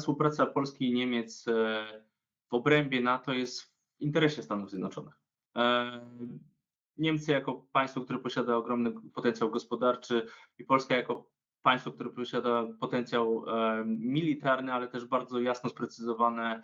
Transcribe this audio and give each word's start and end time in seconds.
współpraca 0.00 0.46
Polski 0.46 0.88
i 0.88 0.92
Niemiec 0.92 1.44
w 2.50 2.54
obrębie 2.54 3.00
NATO 3.00 3.32
jest 3.32 3.62
w 3.62 3.72
interesie 4.00 4.42
Stanów 4.42 4.70
Zjednoczonych. 4.70 5.14
Niemcy 6.96 7.32
jako 7.32 7.66
państwo, 7.72 8.00
które 8.00 8.18
posiada 8.18 8.56
ogromny 8.56 8.92
potencjał 9.14 9.50
gospodarczy 9.50 10.26
i 10.58 10.64
Polska 10.64 10.96
jako 10.96 11.30
państwo, 11.62 11.92
które 11.92 12.10
posiada 12.10 12.66
potencjał 12.80 13.44
militarny, 13.86 14.72
ale 14.72 14.88
też 14.88 15.04
bardzo 15.04 15.40
jasno 15.40 15.70
sprecyzowane 15.70 16.62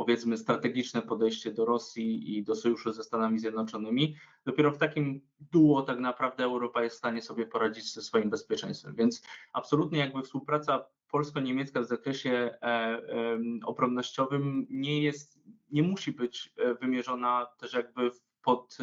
powiedzmy 0.00 0.36
strategiczne 0.36 1.02
podejście 1.02 1.52
do 1.52 1.64
Rosji 1.64 2.38
i 2.38 2.42
do 2.42 2.54
sojuszu 2.54 2.92
ze 2.92 3.04
Stanami 3.04 3.38
Zjednoczonymi. 3.38 4.16
Dopiero 4.44 4.72
w 4.72 4.78
takim 4.78 5.20
duo 5.40 5.82
tak 5.82 5.98
naprawdę 5.98 6.44
Europa 6.44 6.82
jest 6.82 6.96
w 6.96 6.98
stanie 6.98 7.22
sobie 7.22 7.46
poradzić 7.46 7.94
ze 7.94 8.02
swoim 8.02 8.30
bezpieczeństwem. 8.30 8.94
Więc 8.94 9.22
absolutnie 9.52 9.98
jakby 9.98 10.22
współpraca 10.22 10.86
polsko-niemiecka 11.10 11.80
w 11.80 11.84
zakresie 11.84 12.30
e, 12.30 12.62
e, 12.62 13.38
obronnościowym 13.64 14.66
nie 14.70 15.02
jest, 15.02 15.38
nie 15.70 15.82
musi 15.82 16.12
być 16.12 16.52
e, 16.56 16.74
wymierzona 16.74 17.46
też 17.58 17.72
jakby 17.72 18.10
pod 18.42 18.78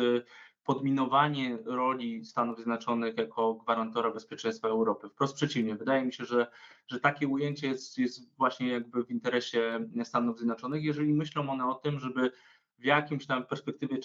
podminowanie 0.67 1.57
roli 1.65 2.25
Stanów 2.25 2.55
Zjednoczonych 2.55 3.17
jako 3.17 3.53
gwarantora 3.53 4.11
bezpieczeństwa 4.11 4.67
Europy. 4.67 5.09
Wprost 5.09 5.35
przeciwnie, 5.35 5.75
wydaje 5.75 6.05
mi 6.05 6.13
się, 6.13 6.25
że, 6.25 6.47
że 6.87 6.99
takie 6.99 7.27
ujęcie 7.27 7.67
jest, 7.67 7.97
jest 7.97 8.37
właśnie 8.37 8.67
jakby 8.67 9.05
w 9.05 9.11
interesie 9.11 9.89
Stanów 10.03 10.37
Zjednoczonych, 10.37 10.83
jeżeli 10.83 11.13
myślą 11.13 11.49
one 11.49 11.65
o 11.65 11.73
tym, 11.73 11.99
żeby 11.99 12.31
w 12.77 12.85
jakimś 12.85 13.25
tam 13.25 13.45
perspektywie 13.45 13.97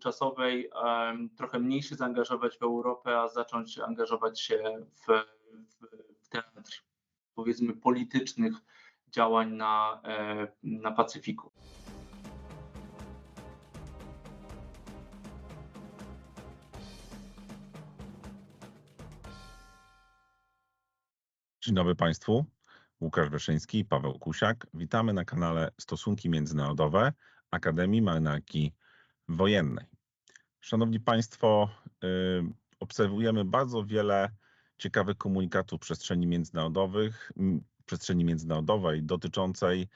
czasowej 0.00 0.70
um, 0.70 1.30
trochę 1.30 1.58
mniej 1.58 1.82
się 1.82 1.94
zaangażować 1.94 2.58
w 2.58 2.62
Europę, 2.62 3.18
a 3.20 3.28
zacząć 3.28 3.78
angażować 3.78 4.40
się 4.40 4.86
w, 4.92 5.06
w, 5.68 5.86
w 6.20 6.28
teatr 6.28 6.84
powiedzmy 7.34 7.72
politycznych 7.72 8.54
działań 9.08 9.52
na, 9.52 10.00
e, 10.04 10.48
na 10.62 10.90
Pacyfiku. 10.90 11.50
Dzień 21.64 21.74
dobry 21.74 21.94
Państwu. 21.94 22.44
Łukasz 23.00 23.28
Wyszyński 23.28 23.78
i 23.78 23.84
Paweł 23.84 24.18
Kusiak. 24.18 24.66
Witamy 24.74 25.12
na 25.12 25.24
kanale 25.24 25.70
Stosunki 25.80 26.30
Międzynarodowe 26.30 27.12
Akademii 27.50 28.02
Marynarki 28.02 28.72
Wojennej. 29.28 29.86
Szanowni 30.60 31.00
Państwo, 31.00 31.68
yy, 32.02 32.08
obserwujemy 32.80 33.44
bardzo 33.44 33.84
wiele 33.84 34.30
ciekawych 34.78 35.16
komunikatów 35.16 35.80
przestrzeni 35.80 36.26
międzynarodowych, 36.26 37.32
przestrzeni 37.86 38.24
międzynarodowej 38.24 39.02
dotyczącej 39.02 39.88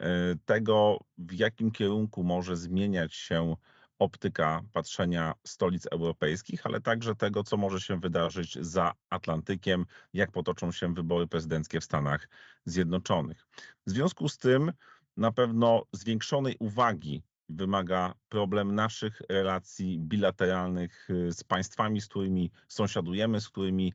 yy, 0.00 0.06
tego, 0.44 0.98
w 1.18 1.32
jakim 1.32 1.70
kierunku 1.70 2.24
może 2.24 2.56
zmieniać 2.56 3.14
się 3.14 3.56
optyka 3.98 4.60
patrzenia 4.72 5.32
stolic 5.44 5.86
europejskich, 5.86 6.66
ale 6.66 6.80
także 6.80 7.14
tego, 7.14 7.44
co 7.44 7.56
może 7.56 7.80
się 7.80 8.00
wydarzyć 8.00 8.58
za 8.60 8.92
Atlantykiem, 9.10 9.86
jak 10.12 10.30
potoczą 10.30 10.72
się 10.72 10.94
wybory 10.94 11.26
prezydenckie 11.26 11.80
w 11.80 11.84
Stanach 11.84 12.28
Zjednoczonych. 12.64 13.46
W 13.86 13.90
związku 13.90 14.28
z 14.28 14.38
tym 14.38 14.72
na 15.16 15.32
pewno 15.32 15.82
zwiększonej 15.92 16.56
uwagi 16.58 17.22
wymaga 17.48 18.14
problem 18.28 18.74
naszych 18.74 19.22
relacji 19.28 20.00
bilateralnych 20.00 21.10
y, 21.10 21.32
z 21.32 21.44
państwami, 21.44 22.00
z 22.00 22.06
którymi 22.06 22.50
sąsiadujemy, 22.68 23.40
z 23.40 23.48
którymi 23.48 23.92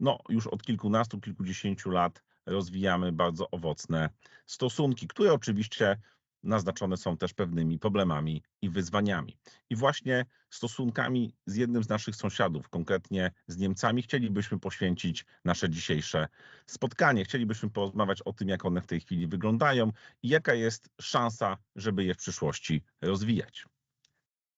no, 0.00 0.18
już 0.28 0.46
od 0.46 0.62
kilkunastu, 0.62 1.20
kilkudziesięciu 1.20 1.90
lat 1.90 2.22
rozwijamy 2.46 3.12
bardzo 3.12 3.50
owocne 3.50 4.08
stosunki, 4.46 5.08
które 5.08 5.32
oczywiście 5.32 5.96
naznaczone 6.42 6.96
są 6.96 7.16
też 7.16 7.34
pewnymi 7.34 7.78
problemami 7.78 8.42
i 8.62 8.70
wyzwaniami. 8.70 9.36
I 9.70 9.76
właśnie 9.76 10.24
stosunkami 10.50 11.34
z 11.46 11.56
jednym 11.56 11.84
z 11.84 11.88
naszych 11.88 12.16
sąsiadów, 12.16 12.68
konkretnie 12.68 13.30
z 13.46 13.56
Niemcami, 13.56 14.02
chcielibyśmy 14.02 14.58
poświęcić 14.58 15.26
nasze 15.44 15.70
dzisiejsze 15.70 16.28
spotkanie. 16.66 17.24
Chcielibyśmy 17.24 17.70
porozmawiać 17.70 18.22
o 18.22 18.32
tym, 18.32 18.48
jak 18.48 18.64
one 18.64 18.80
w 18.80 18.86
tej 18.86 19.00
chwili 19.00 19.26
wyglądają 19.26 19.92
i 20.22 20.28
jaka 20.28 20.54
jest 20.54 20.88
szansa, 21.00 21.56
żeby 21.76 22.04
je 22.04 22.14
w 22.14 22.18
przyszłości 22.18 22.82
rozwijać. 23.00 23.64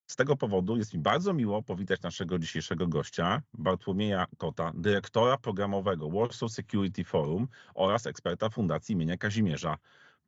Z 0.07 0.17
tego 0.17 0.37
powodu 0.37 0.77
jest 0.77 0.95
mi 0.95 1.01
bardzo 1.01 1.35
miło 1.35 1.63
powitać 1.63 2.03
naszego 2.03 2.39
dzisiejszego 2.39 2.89
gościa, 2.89 3.43
Bartłomieja 3.55 4.27
Kota, 4.39 4.73
dyrektora 4.75 5.39
programowego 5.39 6.11
Warsaw 6.11 6.53
Security 6.53 7.05
Forum 7.05 7.49
oraz 7.75 8.07
eksperta 8.07 8.51
Fundacji 8.51 8.93
imienia 8.93 9.17
Kazimierza 9.17 9.79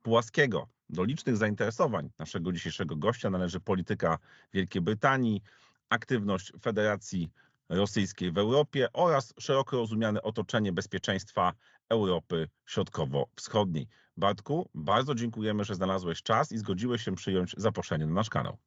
Pułaskiego. 0.07 0.67
Do 0.89 1.03
licznych 1.03 1.37
zainteresowań 1.37 2.09
naszego 2.19 2.51
dzisiejszego 2.51 2.95
gościa 2.95 3.29
należy 3.29 3.59
polityka 3.59 4.17
Wielkiej 4.53 4.81
Brytanii, 4.81 5.41
aktywność 5.89 6.53
Federacji 6.61 7.29
Rosyjskiej 7.69 8.31
w 8.31 8.37
Europie 8.37 8.87
oraz 8.93 9.33
szeroko 9.39 9.77
rozumiane 9.77 10.21
otoczenie 10.21 10.71
bezpieczeństwa 10.71 11.53
Europy 11.89 12.47
Środkowo-Wschodniej. 12.65 13.87
Bartku, 14.17 14.69
bardzo 14.75 15.15
dziękujemy, 15.15 15.63
że 15.63 15.75
znalazłeś 15.75 16.23
czas 16.23 16.51
i 16.51 16.57
zgodziłeś 16.57 17.03
się 17.03 17.15
przyjąć 17.15 17.55
zaproszenie 17.57 18.05
na 18.05 18.13
nasz 18.13 18.29
kanał. 18.29 18.57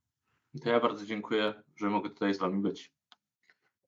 To 0.62 0.70
ja 0.70 0.80
bardzo 0.80 1.06
dziękuję, 1.06 1.54
że 1.76 1.90
mogę 1.90 2.10
tutaj 2.10 2.34
z 2.34 2.38
Wami 2.38 2.62
być. 2.62 2.92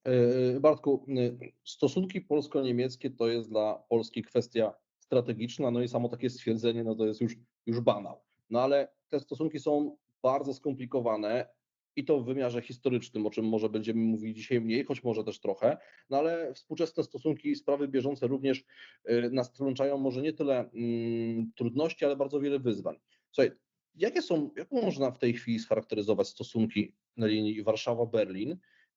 E, 0.04 0.60
Bartku, 0.60 1.06
e, 1.08 1.48
stosunki 1.64 2.20
polsko-niemieckie 2.20 3.10
to 3.10 3.28
jest 3.28 3.48
dla 3.48 3.74
Polski 3.88 4.22
kwestia 4.22 4.72
strategiczna, 5.02 5.70
no 5.70 5.82
i 5.82 5.88
samo 5.88 6.08
takie 6.08 6.30
stwierdzenie, 6.30 6.84
no 6.84 6.94
to 6.94 7.06
jest 7.06 7.20
już, 7.20 7.36
już 7.66 7.80
banał. 7.80 8.20
No 8.50 8.60
ale 8.60 8.88
te 9.08 9.20
stosunki 9.20 9.58
są 9.58 9.96
bardzo 10.22 10.54
skomplikowane 10.54 11.48
i 11.96 12.04
to 12.04 12.20
w 12.20 12.24
wymiarze 12.24 12.62
historycznym, 12.62 13.26
o 13.26 13.30
czym 13.30 13.44
może 13.44 13.68
będziemy 13.68 14.00
mówili 14.00 14.34
dzisiaj 14.34 14.60
mniej, 14.60 14.84
choć 14.84 15.04
może 15.04 15.24
też 15.24 15.40
trochę, 15.40 15.76
no 16.10 16.18
ale 16.18 16.54
współczesne 16.54 17.02
stosunki 17.02 17.50
i 17.50 17.56
sprawy 17.56 17.88
bieżące 17.88 18.26
również 18.26 18.64
y, 19.10 19.30
nas 19.32 19.52
trączają 19.52 19.98
może 19.98 20.22
nie 20.22 20.32
tyle 20.32 20.70
mm, 20.70 21.52
trudności, 21.56 22.04
ale 22.04 22.16
bardzo 22.16 22.40
wiele 22.40 22.58
wyzwań. 22.58 22.96
Słuchaj, 23.30 23.50
jakie 23.94 24.22
są, 24.22 24.50
jak 24.56 24.72
można 24.72 25.10
w 25.10 25.18
tej 25.18 25.34
chwili 25.34 25.58
scharakteryzować 25.58 26.28
stosunki 26.28 26.94
na 27.16 27.26
linii 27.26 27.64
Warszawa-Berlin 27.64 28.56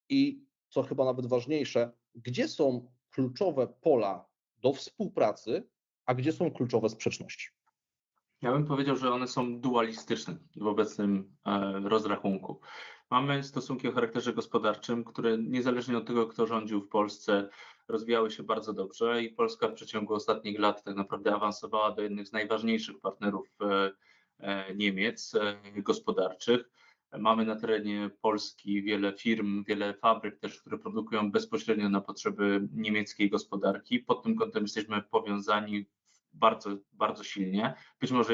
i 0.10 0.42
co 0.70 0.84
chyba 0.84 1.06
nawet 1.06 1.26
ważniejsze, 1.26 1.92
gdzie 2.16 2.48
są 2.48 2.92
kluczowe 3.10 3.68
pola 3.82 4.26
do 4.62 4.74
współpracy 4.74 5.64
a 6.06 6.14
gdzie 6.14 6.32
są 6.32 6.52
kluczowe 6.52 6.90
sprzeczności? 6.90 7.50
Ja 8.42 8.52
bym 8.52 8.66
powiedział, 8.66 8.96
że 8.96 9.14
one 9.14 9.28
są 9.28 9.60
dualistyczne 9.60 10.38
w 10.56 10.68
obecnym 10.68 11.36
e, 11.46 11.80
rozrachunku. 11.84 12.62
Mamy 13.10 13.44
stosunki 13.44 13.88
o 13.88 13.92
charakterze 13.92 14.34
gospodarczym, 14.34 15.04
które 15.04 15.38
niezależnie 15.38 15.98
od 15.98 16.08
tego, 16.08 16.28
kto 16.28 16.48
rządził 16.48 16.82
w 16.82 16.90
Polsce, 16.90 17.50
rozwijały 17.88 18.32
się 18.32 18.44
bardzo 18.44 18.74
dobrze 18.74 19.24
i 19.24 19.30
Polska 19.30 19.68
w 19.68 19.74
przeciągu 19.74 20.14
ostatnich 20.14 20.60
lat 20.60 20.84
tak 20.84 20.96
naprawdę 20.96 21.36
awansowała 21.36 21.92
do 21.92 22.02
jednych 22.02 22.28
z 22.28 22.32
najważniejszych 22.32 23.00
partnerów 23.00 23.48
e, 23.62 23.92
e, 24.40 24.76
Niemiec 24.76 25.34
gospodarczych. 25.76 26.70
Mamy 27.20 27.46
na 27.46 27.56
terenie 27.56 28.09
Polski 28.22 28.84
wiele 28.84 29.14
firm, 29.14 29.64
wiele 29.64 29.94
fabryk 29.94 30.40
też, 30.40 30.62
które 30.62 30.78
produkują 30.78 31.31
bezpośrednio 31.31 31.90
na 31.90 32.02
potrzeby 32.02 32.68
niemieckiej 32.74 33.30
gospodarki. 33.30 34.00
Pod 34.00 34.24
tym 34.24 34.36
kątem 34.36 34.64
jesteśmy 34.64 35.02
powiązani 35.02 35.86
bardzo, 36.34 36.78
bardzo 36.94 37.24
silnie. 37.24 37.74
Być 38.00 38.12
może 38.12 38.34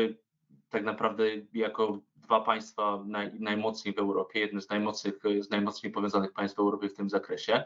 tak 0.70 0.84
naprawdę 0.84 1.24
jako 1.54 2.00
dwa 2.16 2.42
państwa 2.42 3.04
naj, 3.08 3.32
najmocniej 3.40 3.94
w 3.94 4.00
Europie, 4.00 4.40
jedne 4.40 4.62
z 4.62 4.68
z 5.42 5.50
najmocniej 5.50 5.92
powiązanych 5.94 6.34
państw 6.34 6.58
w 6.58 6.60
Europie 6.60 6.90
w 6.90 6.94
tym 6.94 7.10
zakresie. 7.10 7.64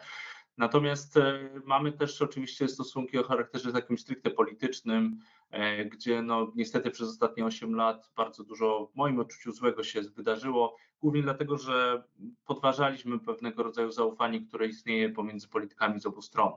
Natomiast 0.58 1.18
e, 1.18 1.50
mamy 1.66 1.92
też 1.92 2.22
oczywiście 2.22 2.68
stosunki 2.68 3.18
o 3.18 3.24
charakterze 3.24 3.74
takim 3.74 3.98
stricte 3.98 4.30
politycznym, 4.30 5.20
e, 5.52 5.86
gdzie 5.86 6.22
no 6.22 6.52
niestety 6.56 6.92
przez 6.92 7.10
ostatnie 7.10 7.46
8 7.46 7.76
lat 7.76 8.12
bardzo 8.16 8.44
dużo 8.44 8.90
w 8.94 8.96
moim 8.96 9.20
odczuciu 9.20 9.52
złego 9.52 9.84
się 9.84 10.02
wydarzyło, 10.02 10.76
głównie 11.02 11.22
dlatego, 11.22 11.58
że 11.58 12.04
podważaliśmy 12.46 13.20
pewnego 13.20 13.64
rodzaju 13.64 13.92
zaufanie, 13.92 14.42
które 14.42 14.68
istnieje 14.68 15.10
pomiędzy 15.10 15.48
politykami 15.48 16.00
z 16.00 16.06
obu 16.06 16.22
stron. 16.22 16.52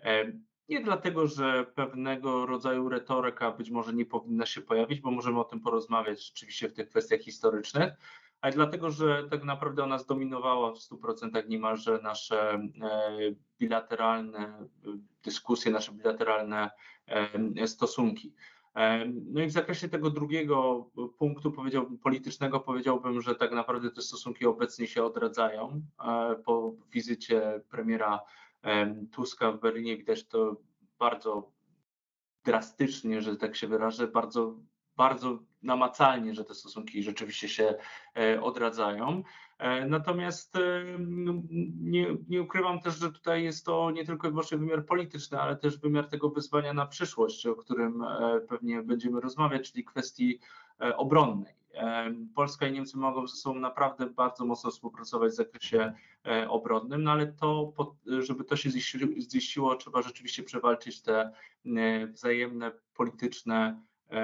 E, 0.00 0.32
nie 0.68 0.80
dlatego, 0.80 1.26
że 1.26 1.66
pewnego 1.74 2.46
rodzaju 2.46 2.88
retoryka 2.88 3.50
być 3.50 3.70
może 3.70 3.92
nie 3.92 4.06
powinna 4.06 4.46
się 4.46 4.60
pojawić, 4.60 5.00
bo 5.00 5.10
możemy 5.10 5.40
o 5.40 5.44
tym 5.44 5.60
porozmawiać 5.60 6.26
rzeczywiście 6.26 6.68
w 6.68 6.74
tych 6.74 6.88
kwestiach 6.88 7.20
historycznych, 7.20 7.92
ale 8.40 8.52
dlatego, 8.52 8.90
że 8.90 9.28
tak 9.30 9.44
naprawdę 9.44 9.84
ona 9.84 9.98
zdominowała 9.98 10.72
w 10.72 10.78
100% 10.78 11.48
niemalże 11.48 12.00
nasze 12.02 12.52
e, 12.52 12.70
bilateralne 13.58 14.66
dyskusje, 15.24 15.72
nasze 15.72 15.92
bilateralne 15.92 16.70
e, 17.06 17.66
stosunki. 17.66 18.34
E, 18.74 19.06
no 19.06 19.42
i 19.42 19.46
w 19.46 19.52
zakresie 19.52 19.88
tego 19.88 20.10
drugiego 20.10 20.90
punktu 21.18 21.52
powiedział, 21.52 21.86
politycznego 22.02 22.60
powiedziałbym, 22.60 23.22
że 23.22 23.34
tak 23.34 23.52
naprawdę 23.52 23.90
te 23.90 24.02
stosunki 24.02 24.46
obecnie 24.46 24.86
się 24.86 25.04
odradzają. 25.04 25.82
Po 26.44 26.74
wizycie 26.92 27.62
premiera 27.70 28.20
Tuska 29.12 29.52
w 29.52 29.60
Berlinie 29.60 29.96
widać 29.96 30.26
to 30.26 30.56
bardzo 30.98 31.52
drastycznie, 32.44 33.22
że 33.22 33.36
tak 33.36 33.56
się 33.56 33.66
wyrażę, 33.66 34.08
bardzo, 34.08 34.56
bardzo 34.96 35.38
namacalnie, 35.62 36.34
że 36.34 36.44
te 36.44 36.54
stosunki 36.54 37.02
rzeczywiście 37.02 37.48
się 37.48 37.74
odradzają. 38.42 39.22
Natomiast 39.88 40.54
no, 40.98 41.32
nie, 41.80 42.16
nie, 42.28 42.42
ukrywam 42.42 42.80
też, 42.80 42.98
że 42.98 43.12
tutaj 43.12 43.44
jest 43.44 43.66
to 43.66 43.90
nie 43.90 44.04
tylko 44.04 44.28
i 44.28 44.30
wyłącznie 44.30 44.58
wymiar 44.58 44.86
polityczny, 44.86 45.40
ale 45.40 45.56
też 45.56 45.78
wymiar 45.78 46.08
tego 46.08 46.30
wyzwania 46.30 46.72
na 46.74 46.86
przyszłość, 46.86 47.46
o 47.46 47.54
którym 47.54 48.04
pewnie 48.48 48.82
będziemy 48.82 49.20
rozmawiać, 49.20 49.72
czyli 49.72 49.84
kwestii 49.84 50.40
obronnej. 50.96 51.54
Polska 52.34 52.66
i 52.66 52.72
Niemcy 52.72 52.98
mogą 52.98 53.26
ze 53.26 53.36
sobą 53.36 53.60
naprawdę 53.60 54.06
bardzo 54.06 54.44
mocno 54.44 54.70
współpracować 54.70 55.32
w 55.32 55.36
zakresie 55.36 55.92
e, 56.26 56.48
obronnym, 56.48 57.02
no 57.02 57.10
ale 57.10 57.26
to, 57.26 57.72
żeby 58.18 58.44
to 58.44 58.56
się 58.56 58.70
ziściło, 59.30 59.76
trzeba 59.76 60.02
rzeczywiście 60.02 60.42
przewalczyć 60.42 61.02
te 61.02 61.32
e, 61.66 62.06
wzajemne 62.06 62.72
polityczne 62.94 63.82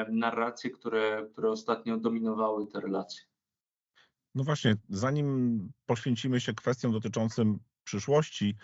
narracje, 0.08 0.70
które, 0.70 1.26
które 1.32 1.50
ostatnio 1.50 1.96
dominowały 1.96 2.66
te 2.66 2.80
relacje. 2.80 3.22
No 4.36 4.44
właśnie, 4.44 4.76
zanim 4.88 5.60
poświęcimy 5.86 6.40
się 6.40 6.54
kwestiom 6.54 6.92
dotyczącym 6.92 7.58
przyszłości, 7.84 8.56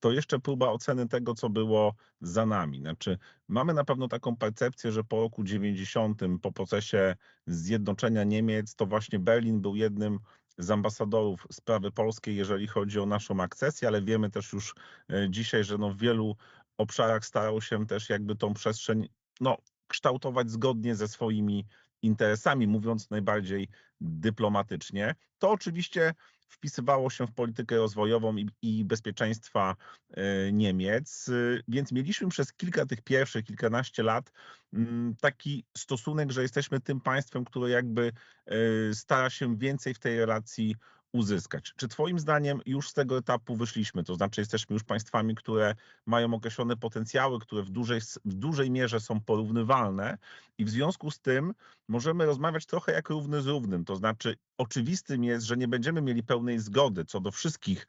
to 0.00 0.12
jeszcze 0.12 0.38
próba 0.40 0.68
oceny 0.68 1.08
tego, 1.08 1.34
co 1.34 1.50
było 1.50 1.94
za 2.20 2.46
nami. 2.46 2.80
Znaczy, 2.80 3.18
mamy 3.48 3.74
na 3.74 3.84
pewno 3.84 4.08
taką 4.08 4.36
percepcję, 4.36 4.92
że 4.92 5.04
po 5.04 5.20
roku 5.20 5.44
90, 5.44 6.20
po 6.42 6.52
procesie 6.52 7.16
zjednoczenia 7.46 8.24
Niemiec, 8.24 8.74
to 8.74 8.86
właśnie 8.86 9.18
Berlin 9.18 9.60
był 9.60 9.76
jednym 9.76 10.18
z 10.58 10.70
ambasadorów 10.70 11.46
sprawy 11.52 11.90
polskiej, 11.90 12.36
jeżeli 12.36 12.66
chodzi 12.66 13.00
o 13.00 13.06
naszą 13.06 13.40
akcesję, 13.40 13.88
ale 13.88 14.02
wiemy 14.02 14.30
też 14.30 14.52
już 14.52 14.74
e, 15.10 15.30
dzisiaj, 15.30 15.64
że 15.64 15.78
no 15.78 15.90
w 15.90 15.98
wielu 15.98 16.36
obszarach 16.76 17.26
starał 17.26 17.60
się 17.60 17.86
też 17.86 18.08
jakby 18.08 18.36
tą 18.36 18.54
przestrzeń 18.54 19.08
no, 19.40 19.56
kształtować 19.86 20.50
zgodnie 20.50 20.94
ze 20.94 21.08
swoimi 21.08 21.66
interesami, 22.02 22.66
mówiąc 22.66 23.10
najbardziej 23.10 23.68
dyplomatycznie. 24.02 25.14
To 25.38 25.50
oczywiście 25.50 26.14
wpisywało 26.48 27.10
się 27.10 27.26
w 27.26 27.32
politykę 27.32 27.76
rozwojową 27.76 28.36
i, 28.36 28.48
i 28.62 28.84
bezpieczeństwa 28.84 29.76
e, 30.10 30.52
Niemiec, 30.52 31.28
e, 31.28 31.62
więc 31.68 31.92
mieliśmy 31.92 32.28
przez 32.28 32.52
kilka 32.52 32.86
tych 32.86 33.02
pierwszych, 33.02 33.44
kilkanaście 33.44 34.02
lat 34.02 34.32
mm, 34.72 35.16
taki 35.20 35.64
stosunek, 35.76 36.32
że 36.32 36.42
jesteśmy 36.42 36.80
tym 36.80 37.00
państwem, 37.00 37.44
które 37.44 37.70
jakby 37.70 38.12
e, 38.46 38.54
stara 38.94 39.30
się 39.30 39.56
więcej 39.56 39.94
w 39.94 39.98
tej 39.98 40.18
relacji 40.18 40.76
uzyskać. 41.12 41.72
Czy 41.76 41.88
Twoim 41.88 42.18
zdaniem 42.18 42.60
już 42.66 42.88
z 42.88 42.92
tego 42.92 43.18
etapu 43.18 43.56
wyszliśmy? 43.56 44.04
To 44.04 44.14
znaczy, 44.14 44.40
jesteśmy 44.40 44.74
już 44.74 44.84
państwami, 44.84 45.34
które 45.34 45.74
mają 46.06 46.34
określone 46.34 46.76
potencjały, 46.76 47.38
które 47.40 47.62
w 47.62 47.70
dużej, 47.70 48.00
w 48.24 48.34
dużej 48.34 48.70
mierze 48.70 49.00
są 49.00 49.20
porównywalne, 49.20 50.18
i 50.58 50.64
w 50.64 50.70
związku 50.70 51.10
z 51.10 51.20
tym 51.20 51.54
możemy 51.88 52.26
rozmawiać 52.26 52.66
trochę 52.66 52.92
jak 52.92 53.08
równy 53.08 53.42
z 53.42 53.46
równym. 53.46 53.84
To 53.84 53.96
znaczy, 53.96 54.36
oczywistym 54.58 55.24
jest, 55.24 55.46
że 55.46 55.56
nie 55.56 55.68
będziemy 55.68 56.02
mieli 56.02 56.22
pełnej 56.22 56.58
zgody 56.58 57.04
co 57.04 57.20
do 57.20 57.30
wszystkich 57.30 57.86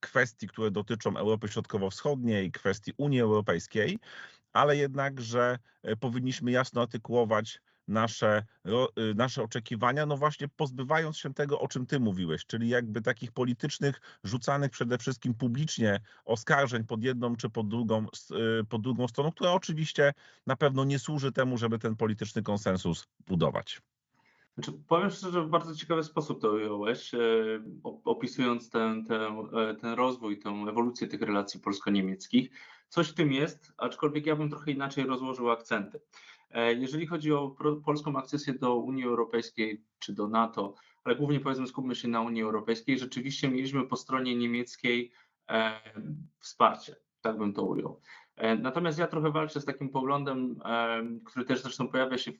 kwestii, 0.00 0.48
które 0.48 0.70
dotyczą 0.70 1.16
Europy 1.16 1.48
Środkowo-Wschodniej, 1.48 2.52
kwestii 2.52 2.92
Unii 2.96 3.20
Europejskiej, 3.20 3.98
ale 4.52 4.76
jednak, 4.76 5.20
że 5.20 5.58
e, 5.82 5.96
powinniśmy 5.96 6.50
jasno 6.50 6.82
artykułować 6.82 7.60
nasze, 7.88 8.46
y, 8.66 9.14
nasze 9.14 9.42
oczekiwania, 9.42 10.06
no 10.06 10.16
właśnie 10.16 10.48
pozbywając 10.48 11.16
się 11.16 11.34
tego, 11.34 11.60
o 11.60 11.68
czym 11.68 11.86
ty 11.86 12.00
mówiłeś, 12.00 12.46
czyli 12.46 12.68
jakby 12.68 13.02
takich 13.02 13.32
politycznych, 13.32 14.00
rzucanych 14.24 14.70
przede 14.70 14.98
wszystkim 14.98 15.34
publicznie 15.34 16.00
oskarżeń 16.24 16.84
pod 16.84 17.04
jedną 17.04 17.36
czy 17.36 17.50
pod 17.50 17.68
drugą, 17.68 18.06
y, 18.60 18.64
pod 18.64 18.82
drugą 18.82 19.08
stroną, 19.08 19.32
która 19.32 19.52
oczywiście 19.52 20.12
na 20.46 20.56
pewno 20.56 20.84
nie 20.84 20.98
służy 20.98 21.32
temu, 21.32 21.58
żeby 21.58 21.78
ten 21.78 21.96
polityczny 21.96 22.42
konsensus 22.42 23.06
budować. 23.26 23.80
Znaczy, 24.54 24.72
powiem 24.88 25.10
szczerze, 25.10 25.42
w 25.42 25.48
bardzo 25.48 25.74
ciekawy 25.74 26.04
sposób 26.04 26.40
to 26.40 26.50
ująłeś, 26.50 27.14
e, 27.14 27.18
opisując 28.04 28.70
ten, 28.70 29.04
ten, 29.04 29.36
ten 29.80 29.92
rozwój, 29.92 30.38
tę 30.38 30.50
ewolucję 30.50 31.08
tych 31.08 31.22
relacji 31.22 31.60
polsko-niemieckich. 31.60 32.50
Coś 32.88 33.08
w 33.08 33.14
tym 33.14 33.32
jest, 33.32 33.72
aczkolwiek 33.76 34.26
ja 34.26 34.36
bym 34.36 34.50
trochę 34.50 34.70
inaczej 34.70 35.06
rozłożył 35.06 35.50
akcenty. 35.50 36.00
E, 36.50 36.74
jeżeli 36.74 37.06
chodzi 37.06 37.32
o 37.32 37.56
polską 37.84 38.16
akcesję 38.16 38.54
do 38.54 38.76
Unii 38.76 39.04
Europejskiej 39.04 39.84
czy 39.98 40.12
do 40.12 40.28
NATO, 40.28 40.74
ale 41.04 41.16
głównie 41.16 41.40
powiedzmy 41.40 41.66
skupmy 41.66 41.94
się 41.94 42.08
na 42.08 42.20
Unii 42.20 42.42
Europejskiej, 42.42 42.98
rzeczywiście 42.98 43.48
mieliśmy 43.48 43.86
po 43.86 43.96
stronie 43.96 44.36
niemieckiej 44.36 45.12
e, 45.48 45.80
wsparcie, 46.38 46.96
tak 47.20 47.38
bym 47.38 47.52
to 47.52 47.62
ujął. 47.62 48.00
E, 48.36 48.56
natomiast 48.56 48.98
ja 48.98 49.06
trochę 49.06 49.30
walczę 49.30 49.60
z 49.60 49.64
takim 49.64 49.88
poglądem, 49.90 50.60
który 51.24 51.44
też 51.44 51.62
zresztą 51.62 51.88
pojawia 51.88 52.18
się 52.18 52.32
w, 52.32 52.38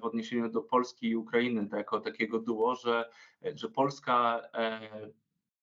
w 0.00 0.04
odniesieniu 0.04 0.50
do 0.50 0.62
Polski 0.62 1.08
i 1.08 1.16
Ukrainy, 1.16 1.66
tak, 1.68 1.78
jako 1.78 2.00
takiego 2.00 2.38
duo, 2.38 2.74
że, 2.74 3.10
że 3.54 3.68
Polska 3.68 4.42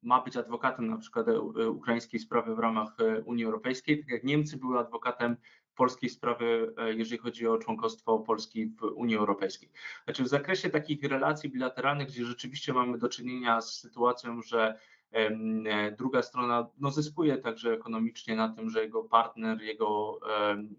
ma 0.04 0.22
być 0.22 0.38
adwokatem 0.38 0.88
na 0.88 0.98
przykład 0.98 1.28
ukraińskiej 1.70 2.20
sprawy 2.20 2.56
w 2.56 2.60
ramach 2.60 2.98
Unii 3.26 3.46
Europejskiej, 3.46 4.00
tak 4.00 4.10
jak 4.10 4.24
Niemcy 4.24 4.58
były 4.58 4.80
adwokatem 4.80 5.38
polskiej 5.82 6.10
sprawy, 6.10 6.74
e, 6.78 6.94
jeżeli 6.94 7.18
chodzi 7.22 7.48
o 7.48 7.58
członkostwo 7.58 8.20
Polski 8.20 8.66
w 8.68 8.84
Unii 8.84 9.16
Europejskiej. 9.16 9.70
Znaczy 10.04 10.24
w 10.24 10.28
zakresie 10.28 10.70
takich 10.70 11.04
relacji 11.04 11.50
bilateralnych, 11.50 12.08
gdzie 12.08 12.26
rzeczywiście 12.26 12.74
mamy 12.74 12.98
do 12.98 13.10
czynienia 13.10 13.62
z 13.62 13.80
sytuacją, 13.80 14.42
że 14.42 14.80
e, 15.12 15.92
druga 15.92 16.22
strona 16.22 16.68
no, 16.80 16.92
zyskuje 16.92 17.38
także 17.38 17.74
ekonomicznie 17.74 18.36
na 18.36 18.50
tym, 18.50 18.70
że 18.70 18.84
jego 18.84 19.04
partner, 19.04 19.62
jego, 19.62 20.20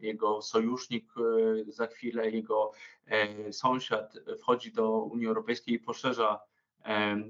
jego 0.00 0.42
sojusznik 0.42 1.04
e, 1.16 1.72
za 1.72 1.86
chwilę, 1.86 2.30
jego 2.30 2.72
sąsiad 3.50 4.14
wchodzi 4.40 4.72
do 4.72 4.90
Unii 4.90 5.26
Europejskiej 5.26 5.74
i 5.74 5.78
poszerza 5.78 6.40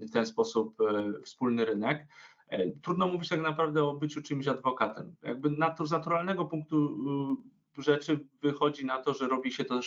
w 0.02 0.10
ten 0.12 0.26
sposób 0.26 0.76
wspólny 1.24 1.64
rynek. 1.64 2.06
Trudno 2.82 3.08
mówić 3.08 3.28
tak 3.28 3.40
naprawdę 3.40 3.84
o 3.84 3.94
byciu 3.94 4.22
czymś 4.22 4.48
adwokatem. 4.48 5.14
Jakby 5.22 5.50
z 5.84 5.90
naturalnego 5.90 6.44
punktu 6.44 6.96
rzeczy 7.78 8.26
wychodzi 8.42 8.86
na 8.86 8.98
to, 8.98 9.14
że 9.14 9.28
robi 9.28 9.52
się 9.52 9.64
to, 9.64 9.80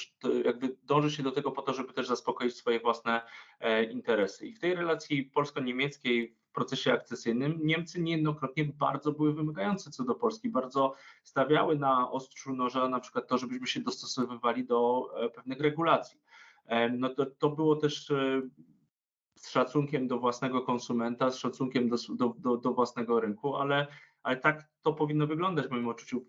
jakby 0.45 0.75
dąży 0.83 1.11
się 1.11 1.23
do 1.23 1.31
tego 1.31 1.51
po 1.51 1.61
to, 1.61 1.73
żeby 1.73 1.93
też 1.93 2.07
zaspokoić 2.07 2.55
swoje 2.55 2.79
własne 2.79 3.21
e, 3.59 3.83
interesy. 3.83 4.47
I 4.47 4.53
w 4.53 4.59
tej 4.59 4.75
relacji 4.75 5.23
polsko-niemieckiej 5.23 6.35
w 6.49 6.51
procesie 6.51 6.93
akcesyjnym 6.93 7.59
Niemcy 7.63 8.01
niejednokrotnie 8.01 8.65
bardzo 8.65 9.11
były 9.11 9.33
wymagające 9.33 9.91
co 9.91 10.03
do 10.03 10.15
Polski, 10.15 10.49
bardzo 10.49 10.95
stawiały 11.23 11.75
na 11.75 12.11
ostrzu 12.11 12.55
noża 12.55 12.89
na 12.89 12.99
przykład 12.99 13.27
to, 13.27 13.37
żebyśmy 13.37 13.67
się 13.67 13.79
dostosowywali 13.79 14.65
do 14.65 15.09
e, 15.15 15.29
pewnych 15.29 15.59
regulacji. 15.59 16.19
E, 16.65 16.89
no 16.89 17.09
to, 17.09 17.25
to 17.25 17.49
było 17.49 17.75
też 17.75 18.11
z 19.35 19.49
szacunkiem 19.49 20.07
do 20.07 20.19
własnego 20.19 20.61
konsumenta, 20.61 21.31
z 21.31 21.37
szacunkiem 21.37 21.89
do, 21.89 21.97
do, 22.37 22.57
do 22.57 22.73
własnego 22.73 23.19
rynku, 23.19 23.55
ale 23.55 23.87
ale 24.25 24.37
tak 24.37 24.67
to 24.81 24.93
powinno 24.93 25.27
wyglądać 25.27 25.67
w 25.67 25.71
moim 25.71 25.87
odczuciu 25.87 26.25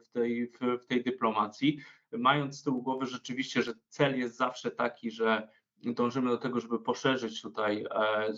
w, 0.00 0.08
tej, 0.12 0.52
w, 0.80 0.86
tej 0.86 1.04
dyplomacji, 1.04 1.78
mając 2.12 2.58
z 2.58 2.62
tyłu 2.62 2.82
głowy 2.82 3.06
rzeczywiście, 3.06 3.62
że 3.62 3.72
cel 3.88 4.18
jest 4.18 4.36
zawsze 4.36 4.70
taki, 4.70 5.10
że 5.10 5.48
dążymy 5.76 6.30
do 6.30 6.38
tego, 6.38 6.60
żeby 6.60 6.78
poszerzyć 6.78 7.42
tutaj 7.42 7.86
e, 7.90 8.32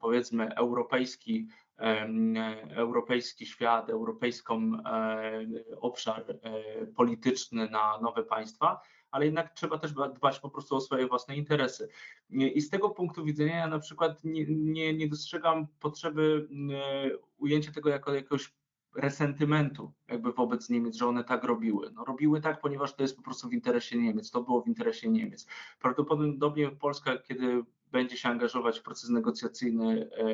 powiedzmy 0.00 0.54
europejski, 0.54 1.48
e, 1.78 2.08
europejski 2.70 3.46
świat, 3.46 3.90
europejską 3.90 4.72
e, 4.86 5.46
obszar 5.80 6.24
polityczny 6.96 7.70
na 7.70 7.98
nowe 8.00 8.22
państwa, 8.22 8.80
ale 9.10 9.24
jednak 9.24 9.54
trzeba 9.54 9.78
też 9.78 9.92
dbać 9.92 10.40
po 10.40 10.50
prostu 10.50 10.76
o 10.76 10.80
swoje 10.80 11.06
własne 11.06 11.36
interesy. 11.36 11.88
I 12.30 12.60
z 12.60 12.70
tego 12.70 12.90
punktu 12.90 13.24
widzenia 13.24 13.56
ja 13.56 13.66
na 13.66 13.78
przykład 13.78 14.24
nie, 14.24 14.46
nie, 14.48 14.94
nie 14.94 15.08
dostrzegam 15.08 15.66
potrzeby 15.80 16.48
e, 16.74 17.10
ujęcia 17.38 17.72
tego 17.72 17.88
jako 17.90 18.14
jakiegoś 18.14 18.54
resentymentu 18.96 19.92
jakby 20.08 20.32
wobec 20.32 20.70
Niemiec, 20.70 20.96
że 20.96 21.06
one 21.06 21.24
tak 21.24 21.44
robiły. 21.44 21.90
No 21.94 22.04
robiły 22.04 22.40
tak, 22.40 22.60
ponieważ 22.60 22.94
to 22.94 23.02
jest 23.02 23.16
po 23.16 23.22
prostu 23.22 23.48
w 23.48 23.52
interesie 23.52 23.98
Niemiec, 23.98 24.30
to 24.30 24.42
było 24.42 24.62
w 24.62 24.68
interesie 24.68 25.08
Niemiec. 25.08 25.46
Prawdopodobnie 25.80 26.70
Polska, 26.70 27.18
kiedy 27.18 27.62
będzie 27.92 28.16
się 28.16 28.28
angażować 28.28 28.78
w 28.78 28.82
proces 28.82 29.10
negocjacyjny 29.10 30.10
e, 30.12 30.26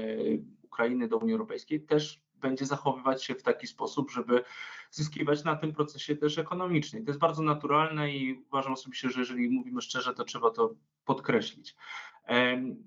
Ukrainy 0.63 1.09
do 1.09 1.19
Unii 1.19 1.33
Europejskiej, 1.33 1.81
też 1.81 2.23
będzie 2.43 2.67
zachowywać 2.67 3.25
się 3.25 3.35
w 3.35 3.43
taki 3.43 3.67
sposób, 3.67 4.11
żeby 4.11 4.45
zyskiwać 4.91 5.45
na 5.45 5.57
tym 5.57 5.73
procesie 5.73 6.17
też 6.17 6.39
ekonomicznie. 6.39 7.01
To 7.01 7.11
jest 7.11 7.21
bardzo 7.21 7.43
naturalne 7.43 8.13
i 8.13 8.45
uważam 8.49 8.73
osobiście, 8.73 9.11
że 9.11 9.21
jeżeli 9.21 9.51
mówimy 9.51 9.83
szczerze, 9.83 10.15
to 10.15 10.25
trzeba 10.25 10.51
to 10.51 10.75
podkreślić. 11.05 11.77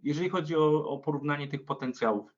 Jeżeli 0.03 0.29
chodzi 0.29 0.55
o, 0.55 0.89
o 0.89 0.97
porównanie 0.99 1.47
tych 1.47 1.65
potencjałów, 1.65 2.35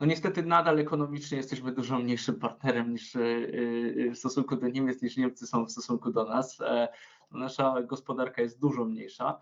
no 0.00 0.06
niestety 0.06 0.42
nadal 0.42 0.78
ekonomicznie 0.78 1.36
jesteśmy 1.36 1.72
dużo 1.72 1.98
mniejszym 1.98 2.34
partnerem 2.34 2.92
niż 2.92 3.16
e, 3.16 3.20
e, 3.20 4.10
w 4.10 4.18
stosunku 4.18 4.56
do 4.56 4.68
Niemiec, 4.68 5.02
niż 5.02 5.16
Niemcy 5.16 5.46
są 5.46 5.64
w 5.64 5.70
stosunku 5.70 6.12
do 6.12 6.24
nas. 6.24 6.60
E, 6.60 6.88
nasza 7.30 7.82
gospodarka 7.82 8.42
jest 8.42 8.60
dużo 8.60 8.84
mniejsza. 8.84 9.40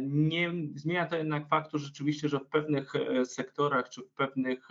Nie 0.00 0.52
zmienia 0.74 1.06
to 1.06 1.16
jednak 1.16 1.48
faktu 1.48 1.78
rzeczywiście, 1.78 2.28
że 2.28 2.40
w 2.40 2.46
pewnych 2.46 2.92
sektorach 3.24 3.88
czy 3.88 4.02
w 4.02 4.10
pewnych 4.10 4.68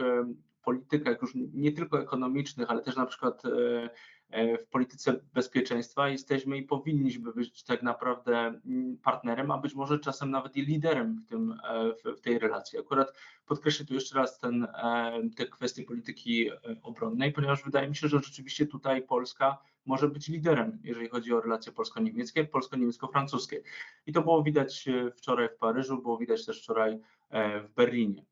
politykach 0.66 1.22
już 1.22 1.32
nie 1.54 1.72
tylko 1.72 2.02
ekonomicznych, 2.02 2.70
ale 2.72 2.82
też 2.82 2.96
na 2.96 3.06
przykład 3.06 3.46
e, 3.46 3.90
e, 4.30 4.58
w 4.58 4.68
polityce 4.68 5.20
bezpieczeństwa 5.34 6.10
jesteśmy 6.10 6.58
i 6.58 6.64
powinniśmy 6.64 7.34
być 7.34 7.64
tak 7.64 7.84
naprawdę 7.84 8.38
mm, 8.38 8.98
partnerem, 8.98 9.52
a 9.52 9.58
być 9.58 9.76
może 9.76 10.00
czasem 10.00 10.32
nawet 10.32 10.58
i 10.58 10.62
liderem 10.62 11.22
w, 11.26 11.30
tym, 11.30 11.52
e, 11.52 11.94
w, 12.16 12.22
tej 12.22 12.40
relacji. 12.40 12.80
Akurat 12.80 13.14
podkreślę 13.46 13.86
tu 13.86 13.94
jeszcze 13.94 14.16
raz 14.16 14.40
ten, 14.40 14.68
te 15.38 15.46
kwestie 15.46 15.84
polityki 15.84 16.50
obronnej, 16.84 17.32
ponieważ 17.32 17.64
wydaje 17.64 17.90
mi 17.90 17.96
się, 17.96 18.08
że 18.08 18.20
rzeczywiście 18.20 18.66
tutaj 18.68 19.02
Polska 19.02 19.58
może 19.86 20.08
być 20.08 20.28
liderem, 20.28 20.80
jeżeli 20.84 21.10
chodzi 21.10 21.34
o 21.34 21.42
relacje 21.42 21.72
polsko-niemieckie, 21.72 22.46
polsko-niemiecko-francuskie. 22.46 23.62
I 24.06 24.14
to 24.14 24.22
było 24.22 24.44
widać 24.44 24.86
wczoraj 25.18 25.50
w 25.50 25.58
Paryżu, 25.58 26.02
było 26.02 26.18
widać 26.18 26.46
też 26.46 26.62
wczoraj 26.62 27.00
w 27.64 27.74
Berlinie. 27.76 28.26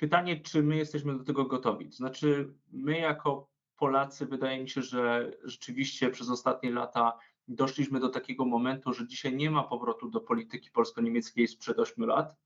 Pytanie, 0.00 0.40
czy 0.40 0.62
my 0.62 0.76
jesteśmy 0.76 1.18
do 1.18 1.24
tego 1.24 1.44
gotowi? 1.44 1.86
To 1.88 1.96
znaczy, 1.96 2.54
my 2.72 2.98
jako 2.98 3.48
Polacy, 3.76 4.26
wydaje 4.26 4.62
mi 4.62 4.68
się, 4.68 4.82
że 4.82 5.32
rzeczywiście 5.44 6.10
przez 6.10 6.30
ostatnie 6.30 6.70
lata 6.70 7.18
doszliśmy 7.48 8.00
do 8.00 8.08
takiego 8.08 8.44
momentu, 8.44 8.92
że 8.92 9.06
dzisiaj 9.06 9.36
nie 9.36 9.50
ma 9.50 9.62
powrotu 9.62 10.10
do 10.10 10.20
polityki 10.20 10.70
polsko-niemieckiej 10.70 11.48
sprzed 11.48 11.78
8 11.78 12.04
lat. 12.04 12.36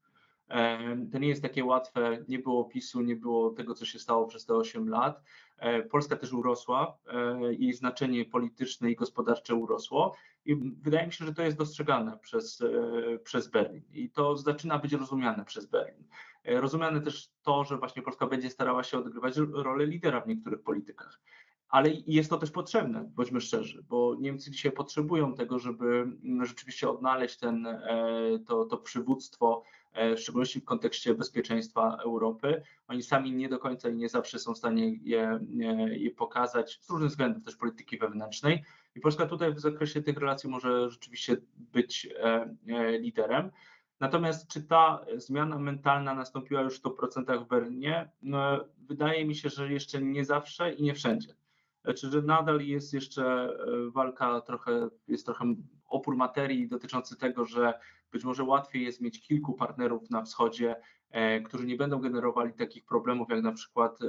To 1.12 1.18
nie 1.18 1.28
jest 1.28 1.42
takie 1.42 1.64
łatwe, 1.64 2.24
nie 2.28 2.38
było 2.38 2.64
PiSu, 2.64 3.00
nie 3.00 3.16
było 3.16 3.50
tego, 3.50 3.74
co 3.74 3.84
się 3.84 3.98
stało 3.98 4.26
przez 4.26 4.46
te 4.46 4.54
8 4.54 4.88
lat. 4.88 5.22
E, 5.58 5.82
Polska 5.82 6.16
też 6.16 6.32
urosła, 6.32 6.98
e, 7.06 7.54
jej 7.54 7.72
znaczenie 7.72 8.24
polityczne 8.24 8.90
i 8.90 8.96
gospodarcze 8.96 9.54
urosło 9.54 10.16
i 10.44 10.56
wydaje 10.56 11.06
mi 11.06 11.12
się, 11.12 11.24
że 11.24 11.34
to 11.34 11.42
jest 11.42 11.56
dostrzegane 11.56 12.18
przez, 12.18 12.60
e, 12.60 13.18
przez 13.18 13.48
Berlin 13.48 13.82
i 13.92 14.10
to 14.10 14.36
zaczyna 14.36 14.78
być 14.78 14.92
rozumiane 14.92 15.44
przez 15.44 15.66
Berlin. 15.66 16.04
Rozumiane 16.44 17.00
też 17.00 17.30
to, 17.42 17.64
że 17.64 17.78
właśnie 17.78 18.02
Polska 18.02 18.26
będzie 18.26 18.50
starała 18.50 18.82
się 18.82 18.98
odgrywać 18.98 19.36
rolę 19.36 19.86
lidera 19.86 20.20
w 20.20 20.28
niektórych 20.28 20.62
politykach. 20.62 21.20
Ale 21.68 21.90
jest 22.06 22.30
to 22.30 22.38
też 22.38 22.50
potrzebne, 22.50 23.10
bądźmy 23.14 23.40
szczerzy, 23.40 23.84
bo 23.88 24.16
Niemcy 24.20 24.50
dzisiaj 24.50 24.72
potrzebują 24.72 25.34
tego, 25.34 25.58
żeby 25.58 26.06
rzeczywiście 26.42 26.88
odnaleźć 26.88 27.38
ten, 27.38 27.66
to, 28.46 28.64
to 28.64 28.76
przywództwo 28.76 29.62
E, 29.94 30.16
w 30.16 30.20
szczególności 30.20 30.60
w 30.60 30.64
kontekście 30.64 31.14
bezpieczeństwa 31.14 31.98
Europy. 32.04 32.62
Oni 32.88 33.02
sami 33.02 33.32
nie 33.32 33.48
do 33.48 33.58
końca 33.58 33.88
i 33.88 33.94
nie 33.94 34.08
zawsze 34.08 34.38
są 34.38 34.54
w 34.54 34.58
stanie 34.58 34.94
je, 35.02 35.40
je 35.90 36.10
pokazać 36.10 36.78
z 36.82 36.90
różnych 36.90 37.10
względów, 37.10 37.44
też 37.44 37.56
polityki 37.56 37.98
wewnętrznej. 37.98 38.64
I 38.94 39.00
Polska 39.00 39.26
tutaj 39.26 39.54
w 39.54 39.60
zakresie 39.60 40.02
tych 40.02 40.18
relacji 40.18 40.50
może 40.50 40.90
rzeczywiście 40.90 41.36
być 41.56 42.08
e, 42.18 42.56
e, 42.68 42.98
liderem. 42.98 43.50
Natomiast 44.04 44.48
czy 44.48 44.62
ta 44.62 45.04
zmiana 45.16 45.58
mentalna 45.58 46.14
nastąpiła 46.14 46.62
już 46.62 46.78
w 46.78 46.82
100% 46.82 47.44
w 47.44 47.48
Berlinie? 47.48 48.10
No, 48.22 48.64
wydaje 48.78 49.24
mi 49.24 49.34
się, 49.34 49.48
że 49.48 49.72
jeszcze 49.72 50.02
nie 50.02 50.24
zawsze 50.24 50.72
i 50.72 50.82
nie 50.82 50.94
wszędzie. 50.94 51.34
Znaczy, 51.84 52.10
że 52.10 52.22
nadal 52.22 52.60
jest 52.60 52.94
jeszcze 52.94 53.56
walka 53.92 54.40
trochę, 54.40 54.88
jest 55.08 55.26
trochę 55.26 55.54
opór 55.88 56.16
materii 56.16 56.68
dotyczący 56.68 57.16
tego, 57.16 57.44
że 57.44 57.74
być 58.12 58.24
może 58.24 58.44
łatwiej 58.44 58.84
jest 58.84 59.00
mieć 59.00 59.20
kilku 59.20 59.54
partnerów 59.54 60.10
na 60.10 60.22
wschodzie, 60.22 60.76
e, 61.10 61.40
którzy 61.40 61.66
nie 61.66 61.76
będą 61.76 61.98
generowali 61.98 62.52
takich 62.52 62.84
problemów, 62.84 63.28
jak 63.30 63.42
na 63.42 63.52
przykład 63.52 64.02
e, 64.02 64.06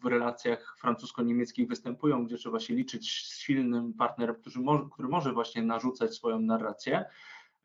w 0.00 0.06
relacjach 0.06 0.76
francusko-niemieckich 0.78 1.68
występują, 1.68 2.24
gdzie 2.24 2.36
trzeba 2.36 2.60
się 2.60 2.74
liczyć 2.74 3.28
z 3.28 3.38
silnym 3.38 3.94
partnerem, 3.94 4.36
który 4.36 4.60
może, 4.60 4.84
który 4.92 5.08
może 5.08 5.32
właśnie 5.32 5.62
narzucać 5.62 6.14
swoją 6.14 6.40
narrację. 6.40 7.04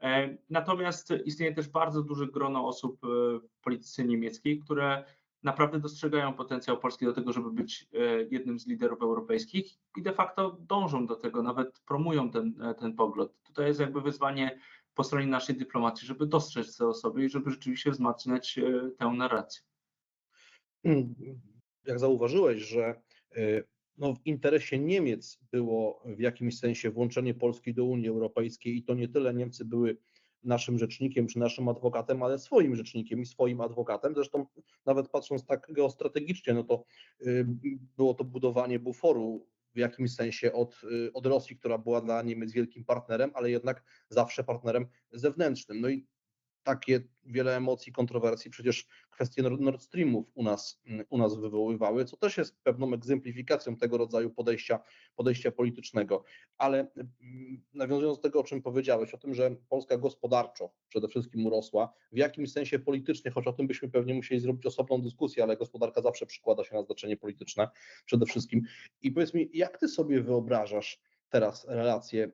E, 0.02 0.38
natomiast 0.50 1.14
istnieje 1.26 1.54
też 1.54 1.68
bardzo 1.68 2.04
duże 2.04 2.28
grono 2.28 2.68
osób 2.68 3.00
w 3.42 3.60
polityce 3.64 4.04
niemieckiej, 4.04 4.60
które 4.60 5.06
naprawdę 5.44 5.80
dostrzegają 5.80 6.34
potencjał 6.34 6.80
Polski 6.80 7.06
do 7.06 7.14
tego, 7.14 7.34
żeby 7.34 7.52
być 7.52 7.88
jednym 8.32 8.60
z 8.60 8.68
liderów 8.68 9.02
europejskich 9.02 9.78
i 9.98 10.02
de 10.02 10.14
facto 10.14 10.58
dążą 10.60 11.08
do 11.08 11.16
tego, 11.16 11.44
nawet 11.44 11.80
promują 11.80 12.32
ten, 12.32 12.54
ten 12.80 12.96
pogląd. 12.96 13.32
Tutaj 13.44 13.68
jest 13.68 13.80
jakby 13.80 14.02
wyzwanie 14.02 14.60
po 15.00 15.04
stronie 15.04 15.28
naszej 15.28 15.56
dyplomacji, 15.56 16.08
żeby 16.08 16.26
dostrzec 16.26 16.78
te 16.78 16.88
osoby 16.88 17.26
i 17.26 17.30
żeby 17.30 17.52
rzeczywiście 17.52 17.92
wzmacniać 17.92 18.58
e, 18.58 18.92
tę 18.98 19.06
narrację. 19.06 19.62
Jak 21.86 22.00
zauważyłeś, 22.00 22.62
że 22.62 23.02
e, 23.36 23.64
no, 24.00 24.14
w 24.14 24.28
interesie 24.28 24.80
Niemiec 24.80 25.40
było 25.52 26.04
w 26.06 26.20
jakimś 26.20 26.60
sensie 26.60 26.92
włączenie 26.92 27.34
Polski 27.34 27.74
do 27.74 27.86
Unii 27.86 28.10
Europejskiej 28.10 28.78
i 28.78 28.84
to 28.84 28.94
nie 28.94 29.08
tyle 29.08 29.34
Niemcy 29.34 29.66
były 29.66 29.98
naszym 30.44 30.80
rzecznikiem 30.80 31.28
czy 31.28 31.40
naszym 31.40 31.68
adwokatem, 31.68 32.24
ale 32.24 32.40
swoim 32.40 32.76
rzecznikiem 32.76 33.22
i 33.22 33.26
swoim 33.26 33.62
adwokatem. 33.62 34.16
Zresztą 34.16 34.46
nawet 34.86 35.10
patrząc 35.10 35.46
tak 35.46 35.68
geostrategicznie, 35.72 36.54
no 36.54 36.64
to 36.64 36.84
e, 37.22 37.26
było 37.98 38.14
to 38.14 38.24
budowanie 38.24 38.80
buforu 38.80 39.48
w 39.76 39.78
jakimś 39.78 40.16
sensie 40.16 40.54
od, 40.54 40.82
y, 40.84 41.14
od 41.14 41.26
Rosji, 41.26 41.58
która 41.58 41.78
była 41.78 42.02
dla 42.02 42.22
Niemiec 42.22 42.52
wielkim 42.52 42.86
partnerem, 42.86 43.32
ale 43.34 43.52
jednak 43.52 43.84
zawsze 44.10 44.44
partnerem 44.44 44.86
zewnętrznym. 45.12 45.82
No 45.82 45.90
i 45.90 46.06
takie 46.64 47.02
wiele 47.26 47.58
emocji, 47.58 47.92
kontrowersji 47.92 48.52
przecież 48.52 48.88
kwestie 49.10 49.44
Nord 49.44 49.82
Streamów 49.82 50.26
u 50.34 50.44
nas, 50.44 50.82
u 51.10 51.18
nas 51.18 51.36
wywoływały, 51.36 52.06
co 52.06 52.18
też 52.18 52.38
jest 52.38 52.64
pewną 52.64 52.94
egzemplifikacją 52.94 53.76
tego 53.76 53.98
rodzaju 53.98 54.30
podejścia, 54.30 54.80
podejścia 55.16 55.52
politycznego. 55.52 56.24
Ale 56.58 56.80
mm, 56.80 57.64
nawiązując 57.74 58.18
do 58.18 58.22
tego, 58.22 58.40
o 58.40 58.44
czym 58.44 58.62
powiedziałeś, 58.62 59.14
o 59.14 59.18
tym, 59.18 59.34
że 59.34 59.56
Polska 59.70 59.98
gospodarczo 59.98 60.72
przede 60.90 61.08
wszystkim 61.08 61.46
urosła, 61.46 61.94
w 62.12 62.18
jakimś 62.18 62.52
sensie 62.52 62.80
politycznie, 62.80 63.32
choć 63.32 63.48
o 63.48 63.54
tym 63.54 63.68
byśmy 63.68 63.90
pewnie 63.90 64.14
musieli 64.14 64.42
zrobić 64.42 64.66
osobną 64.66 65.02
dyskusję, 65.02 65.44
ale 65.44 65.58
gospodarka 65.58 66.02
zawsze 66.02 66.26
przykłada 66.26 66.64
się 66.64 66.76
na 66.76 66.84
znaczenie 66.84 67.18
polityczne 67.18 67.68
przede 68.06 68.26
wszystkim. 68.26 68.62
I 69.02 69.12
powiedz 69.12 69.34
mi, 69.34 69.50
jak 69.54 69.78
ty 69.78 69.88
sobie 69.88 70.22
wyobrażasz 70.22 71.00
teraz 71.30 71.66
relacje 71.68 72.32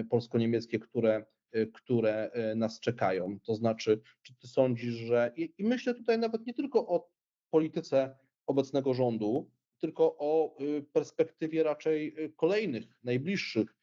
y, 0.00 0.04
polsko-niemieckie, 0.10 0.78
które 0.78 1.24
które 1.72 2.30
y, 2.52 2.56
nas 2.56 2.80
czekają. 2.80 3.38
To 3.40 3.54
znaczy, 3.54 4.00
czy 4.22 4.34
ty 4.34 4.48
sądzisz, 4.48 4.94
że 4.94 5.32
i, 5.36 5.54
i 5.58 5.64
myślę 5.64 5.94
tutaj 5.94 6.18
nawet 6.18 6.46
nie 6.46 6.54
tylko 6.54 6.88
o 6.88 7.10
polityce 7.50 8.16
obecnego 8.46 8.94
rządu, 8.94 9.50
tylko 9.78 10.16
o 10.18 10.56
y, 10.60 10.82
perspektywie 10.92 11.62
raczej 11.62 12.16
kolejnych, 12.36 12.84
najbliższych, 13.04 13.74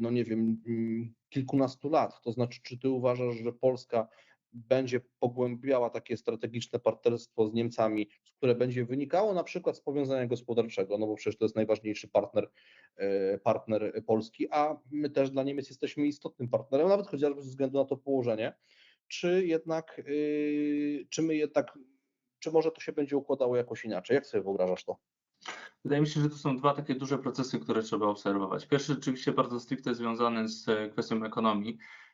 no 0.00 0.10
nie 0.10 0.24
wiem, 0.24 0.62
mm, 0.66 1.14
kilkunastu 1.28 1.88
lat. 1.88 2.20
To 2.22 2.32
znaczy, 2.32 2.60
czy 2.62 2.78
ty 2.78 2.88
uważasz, 2.88 3.36
że 3.36 3.52
Polska 3.52 4.08
będzie 4.52 5.00
pogłębiała 5.18 5.90
takie 5.90 6.16
strategiczne 6.16 6.78
partnerstwo 6.78 7.48
z 7.48 7.52
Niemcami, 7.52 8.08
które 8.36 8.54
będzie 8.54 8.84
wynikało 8.84 9.34
na 9.34 9.44
przykład 9.44 9.76
z 9.76 9.80
powiązania 9.80 10.26
gospodarczego, 10.26 10.98
no 10.98 11.06
bo 11.06 11.14
przecież 11.14 11.38
to 11.38 11.44
jest 11.44 11.56
najważniejszy 11.56 12.08
partner, 12.08 12.50
e, 12.96 13.38
partner 13.38 14.02
Polski, 14.06 14.48
a 14.50 14.76
my 14.90 15.10
też 15.10 15.30
dla 15.30 15.42
Niemiec 15.42 15.68
jesteśmy 15.68 16.06
istotnym 16.06 16.48
partnerem, 16.48 16.88
nawet 16.88 17.06
chociażby 17.06 17.42
ze 17.42 17.50
względu 17.50 17.78
na 17.78 17.84
to 17.84 17.96
położenie, 17.96 18.54
czy 19.08 19.46
jednak, 19.46 19.98
e, 19.98 20.02
czy 21.08 21.22
my 21.22 21.36
jednak, 21.36 21.78
czy 22.38 22.50
może 22.50 22.70
to 22.70 22.80
się 22.80 22.92
będzie 22.92 23.16
układało 23.16 23.56
jakoś 23.56 23.84
inaczej? 23.84 24.14
Jak 24.14 24.26
sobie 24.26 24.44
wyobrażasz 24.44 24.84
to? 24.84 24.96
Wydaje 25.84 26.00
mi 26.00 26.08
się, 26.08 26.20
że 26.20 26.30
to 26.30 26.36
są 26.36 26.56
dwa 26.56 26.74
takie 26.74 26.94
duże 26.94 27.18
procesy, 27.18 27.60
które 27.60 27.82
trzeba 27.82 28.06
obserwować. 28.06 28.66
Pierwszy 28.66 28.94
rzeczywiście 28.94 29.32
bardzo 29.32 29.60
stricte 29.60 29.94
związany 29.94 30.48
z 30.48 30.92
kwestią 30.92 31.24
ekonomii, 31.24 31.78
E, 31.78 32.09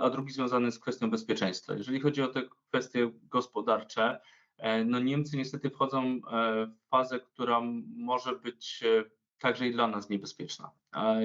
a 0.00 0.10
drugi 0.10 0.32
związany 0.32 0.72
z 0.72 0.78
kwestią 0.78 1.10
bezpieczeństwa. 1.10 1.74
Jeżeli 1.74 2.00
chodzi 2.00 2.22
o 2.22 2.28
te 2.28 2.42
kwestie 2.68 3.10
gospodarcze, 3.22 4.20
e, 4.58 4.84
no 4.84 4.98
Niemcy 4.98 5.36
niestety 5.36 5.70
wchodzą 5.70 6.02
e, 6.02 6.20
w 6.66 6.88
fazę, 6.88 7.20
która 7.20 7.60
może 7.96 8.36
być 8.36 8.84
także 9.38 9.68
i 9.68 9.72
dla 9.72 9.86
nas 9.86 10.10
niebezpieczna, 10.10 10.70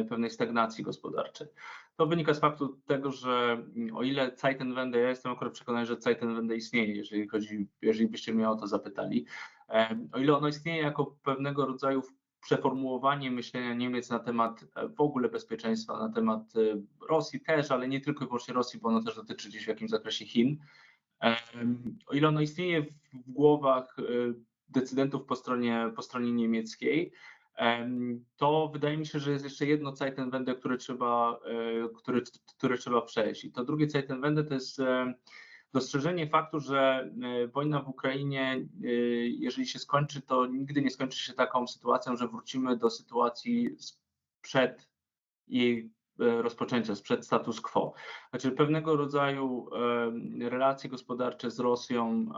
pewnej 0.10 0.30
stagnacji 0.30 0.84
gospodarczej. 0.84 1.48
To 1.96 2.06
wynika 2.06 2.34
z 2.34 2.40
faktu 2.40 2.82
tego, 2.88 3.12
że 3.12 3.64
o 3.94 4.04
ile 4.04 4.32
Zeitenwende, 4.38 5.00
ja 5.00 5.10
jestem 5.10 5.32
akurat 5.32 5.54
przekonany, 5.54 5.86
że 5.86 6.02
Zeitenwende 6.02 6.56
istnieje, 6.56 6.96
jeżeli 6.96 7.28
chodzi, 7.28 7.68
jeżeli 7.82 8.08
byście 8.08 8.34
mnie 8.34 8.50
o 8.50 8.56
to 8.56 8.68
zapytali, 8.68 9.26
o 10.12 10.20
ile 10.20 10.38
ono 10.38 10.48
istnieje 10.48 10.82
jako 10.82 11.06
pewnego 11.06 11.66
rodzaju 11.66 12.02
przeformułowanie 12.42 13.32
myślenia 13.32 13.74
Niemiec 13.74 14.10
na 14.10 14.20
temat 14.20 14.66
e, 14.76 14.88
w 14.88 15.02
ogóle 15.02 15.30
bezpieczeństwa, 15.30 16.00
na 16.00 16.14
temat 16.14 16.42
e, 16.56 16.82
Rosji 17.10 17.42
też, 17.42 17.72
ale 17.72 17.88
nie 17.88 18.02
tylko 18.02 18.26
i 18.26 18.28
wyłącznie 18.28 18.54
Rosji, 18.54 18.80
bo 18.80 18.90
ono 18.90 19.04
też 19.04 19.16
dotyczy 19.16 19.50
gdzieś 19.50 19.66
w 19.66 19.68
jakimś 19.68 19.92
zakresie 19.92 20.26
Chin. 20.26 20.58
O 22.08 22.14
ile 22.14 22.28
ono 22.28 22.42
istnieje 22.42 22.82
w 22.82 23.32
głowach 23.32 23.96
e, 24.00 24.04
decydentów 24.70 25.26
po 25.26 25.36
stronie, 25.36 25.92
po 25.96 26.02
stronie 26.02 26.32
niemieckiej, 26.32 27.12
to 28.38 28.70
wydaje 28.74 28.98
mi 28.98 29.06
się, 29.06 29.20
że 29.20 29.32
jest 29.32 29.44
jeszcze 29.44 29.66
jedno 29.66 29.96
Zeitenwende, 29.96 30.56
które 30.56 30.78
trzeba, 30.78 31.40
które, 31.98 32.22
które 32.58 32.78
trzeba 32.78 33.02
przejść. 33.02 33.46
I 33.46 33.52
to 33.52 33.66
drugie 33.66 33.90
Zeitenwende 33.90 34.44
to 34.44 34.54
jest 34.54 34.82
dostrzeżenie 35.74 36.28
faktu, 36.28 36.60
że 36.60 37.12
e, 37.24 37.48
wojna 37.48 37.82
w 37.82 37.90
Ukrainie, 37.90 38.68
e, 38.84 38.88
jeżeli 39.28 39.68
się 39.68 39.80
skończy, 39.80 40.22
to 40.22 40.46
nigdy 40.46 40.82
nie 40.82 40.90
skończy 40.90 41.20
się 41.20 41.34
taką 41.34 41.68
sytuacją, 41.68 42.18
że 42.18 42.28
wrócimy 42.28 42.78
do 42.78 42.90
sytuacji 42.90 43.70
sprzed 43.78 44.90
jej 45.48 45.92
e, 46.20 46.42
rozpoczęcia, 46.42 46.96
sprzed 46.96 47.26
status 47.26 47.62
quo. 47.62 47.94
Znaczy 48.30 48.52
pewnego 48.52 48.96
rodzaju 48.96 49.70
relacje 50.40 50.90
gospodarcze 50.90 51.52
z 51.52 51.60
Rosją 51.60 52.30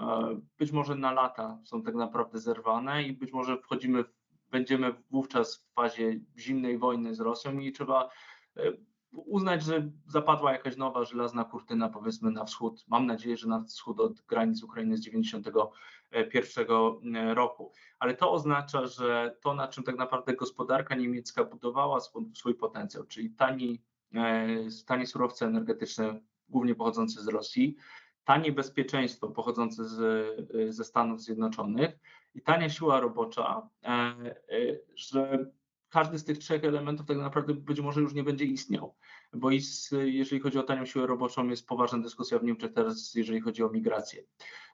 być 0.57 0.71
może 0.71 0.95
na 0.95 1.11
lata 1.11 1.59
są 1.65 1.83
tak 1.83 1.95
naprawdę 1.95 2.39
zerwane 2.39 3.03
i 3.03 3.13
być 3.13 3.33
może 3.33 3.57
wchodzimy, 3.57 4.03
będziemy 4.51 4.95
wówczas 5.11 5.57
w 5.57 5.73
fazie 5.73 6.19
zimnej 6.37 6.77
wojny 6.77 7.15
z 7.15 7.19
Rosją 7.19 7.59
i 7.59 7.71
trzeba 7.71 8.09
uznać, 9.11 9.63
że 9.63 9.91
zapadła 10.07 10.51
jakaś 10.51 10.77
nowa 10.77 11.03
żelazna 11.03 11.45
kurtyna 11.45 11.89
powiedzmy 11.89 12.31
na 12.31 12.45
wschód. 12.45 12.85
Mam 12.87 13.05
nadzieję, 13.05 13.37
że 13.37 13.47
na 13.47 13.63
wschód 13.63 13.99
od 13.99 14.21
granic 14.21 14.63
Ukrainy 14.63 14.97
z 14.97 15.01
91 15.01 17.33
roku. 17.33 17.71
Ale 17.99 18.13
to 18.13 18.31
oznacza, 18.31 18.87
że 18.87 19.35
to, 19.41 19.53
na 19.53 19.67
czym 19.67 19.83
tak 19.83 19.97
naprawdę 19.97 20.35
gospodarka 20.35 20.95
niemiecka 20.95 21.43
budowała 21.43 21.99
swój, 21.99 22.25
swój 22.35 22.55
potencjał, 22.55 23.03
czyli 23.03 23.29
tani, 23.29 23.81
e, 24.13 24.47
tanie 24.85 25.07
surowce 25.07 25.45
energetyczne, 25.45 26.19
głównie 26.49 26.75
pochodzące 26.75 27.21
z 27.21 27.27
Rosji, 27.27 27.77
tanie 28.23 28.51
bezpieczeństwo 28.51 29.27
pochodzące 29.27 29.85
z, 29.85 29.99
e, 30.55 30.71
ze 30.71 30.83
Stanów 30.83 31.21
Zjednoczonych 31.21 31.99
i 32.35 32.41
tania 32.41 32.69
siła 32.69 32.99
robocza, 32.99 33.69
e, 33.83 33.87
e, 33.87 34.35
że 34.95 35.51
każdy 35.91 36.19
z 36.19 36.23
tych 36.23 36.37
trzech 36.37 36.63
elementów 36.63 37.05
tak 37.05 37.17
naprawdę 37.17 37.53
być 37.53 37.79
może 37.79 38.01
już 38.01 38.13
nie 38.13 38.23
będzie 38.23 38.45
istniał. 38.45 38.95
Bo 39.33 39.51
is, 39.51 39.91
jeżeli 40.03 40.41
chodzi 40.41 40.59
o 40.59 40.63
tanią 40.63 40.85
siłę 40.85 41.07
roboczą, 41.07 41.47
jest 41.47 41.67
poważna 41.67 41.99
dyskusja 41.99 42.39
w 42.39 42.43
Niemczech 42.43 42.73
teraz, 42.73 43.15
jeżeli 43.15 43.41
chodzi 43.41 43.63
o 43.63 43.69
migrację. 43.69 44.23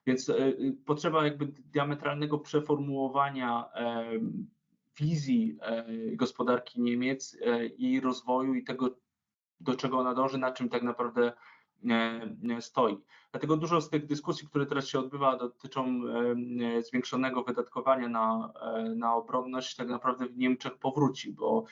Więc 0.06 0.28
y, 0.28 0.76
potrzeba 0.86 1.24
jakby 1.24 1.46
diametralnego 1.46 2.38
przeformułowania 2.38 3.64
e, 3.74 4.04
wizji 4.96 5.58
e, 5.60 5.86
gospodarki 6.16 6.80
Niemiec 6.80 7.38
i 7.78 8.00
rozwoju 8.00 8.54
i 8.54 8.64
tego, 8.64 8.98
do 9.60 9.74
czego 9.74 9.98
ona 9.98 10.14
dąży, 10.14 10.38
na 10.38 10.52
czym 10.52 10.68
tak 10.68 10.82
naprawdę 10.82 11.32
stoi. 12.60 12.98
Dlatego 13.30 13.56
dużo 13.56 13.80
z 13.80 13.90
tych 13.90 14.06
dyskusji, 14.06 14.48
które 14.48 14.66
teraz 14.66 14.86
się 14.86 14.98
odbywa, 14.98 15.36
dotyczą 15.36 16.00
e, 16.76 16.82
zwiększonego 16.82 17.42
wydatkowania 17.42 18.08
na, 18.08 18.52
e, 18.62 18.82
na 18.82 19.14
obronność, 19.14 19.76
tak 19.76 19.88
naprawdę 19.88 20.26
w 20.26 20.36
Niemczech 20.36 20.78
powróci, 20.78 21.32
bo, 21.32 21.64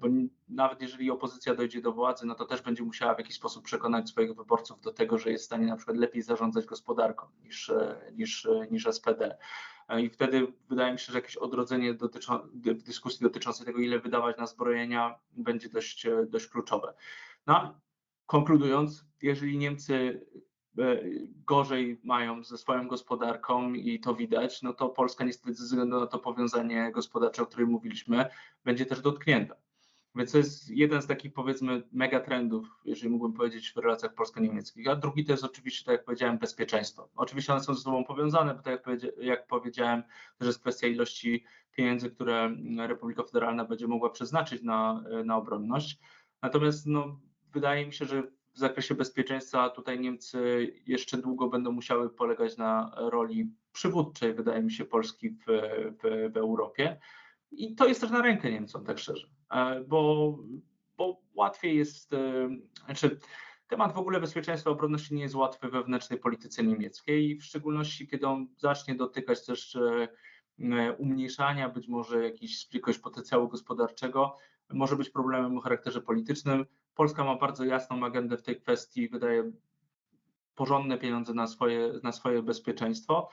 bo 0.00 0.08
nawet 0.48 0.82
jeżeli 0.82 1.10
opozycja 1.10 1.54
dojdzie 1.54 1.82
do 1.82 1.92
władzy, 1.92 2.26
no 2.26 2.34
to 2.34 2.44
też 2.44 2.62
będzie 2.62 2.82
musiała 2.82 3.14
w 3.14 3.18
jakiś 3.18 3.36
sposób 3.36 3.64
przekonać 3.64 4.08
swoich 4.08 4.34
wyborców 4.34 4.80
do 4.80 4.92
tego, 4.92 5.18
że 5.18 5.30
jest 5.30 5.44
w 5.44 5.46
stanie 5.46 5.66
na 5.66 5.76
przykład 5.76 5.96
lepiej 5.96 6.22
zarządzać 6.22 6.66
gospodarką 6.66 7.26
niż, 7.44 7.70
e, 7.70 8.12
niż, 8.16 8.46
e, 8.46 8.66
niż 8.70 8.86
SPD. 8.86 9.38
E, 9.88 10.02
I 10.02 10.10
wtedy 10.10 10.52
wydaje 10.68 10.92
mi 10.92 10.98
się, 10.98 11.12
że 11.12 11.18
jakieś 11.18 11.36
odrodzenie 11.36 11.94
dotyczą, 11.94 12.38
dyskusji 12.54 13.20
dotyczącej 13.20 13.66
tego, 13.66 13.78
ile 13.78 13.98
wydawać 13.98 14.36
na 14.36 14.46
zbrojenia, 14.46 15.18
będzie 15.32 15.68
dość, 15.68 16.06
e, 16.06 16.26
dość 16.26 16.46
kluczowe. 16.46 16.94
No, 17.46 17.74
konkludując, 18.26 19.06
jeżeli 19.22 19.58
Niemcy 19.58 20.26
e, 20.78 21.00
gorzej 21.46 22.00
mają 22.04 22.44
ze 22.44 22.58
swoją 22.58 22.88
gospodarką 22.88 23.74
i 23.74 24.00
to 24.00 24.14
widać, 24.14 24.62
no 24.62 24.72
to 24.72 24.88
Polska 24.88 25.24
niestety 25.24 25.54
ze 25.54 25.64
względu 25.64 26.00
na 26.00 26.06
to 26.06 26.18
powiązanie 26.18 26.92
gospodarcze, 26.92 27.42
o 27.42 27.46
którym 27.46 27.70
mówiliśmy, 27.70 28.26
będzie 28.64 28.86
też 28.86 29.00
dotknięta. 29.00 29.54
Więc 30.16 30.32
to 30.32 30.38
jest 30.38 30.70
jeden 30.70 31.02
z 31.02 31.06
takich 31.06 31.32
powiedzmy 31.32 31.82
megatrendów, 31.92 32.66
jeżeli 32.84 33.08
mógłbym 33.08 33.36
powiedzieć, 33.36 33.72
w 33.72 33.76
relacjach 33.76 34.14
polsko-niemieckich. 34.14 34.88
A 34.88 34.96
drugi 34.96 35.24
to 35.24 35.32
jest 35.32 35.44
oczywiście, 35.44 35.84
tak 35.84 35.92
jak 35.92 36.04
powiedziałem, 36.04 36.38
bezpieczeństwo. 36.38 37.08
Oczywiście 37.16 37.52
one 37.52 37.62
są 37.62 37.74
ze 37.74 37.80
sobą 37.80 38.04
powiązane, 38.04 38.54
bo 38.54 38.62
tak 38.62 38.72
jak, 38.72 38.82
powiedzia- 38.82 39.20
jak 39.20 39.46
powiedziałem, 39.46 40.02
też 40.38 40.46
jest 40.46 40.60
kwestia 40.60 40.86
ilości 40.86 41.44
pieniędzy, 41.72 42.10
które 42.10 42.56
Republika 42.78 43.22
Federalna 43.22 43.64
będzie 43.64 43.88
mogła 43.88 44.10
przeznaczyć 44.10 44.62
na, 44.62 45.04
na 45.24 45.36
obronność. 45.36 45.98
Natomiast 46.42 46.86
no, 46.86 47.20
wydaje 47.56 47.86
mi 47.86 47.92
się, 47.92 48.04
że 48.04 48.22
w 48.54 48.58
zakresie 48.58 48.94
bezpieczeństwa 48.94 49.70
tutaj 49.70 50.00
Niemcy 50.00 50.72
jeszcze 50.86 51.16
długo 51.16 51.48
będą 51.48 51.72
musiały 51.72 52.10
polegać 52.10 52.56
na 52.56 52.92
roli 52.96 53.50
przywódczej, 53.72 54.34
wydaje 54.34 54.62
mi 54.62 54.72
się, 54.72 54.84
Polski 54.84 55.30
w, 55.30 55.44
w, 56.02 56.32
w 56.32 56.36
Europie. 56.36 57.00
I 57.50 57.74
to 57.74 57.86
jest 57.86 58.00
też 58.00 58.10
na 58.10 58.22
rękę 58.22 58.50
Niemcom, 58.50 58.84
tak 58.84 58.98
szczerze, 58.98 59.26
E, 59.50 59.80
bo, 59.80 60.38
bo 60.96 61.20
łatwiej 61.34 61.76
jest, 61.76 62.12
e, 62.12 62.48
znaczy 62.84 63.18
temat 63.68 63.94
w 63.94 63.98
ogóle 63.98 64.20
bezpieczeństwa 64.20 64.70
obronności 64.70 65.14
nie 65.14 65.22
jest 65.22 65.34
łatwy 65.34 65.68
we 65.68 65.78
wewnętrznej 65.78 66.18
polityce 66.18 66.62
niemieckiej, 66.62 67.36
w 67.36 67.44
szczególności 67.44 68.08
kiedy 68.08 68.26
on 68.26 68.46
zacznie 68.56 68.94
dotykać 68.94 69.46
też 69.46 69.76
e, 69.76 70.92
umniejszania 70.98 71.68
być 71.68 71.88
może 71.88 72.24
jakiś, 72.24 72.64
jakiegoś 72.64 72.98
potencjału 72.98 73.48
gospodarczego, 73.48 74.36
może 74.70 74.96
być 74.96 75.10
problemem 75.10 75.58
o 75.58 75.60
charakterze 75.60 76.00
politycznym. 76.00 76.66
Polska 76.94 77.24
ma 77.24 77.36
bardzo 77.36 77.64
jasną 77.64 78.04
agendę 78.06 78.36
w 78.36 78.42
tej 78.42 78.60
kwestii, 78.60 79.08
wydaje 79.08 79.52
porządne 80.54 80.98
pieniądze 80.98 81.34
na 81.34 81.46
swoje, 81.46 81.92
na 82.02 82.12
swoje 82.12 82.42
bezpieczeństwo 82.42 83.28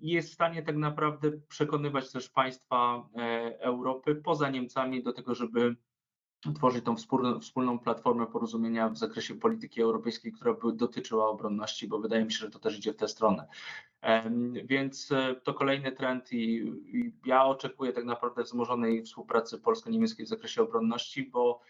i 0.00 0.10
jest 0.10 0.30
w 0.30 0.34
stanie 0.34 0.62
tak 0.62 0.76
naprawdę 0.76 1.30
przekonywać 1.48 2.12
też 2.12 2.28
państwa 2.28 3.08
e, 3.16 3.58
Europy 3.60 4.14
poza 4.14 4.50
Niemcami 4.50 5.02
do 5.02 5.12
tego, 5.12 5.34
żeby 5.34 5.76
tworzyć 6.52 6.84
tą 6.84 6.96
wspólną, 7.40 7.78
platformę 7.78 8.26
porozumienia 8.26 8.88
w 8.88 8.96
zakresie 8.96 9.34
polityki 9.34 9.82
europejskiej, 9.82 10.32
która 10.32 10.54
by 10.54 10.72
dotyczyła 10.72 11.28
obronności, 11.28 11.88
bo 11.88 11.98
wydaje 11.98 12.24
mi 12.24 12.32
się, 12.32 12.38
że 12.38 12.50
to 12.50 12.58
też 12.58 12.78
idzie 12.78 12.92
w 12.92 12.96
tę 12.96 13.08
stronę. 13.08 13.46
Więc 14.64 15.12
e, 15.12 15.34
to 15.34 15.54
kolejny 15.54 15.92
trend 15.92 16.32
i, 16.32 16.56
i 16.86 17.12
ja 17.24 17.44
oczekuję 17.44 17.92
tak 17.92 18.04
naprawdę 18.04 18.42
wzmożonej 18.42 19.02
współpracy 19.02 19.58
polsko-niemieckiej 19.58 20.26
w 20.26 20.28
zakresie 20.28 20.62
obronności, 20.62 21.22
bo 21.22 21.60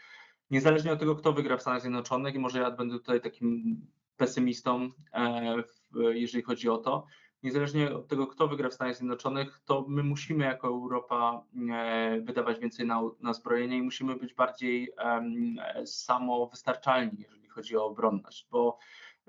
niezależnie 0.51 0.93
od 0.93 0.99
tego, 0.99 1.17
kto 1.17 1.33
wygra 1.33 1.57
w 1.57 1.61
Stanach 1.61 1.81
Zjednoczonych, 1.81 2.35
i 2.35 2.39
może 2.39 2.61
ja 2.61 2.71
będę 2.71 2.99
tutaj 2.99 3.21
takim 3.21 3.81
pesymistą, 4.17 4.91
e, 5.13 5.63
jeżeli 5.95 6.45
chodzi 6.45 6.69
o 6.69 6.79
to, 6.79 7.07
niezależnie 7.45 7.95
od 7.97 8.09
tego, 8.09 8.27
kto 8.27 8.49
wygra 8.49 8.69
w 8.69 8.75
Stanach 8.75 8.97
Zjednoczonych, 8.97 9.61
to 9.65 9.85
my 9.89 10.03
musimy 10.03 10.45
jako 10.45 10.69
Europa 10.69 11.45
e, 11.73 12.21
wydawać 12.21 12.59
więcej 12.59 12.87
na, 12.87 13.01
na 13.21 13.33
zbrojenie 13.33 13.77
i 13.77 13.83
musimy 13.83 14.17
być 14.17 14.35
bardziej 14.35 14.93
em, 14.97 15.57
samowystarczalni, 15.85 17.17
jeżeli 17.19 17.49
chodzi 17.49 17.77
o 17.77 17.85
obronność, 17.85 18.49
bo 18.51 18.79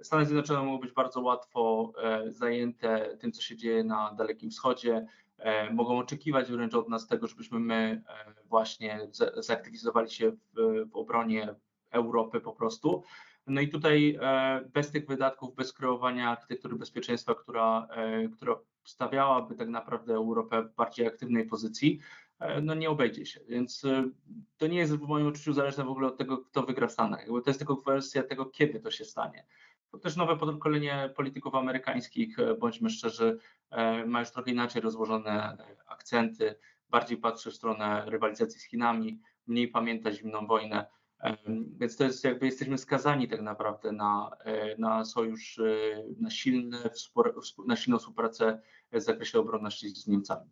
Stany 0.02 0.26
Zjednoczone 0.26 0.64
mogą 0.64 0.80
być 0.80 0.92
bardzo 0.92 1.22
łatwo 1.22 1.94
e, 2.04 2.32
zajęte 2.32 3.18
tym, 3.18 3.32
co 3.32 3.42
się 3.42 3.56
dzieje 3.56 3.84
na 3.84 4.14
Dalekim 4.14 4.50
Wschodzie, 4.50 5.06
e, 5.38 5.74
mogą 5.74 5.98
oczekiwać 5.98 6.52
wręcz 6.52 6.74
od 6.74 6.90
nas 6.90 7.08
tego, 7.08 7.28
żebyśmy 7.28 7.60
my 7.60 8.04
e, 8.10 8.34
właśnie 8.46 9.08
za- 9.12 9.42
zaktywizowali 9.42 10.10
się 10.10 10.32
w, 10.32 10.38
w 10.92 10.96
obronie 10.96 11.56
Europy 11.92 12.42
po 12.42 12.54
prostu. 12.54 13.04
No 13.48 13.62
i 13.62 13.70
tutaj 13.70 14.18
e, 14.22 14.62
bez 14.74 14.92
tych 14.92 15.08
wydatków, 15.08 15.56
bez 15.56 15.74
kreowania 15.74 16.32
architektury 16.32 16.76
bezpieczeństwa, 16.76 17.36
która, 17.36 17.88
e, 17.92 18.30
która 18.30 18.56
stawiałaby 18.84 19.56
tak 19.56 19.70
naprawdę 19.70 20.14
Europę 20.14 20.64
w 20.64 20.76
bardziej 20.76 21.08
aktywnej 21.08 21.46
pozycji, 21.46 22.00
e, 22.40 22.62
no 22.62 22.74
nie 22.74 22.90
obejdzie 22.90 23.26
się. 23.26 23.40
Więc 23.48 23.84
to 24.58 24.68
nie 24.68 24.78
jest 24.78 24.96
w 24.96 25.08
moim 25.08 25.28
odczuciu 25.28 25.54
zależne 25.54 25.84
w 25.84 25.90
ogóle 25.90 26.08
od 26.08 26.18
tego, 26.18 26.38
kto 26.38 26.64
wygra 26.64 26.88
w 26.88 26.92
Stanach. 26.92 27.26
To 27.28 27.44
jest 27.48 27.60
tylko 27.60 27.78
kwestia 27.78 28.24
tego, 28.24 28.46
kiedy 28.46 28.80
to 28.80 28.92
się 28.92 29.06
stanie. 29.06 29.46
To 29.92 29.98
też 29.98 30.16
nowe 30.16 30.38
pokolenie 30.38 31.14
polityków 31.16 31.56
amerykańskich, 31.56 32.38
bądźmy 32.60 32.90
szczerzy, 32.90 33.40
ma 34.06 34.20
już 34.20 34.32
trochę 34.32 34.52
inaczej 34.52 34.82
rozłożone 34.82 35.58
akcenty, 35.88 36.56
bardziej 36.90 37.18
patrzy 37.18 37.52
w 37.52 37.56
stronę 37.56 38.04
rywalizacji 38.06 38.60
z 38.60 38.64
Chinami, 38.64 39.20
mniej 39.48 39.68
pamięta 39.68 40.12
zimną 40.12 40.48
wojnę. 40.48 40.86
Więc 41.80 41.98
to 41.98 42.04
jest 42.04 42.24
jakby 42.24 42.46
jesteśmy 42.46 42.78
skazani 42.78 43.28
tak 43.28 43.42
naprawdę 43.42 43.92
na, 43.92 44.32
e, 44.46 44.78
na 44.78 45.06
sojusz, 45.06 45.60
e, 45.60 46.04
na, 46.20 46.30
silne, 46.30 46.90
na 47.68 47.76
silną 47.76 48.00
współpracę 48.00 48.62
w 48.92 49.02
zakresie 49.02 49.40
obronności 49.40 49.90
z 49.90 50.08
Niemcami. 50.08 50.50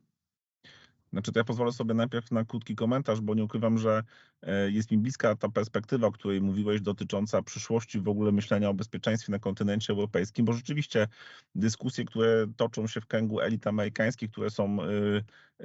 Znaczy, 1.13 1.31
to 1.31 1.39
ja 1.39 1.43
pozwolę 1.43 1.71
sobie 1.71 1.93
najpierw 1.93 2.31
na 2.31 2.45
krótki 2.45 2.75
komentarz, 2.75 3.21
bo 3.21 3.35
nie 3.35 3.43
ukrywam, 3.43 3.77
że 3.77 4.03
e, 4.41 4.71
jest 4.71 4.91
mi 4.91 4.97
bliska 4.97 5.35
ta 5.35 5.49
perspektywa, 5.49 6.07
o 6.07 6.11
której 6.11 6.41
mówiłeś, 6.41 6.81
dotycząca 6.81 7.41
przyszłości 7.41 7.99
w 7.99 8.07
ogóle 8.07 8.31
myślenia 8.31 8.69
o 8.69 8.73
bezpieczeństwie 8.73 9.31
na 9.31 9.39
kontynencie 9.39 9.93
europejskim, 9.93 10.45
bo 10.45 10.53
rzeczywiście 10.53 11.07
dyskusje, 11.55 12.05
które 12.05 12.47
toczą 12.57 12.87
się 12.87 13.01
w 13.01 13.05
kręgu 13.05 13.39
elit 13.39 13.67
amerykańskich, 13.67 14.31
które 14.31 14.49
są 14.49 14.77
e, 14.81 14.87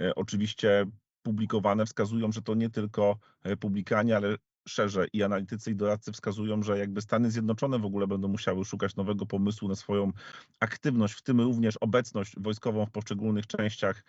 e, 0.00 0.14
oczywiście 0.14 0.86
publikowane, 1.22 1.86
wskazują, 1.86 2.32
że 2.32 2.42
to 2.42 2.54
nie 2.54 2.70
tylko 2.70 3.18
republikanie, 3.44 4.16
ale 4.16 4.36
szerzej 4.68 5.08
i 5.12 5.22
analitycy 5.22 5.70
i 5.70 5.76
doradcy 5.76 6.12
wskazują, 6.12 6.62
że 6.62 6.78
jakby 6.78 7.00
Stany 7.00 7.30
Zjednoczone 7.30 7.78
w 7.78 7.84
ogóle 7.84 8.06
będą 8.06 8.28
musiały 8.28 8.64
szukać 8.64 8.96
nowego 8.96 9.26
pomysłu 9.26 9.68
na 9.68 9.76
swoją 9.76 10.12
aktywność, 10.60 11.14
w 11.14 11.22
tym 11.22 11.40
również 11.40 11.76
obecność 11.76 12.34
wojskową 12.36 12.86
w 12.86 12.90
poszczególnych 12.90 13.46
częściach 13.46 14.04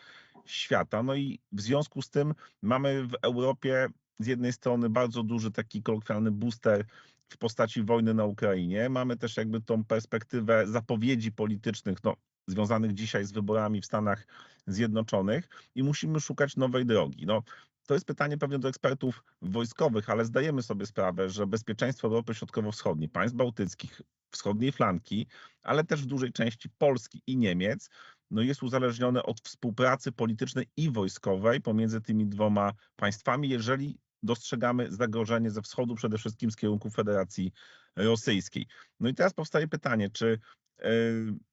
świata. 0.46 1.04
No 1.04 1.16
i 1.16 1.40
w 1.52 1.62
związku 1.62 2.02
z 2.02 2.10
tym 2.10 2.34
mamy 2.62 3.08
w 3.08 3.14
Europie 3.22 3.88
z 4.20 4.28
jednej 4.28 4.54
strony 4.54 4.90
bardzo 4.90 5.24
duży 5.24 5.52
taki 5.52 5.84
kolokwialny 5.84 6.32
booster 6.32 6.86
w 7.30 7.38
postaci 7.38 7.84
wojny 7.84 8.14
na 8.14 8.26
Ukrainie. 8.26 8.90
Mamy 8.90 9.18
też 9.18 9.38
jakby 9.38 9.62
tą 9.62 9.84
perspektywę 9.84 10.68
zapowiedzi 10.68 11.32
politycznych, 11.32 12.04
no, 12.04 12.16
związanych 12.48 12.94
dzisiaj 12.94 13.26
z 13.26 13.32
wyborami 13.32 13.82
w 13.82 13.86
Stanach 13.86 14.28
Zjednoczonych 14.68 15.50
i 15.76 15.84
musimy 15.84 16.20
szukać 16.20 16.56
nowej 16.56 16.86
drogi. 16.86 17.26
No, 17.26 17.44
to 17.90 17.94
jest 17.94 18.06
pytanie 18.06 18.38
pewnie 18.38 18.60
do 18.60 18.70
ekspertów 18.70 19.24
wojskowych, 19.42 20.10
ale 20.10 20.26
zdajemy 20.26 20.64
sobie 20.64 20.86
sprawę, 20.86 21.30
że 21.30 21.48
bezpieczeństwo 21.48 22.08
Europy 22.08 22.34
Środkowo-Wschodniej, 22.34 23.10
państw 23.10 23.38
bałtyckich, 23.38 24.02
wschodniej 24.32 24.72
flanki, 24.72 25.28
ale 25.62 25.84
też 25.84 26.02
w 26.02 26.06
dużej 26.06 26.32
części 26.32 26.70
Polski 26.70 27.22
i 27.28 27.38
Niemiec, 27.38 27.90
no 28.32 28.42
jest 28.42 28.64
uzależnione 28.64 29.24
od 29.24 29.42
współpracy 29.42 30.12
politycznej 30.12 30.68
i 30.78 30.92
wojskowej 30.92 31.62
pomiędzy 31.62 32.02
tymi 32.02 32.28
dwoma 32.28 32.74
państwami, 32.96 33.50
jeżeli 33.50 33.98
dostrzegamy 34.24 34.92
zagrożenie 34.92 35.52
ze 35.52 35.62
wschodu, 35.62 35.96
przede 35.96 36.18
wszystkim 36.18 36.52
z 36.52 36.56
kierunku 36.56 36.90
Federacji 36.90 37.52
Rosyjskiej. 37.96 38.68
No 39.00 39.10
i 39.10 39.14
teraz 39.14 39.34
powstaje 39.34 39.68
pytanie, 39.68 40.10
czy 40.10 40.40
e, 40.80 40.92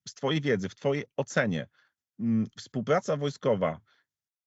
z 0.07 0.13
Twojej 0.13 0.41
wiedzy, 0.41 0.69
w 0.69 0.75
Twojej 0.75 1.05
ocenie, 1.15 1.67
mm, 2.19 2.47
współpraca 2.57 3.17
wojskowa 3.17 3.79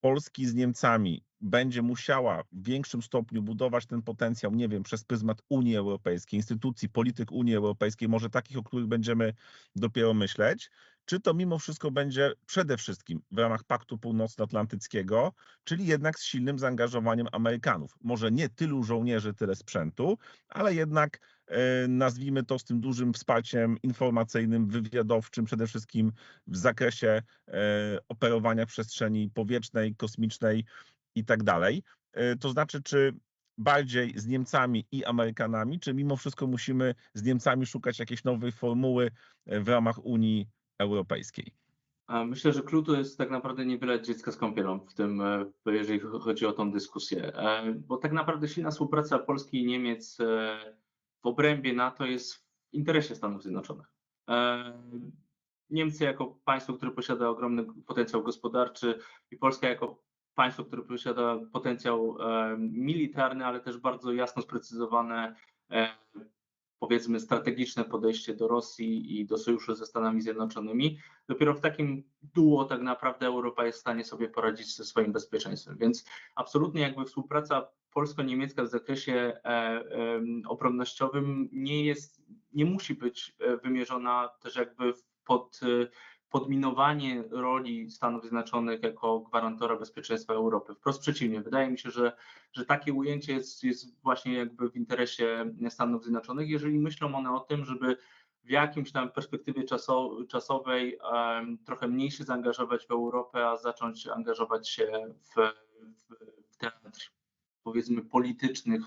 Polski 0.01 0.47
z 0.47 0.55
Niemcami 0.55 1.25
będzie 1.41 1.83
musiała 1.83 2.43
w 2.53 2.63
większym 2.63 3.03
stopniu 3.03 3.43
budować 3.43 3.87
ten 3.87 4.03
potencjał, 4.03 4.55
nie 4.55 4.69
wiem, 4.69 4.83
przez 4.83 5.05
pryzmat 5.05 5.43
Unii 5.49 5.77
Europejskiej, 5.77 6.39
instytucji, 6.39 6.89
polityk 6.89 7.33
Unii 7.33 7.57
Europejskiej, 7.57 8.09
może 8.09 8.31
takich, 8.31 8.59
o 8.59 8.63
których 8.63 8.87
będziemy 8.87 9.35
dopiero 9.77 10.15
myśleć, 10.15 10.71
czy 11.05 11.21
to 11.21 11.35
mimo 11.35 11.59
wszystko 11.59 11.91
będzie 11.91 12.33
przede 12.47 12.77
wszystkim 12.77 13.23
w 13.31 13.39
ramach 13.39 13.65
Paktu 13.65 13.99
Północnoatlantyckiego, 13.99 15.33
czyli 15.65 15.87
jednak 15.87 16.19
z 16.19 16.25
silnym 16.25 16.59
zaangażowaniem 16.59 17.27
Amerykanów. 17.33 17.95
Może 18.01 18.31
nie 18.31 18.49
tylu 18.49 18.83
żołnierzy, 18.83 19.35
tyle 19.35 19.57
sprzętu, 19.57 20.19
ale 20.49 20.75
jednak 20.75 21.21
nazwijmy 21.89 22.45
to 22.45 22.59
z 22.59 22.65
tym 22.65 22.81
dużym 22.81 23.13
wsparciem 23.13 23.77
informacyjnym, 23.83 24.67
wywiadowczym, 24.67 25.45
przede 25.45 25.67
wszystkim 25.67 26.13
w 26.47 26.57
zakresie 26.57 27.23
e, 27.49 27.99
operowania 28.09 28.67
przestrzeni 28.67 29.31
powietrznej, 29.35 29.95
kosmicznej 29.95 30.65
i 31.15 31.25
tak 31.25 31.43
dalej. 31.43 31.83
E, 32.13 32.37
To 32.37 32.49
znaczy, 32.51 32.83
czy 32.83 33.15
bardziej 33.59 34.19
z 34.19 34.27
Niemcami 34.27 34.87
i 34.93 35.05
Amerykanami, 35.05 35.81
czy 35.81 35.95
mimo 35.95 36.17
wszystko 36.17 36.47
musimy 36.47 36.95
z 37.15 37.23
Niemcami 37.23 37.67
szukać 37.67 37.99
jakiejś 37.99 38.25
nowej 38.25 38.53
formuły 38.53 39.11
e, 39.47 39.61
w 39.61 39.69
ramach 39.69 40.05
Unii 40.05 40.49
Europejskiej? 40.79 41.53
Myślę, 42.27 42.53
że 42.53 42.63
klucz 42.63 42.89
jest 42.89 43.19
tak 43.19 43.31
naprawdę 43.31 43.67
nie 43.67 43.79
wylać 43.79 44.07
dziecka 44.07 44.33
z 44.33 44.37
kąpielą 44.37 44.79
w 44.79 44.95
tym, 44.95 45.21
e, 45.21 45.47
jeżeli 45.67 46.01
chodzi 46.01 46.47
o 46.47 46.53
tą 46.53 46.73
dyskusję, 46.73 47.37
E, 47.37 47.75
bo 47.75 47.97
tak 47.97 48.13
naprawdę 48.13 48.49
silna 48.49 48.71
współpraca 48.71 49.19
Polski 49.19 49.63
i 49.63 49.67
Niemiec 49.67 50.21
e, 50.21 50.59
w 51.23 51.27
obrębie 51.27 51.73
NATO 51.73 52.07
jest 52.07 52.35
w 52.35 52.45
interesie 52.73 53.15
Stanów 53.15 53.43
Zjednoczonych. 53.43 53.87
E, 54.29 54.73
Niemcy 55.71 56.05
jako 56.05 56.27
państwo, 56.45 56.75
które 56.75 56.91
posiada 56.91 57.29
ogromny 57.29 57.67
potencjał 57.87 58.23
gospodarczy 58.23 58.99
i 59.31 59.37
Polska 59.37 59.69
jako 59.69 60.03
państwo, 60.35 60.65
które 60.65 60.83
posiada 60.83 61.39
potencjał 61.53 62.17
e, 62.21 62.57
militarny, 62.59 63.47
ale 63.47 63.61
też 63.61 63.79
bardzo 63.79 64.13
jasno 64.13 64.43
sprecyzowane 64.43 65.35
e, 65.71 65.89
powiedzmy 66.79 67.21
strategiczne 67.21 67.85
podejście 67.85 68.35
do 68.35 68.49
Rosji 68.49 69.21
i 69.21 69.27
do 69.27 69.39
sojuszu 69.39 69.75
ze 69.75 69.87
Stanami 69.87 70.23
Zjednoczonymi. 70.23 70.99
Dopiero 71.29 71.55
w 71.55 71.61
takim 71.61 72.05
duo 72.23 72.65
tak 72.65 72.83
naprawdę 72.83 73.27
Europa 73.27 73.67
jest 73.67 73.79
w 73.79 73.81
stanie 73.81 74.05
sobie 74.05 74.29
poradzić 74.29 74.77
ze 74.77 74.85
swoim 74.85 75.13
bezpieczeństwem. 75.13 75.77
Więc 75.79 76.05
absolutnie 76.35 76.81
jakby 76.81 77.05
współpraca 77.05 77.69
polsko-niemiecka 77.93 78.63
w 78.63 78.69
zakresie 78.69 79.13
e, 79.15 79.49
e, 79.49 79.83
obronnościowym 80.49 81.49
nie 81.53 81.85
jest, 81.85 82.23
nie 82.53 82.65
musi 82.65 82.95
być 82.95 83.37
e, 83.41 83.57
wymierzona 83.57 84.29
też 84.41 84.57
jakby 84.57 84.95
pod 85.25 85.61
podminowanie 86.31 87.25
roli 87.31 87.91
Stanów 87.91 88.23
Zjednoczonych 88.23 88.83
jako 88.83 89.21
gwarantora 89.21 89.77
bezpieczeństwa 89.77 90.35
Europy. 90.35 90.75
Wprost 90.75 91.01
przeciwnie, 91.01 91.41
wydaje 91.41 91.71
mi 91.71 91.79
się, 91.79 91.91
że, 91.91 92.13
że 92.53 92.65
takie 92.65 92.93
ujęcie 92.93 93.33
jest, 93.33 93.65
jest 93.65 94.03
właśnie 94.03 94.35
jakby 94.35 94.71
w 94.71 94.77
interesie 94.77 95.55
Stanów 95.69 96.03
Zjednoczonych, 96.03 96.49
jeżeli 96.49 96.79
myślą 96.79 97.15
one 97.15 97.35
o 97.35 97.41
tym, 97.41 97.65
żeby 97.65 97.97
w 98.45 98.51
jakimś 98.51 98.93
tam 98.93 99.11
perspektywie 99.11 99.65
czaso, 99.65 100.17
czasowej 100.29 100.99
em, 101.13 101.59
trochę 101.65 101.89
mniej 101.89 102.11
się 102.11 102.25
zaangażować 102.25 102.87
w 102.87 102.91
Europę, 102.91 103.49
a 103.49 103.57
zacząć 103.57 104.07
angażować 104.07 104.69
się 104.69 105.15
w, 105.23 105.35
w, 105.81 106.15
w 106.51 106.57
teatr 106.57 107.20
powiedzmy 107.63 108.03
politycznych 108.03 108.83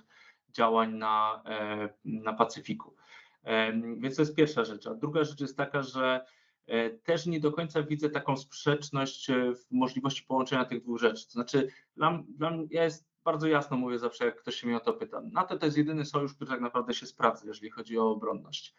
działań 0.50 0.94
na, 0.94 1.44
e, 1.46 1.90
na 2.06 2.34
Pacyfiku. 2.34 2.96
Em, 3.44 4.00
Więc 4.00 4.16
to 4.16 4.22
jest 4.22 4.36
pierwsza 4.36 4.66
rzecz. 4.66 4.88
A 4.88 4.94
druga 4.94 5.24
rzecz 5.24 5.42
jest 5.42 5.58
taka, 5.58 5.82
że 5.82 6.26
e, 6.68 6.90
też 6.90 7.26
nie 7.26 7.40
do 7.40 7.52
końca 7.52 7.84
widzę 7.84 8.10
taką 8.10 8.38
sprzeczność 8.38 9.30
e, 9.30 9.56
w 9.56 9.72
możliwości 9.72 10.24
połączenia 10.24 10.66
tych 10.66 10.82
dwóch 10.82 11.00
rzeczy. 11.00 11.26
To 11.26 11.32
znaczy, 11.32 11.68
dla, 11.98 12.24
dla 12.38 12.50
mnie, 12.50 12.68
ja 12.70 12.84
jest 12.84 13.14
bardzo 13.24 13.48
jasno 13.48 13.78
mówię 13.78 14.00
zawsze, 14.00 14.26
jak 14.26 14.42
ktoś 14.42 14.56
się 14.56 14.68
mnie 14.68 14.78
o 14.78 14.80
to 14.80 14.94
pyta. 14.94 15.22
NATO 15.32 15.58
to 15.58 15.66
jest 15.66 15.78
jedyny 15.78 16.06
sojusz, 16.06 16.34
który 16.34 16.52
tak 16.52 16.62
naprawdę 16.62 16.94
się 16.94 17.06
sprawdza, 17.06 17.48
jeżeli 17.48 17.72
chodzi 17.72 17.98
o 18.00 18.10
obronność. 18.10 18.76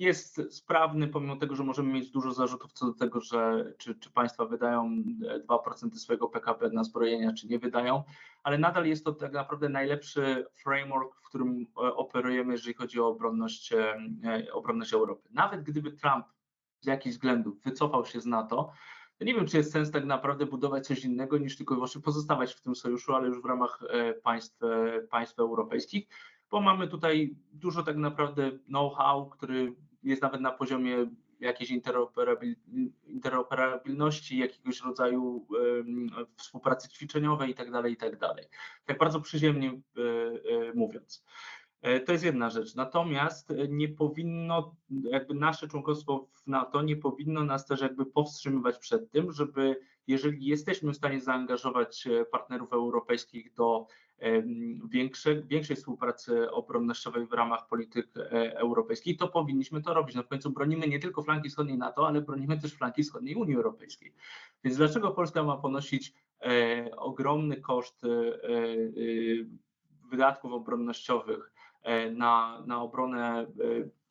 E, 0.00 0.04
Jest 0.04 0.40
sprawny, 0.50 1.08
pomimo 1.08 1.36
tego, 1.36 1.54
że 1.54 1.64
możemy 1.64 1.92
mieć 1.92 2.10
dużo 2.10 2.32
zarzutów 2.32 2.72
co 2.72 2.86
do 2.86 2.94
tego, 2.94 3.20
że 3.20 3.72
czy, 3.78 3.94
czy 3.94 4.10
państwa 4.10 4.44
wydają 4.44 5.02
e, 5.28 5.40
2% 5.40 5.94
swojego 5.94 6.28
PKB 6.28 6.70
na 6.70 6.84
zbrojenia, 6.84 7.32
czy 7.32 7.48
nie 7.48 7.58
wydają, 7.58 8.02
ale 8.42 8.58
nadal 8.58 8.86
jest 8.86 9.04
to 9.04 9.12
tak 9.12 9.32
naprawdę 9.32 9.68
najlepszy 9.68 10.46
framework, 10.54 11.14
w 11.14 11.28
którym 11.28 11.66
e, 11.76 11.80
operujemy, 11.94 12.52
jeżeli 12.52 12.74
chodzi 12.74 13.00
o 13.00 13.08
obronność, 13.08 13.72
e, 13.72 13.96
e, 14.24 14.52
obronność 14.52 14.92
Europy. 14.92 15.28
Nawet 15.30 15.62
gdyby 15.62 15.92
Trump 15.92 16.26
z 16.80 16.86
jakichś 16.86 17.14
względów 17.14 17.62
wycofał 17.62 18.06
się 18.06 18.20
z 18.20 18.26
NATO, 18.26 18.72
to 19.18 19.24
nie 19.24 19.34
wiem, 19.34 19.46
czy 19.46 19.56
jest 19.56 19.72
sens 19.72 19.90
tak 19.90 20.04
naprawdę 20.04 20.46
budować 20.46 20.86
coś 20.86 21.04
innego 21.04 21.38
niż 21.38 21.56
tylko 21.56 21.74
i 21.74 21.76
wyłącznie 21.76 22.00
pozostawać 22.00 22.54
w 22.54 22.60
tym 22.60 22.74
sojuszu, 22.74 23.14
ale 23.14 23.28
już 23.28 23.42
w 23.42 23.44
ramach 23.44 23.82
e, 23.88 24.14
państw, 24.14 24.62
e, 24.62 25.00
państw 25.10 25.38
europejskich, 25.38 26.08
bo 26.50 26.60
mamy 26.60 26.88
tutaj 26.88 27.36
dużo 27.52 27.82
tak 27.82 27.96
naprawdę 27.96 28.50
know-how, 28.50 29.30
który 29.30 29.76
jest 30.02 30.22
nawet 30.22 30.40
na 30.40 30.50
poziomie 30.50 31.06
jakiejś 31.40 31.70
interoperabil, 31.70 32.56
interoperabilności, 33.06 34.38
jakiegoś 34.38 34.80
rodzaju 34.80 35.46
em, 35.80 36.10
współpracy 36.36 36.88
ćwiczeniowej 36.88 37.50
i 37.50 37.54
tak 37.54 37.70
dalej, 37.70 37.92
i 37.92 37.96
tak. 37.96 38.18
Tak 38.84 38.98
bardzo 38.98 39.20
przyziemnie 39.20 39.68
e, 39.68 40.00
e, 40.68 40.74
mówiąc. 40.74 41.24
E, 41.82 42.00
To 42.00 42.12
jest 42.12 42.24
jedna 42.24 42.50
rzecz. 42.50 42.74
Natomiast 42.74 43.52
nie 43.68 43.88
powinno, 43.88 44.76
jakby 44.90 45.34
nasze 45.34 45.68
członkostwo 45.68 46.28
w 46.32 46.46
NATO 46.46 46.82
nie 46.82 46.96
powinno 46.96 47.44
nas 47.44 47.66
też 47.66 47.80
jakby 47.80 48.06
powstrzymywać 48.06 48.78
przed 48.78 49.10
tym, 49.10 49.32
żeby 49.32 49.80
jeżeli 50.06 50.46
jesteśmy 50.46 50.92
w 50.92 50.96
stanie 50.96 51.20
zaangażować 51.20 52.08
partnerów 52.30 52.72
europejskich 52.72 53.54
do 53.54 53.86
większe, 54.88 55.42
większej 55.42 55.76
współpracy 55.76 56.50
obronnościowej 56.50 57.26
w 57.26 57.32
ramach 57.32 57.68
polityk 57.68 58.06
e, 58.16 58.58
europejskich, 58.58 59.18
to 59.18 59.28
powinniśmy 59.28 59.82
to 59.82 59.94
robić. 59.94 60.16
No 60.16 60.22
w 60.22 60.28
końcu 60.28 60.50
bronimy 60.50 60.88
nie 60.88 60.98
tylko 60.98 61.22
flanki 61.22 61.48
wschodniej 61.48 61.78
NATO, 61.78 62.08
ale 62.08 62.20
bronimy 62.20 62.60
też 62.60 62.74
flanki 62.74 63.02
wschodniej 63.02 63.34
Unii 63.34 63.56
Europejskiej. 63.56 64.12
Więc 64.64 64.76
dlaczego 64.76 65.10
Polska 65.10 65.42
ma 65.42 65.56
ponosić 65.56 66.14
e, 66.42 66.90
ogromny 66.96 67.56
koszt 67.56 68.04
e, 68.04 68.08
e, 68.08 68.20
wydatków 70.10 70.52
obronnościowych 70.52 71.52
e, 71.82 72.10
na, 72.10 72.62
na 72.66 72.82
obronę 72.82 73.40
e, 73.40 73.46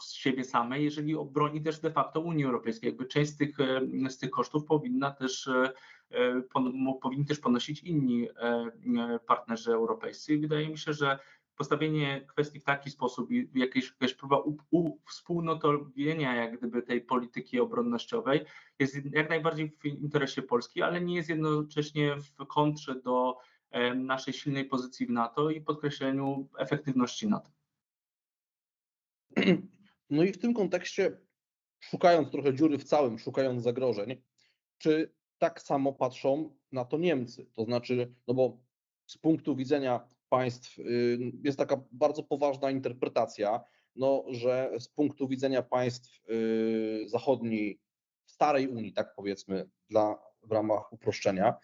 z 0.01 0.13
siebie 0.13 0.43
samej, 0.43 0.83
jeżeli 0.83 1.15
obroni 1.15 1.61
też 1.61 1.79
de 1.79 1.91
facto 1.91 2.19
Unii 2.19 2.45
Europejskiej. 2.45 2.87
Jakby 2.87 3.05
część 3.05 3.31
z 3.31 3.37
tych, 3.37 3.57
z 4.09 4.17
tych 4.17 4.29
kosztów 4.29 4.65
powinna 4.65 5.11
też, 5.11 5.49
powinni 7.01 7.25
też 7.25 7.39
ponosić 7.39 7.83
inni 7.83 8.29
e, 8.29 8.33
e, 8.35 9.19
partnerzy 9.27 9.71
europejscy. 9.71 10.37
Wydaje 10.37 10.69
mi 10.69 10.77
się, 10.77 10.93
że 10.93 11.19
postawienie 11.59 12.25
kwestii 12.27 12.59
w 12.59 12.63
taki 12.63 12.91
sposób 12.91 13.31
i 13.31 13.49
jakieś, 13.55 13.89
jakaś 13.91 14.13
próba 14.13 14.43
uwspólnotowienia 14.71 16.35
jak 16.35 16.57
gdyby 16.57 16.81
tej 16.81 17.01
polityki 17.01 17.59
obronnościowej 17.59 18.45
jest 18.79 18.97
jak 19.11 19.29
najbardziej 19.29 19.69
w 19.69 19.85
interesie 19.85 20.41
Polski, 20.41 20.81
ale 20.81 21.01
nie 21.01 21.15
jest 21.15 21.29
jednocześnie 21.29 22.15
w 22.15 22.45
kontrze 22.45 22.95
do 22.95 23.37
e, 23.71 23.95
naszej 23.95 24.33
silnej 24.33 24.65
pozycji 24.65 25.05
w 25.05 25.09
NATO 25.09 25.49
i 25.49 25.61
podkreśleniu 25.61 26.49
efektywności 26.57 27.27
NATO. 27.27 27.51
No 30.11 30.23
i 30.23 30.33
w 30.33 30.37
tym 30.37 30.53
kontekście, 30.53 31.19
szukając 31.79 32.31
trochę 32.31 32.53
dziury 32.53 32.77
w 32.77 32.83
całym, 32.83 33.19
szukając 33.19 33.63
zagrożeń, 33.63 34.21
czy 34.77 35.13
tak 35.39 35.61
samo 35.61 35.93
patrzą 35.93 36.55
na 36.71 36.85
to 36.85 36.97
Niemcy? 36.97 37.45
To 37.53 37.63
znaczy, 37.63 38.13
no 38.27 38.33
bo 38.33 38.57
z 39.05 39.17
punktu 39.17 39.55
widzenia 39.55 40.07
państw 40.29 40.79
y, 40.79 41.17
jest 41.43 41.57
taka 41.57 41.83
bardzo 41.91 42.23
poważna 42.23 42.71
interpretacja, 42.71 43.61
no, 43.95 44.23
że 44.27 44.71
z 44.79 44.87
punktu 44.87 45.27
widzenia 45.27 45.63
państw 45.63 46.29
y, 46.29 47.03
zachodniej, 47.09 47.79
starej 48.25 48.67
Unii, 48.67 48.93
tak 48.93 49.13
powiedzmy, 49.15 49.69
dla, 49.89 50.19
w 50.43 50.51
ramach 50.51 50.93
uproszczenia, 50.93 51.55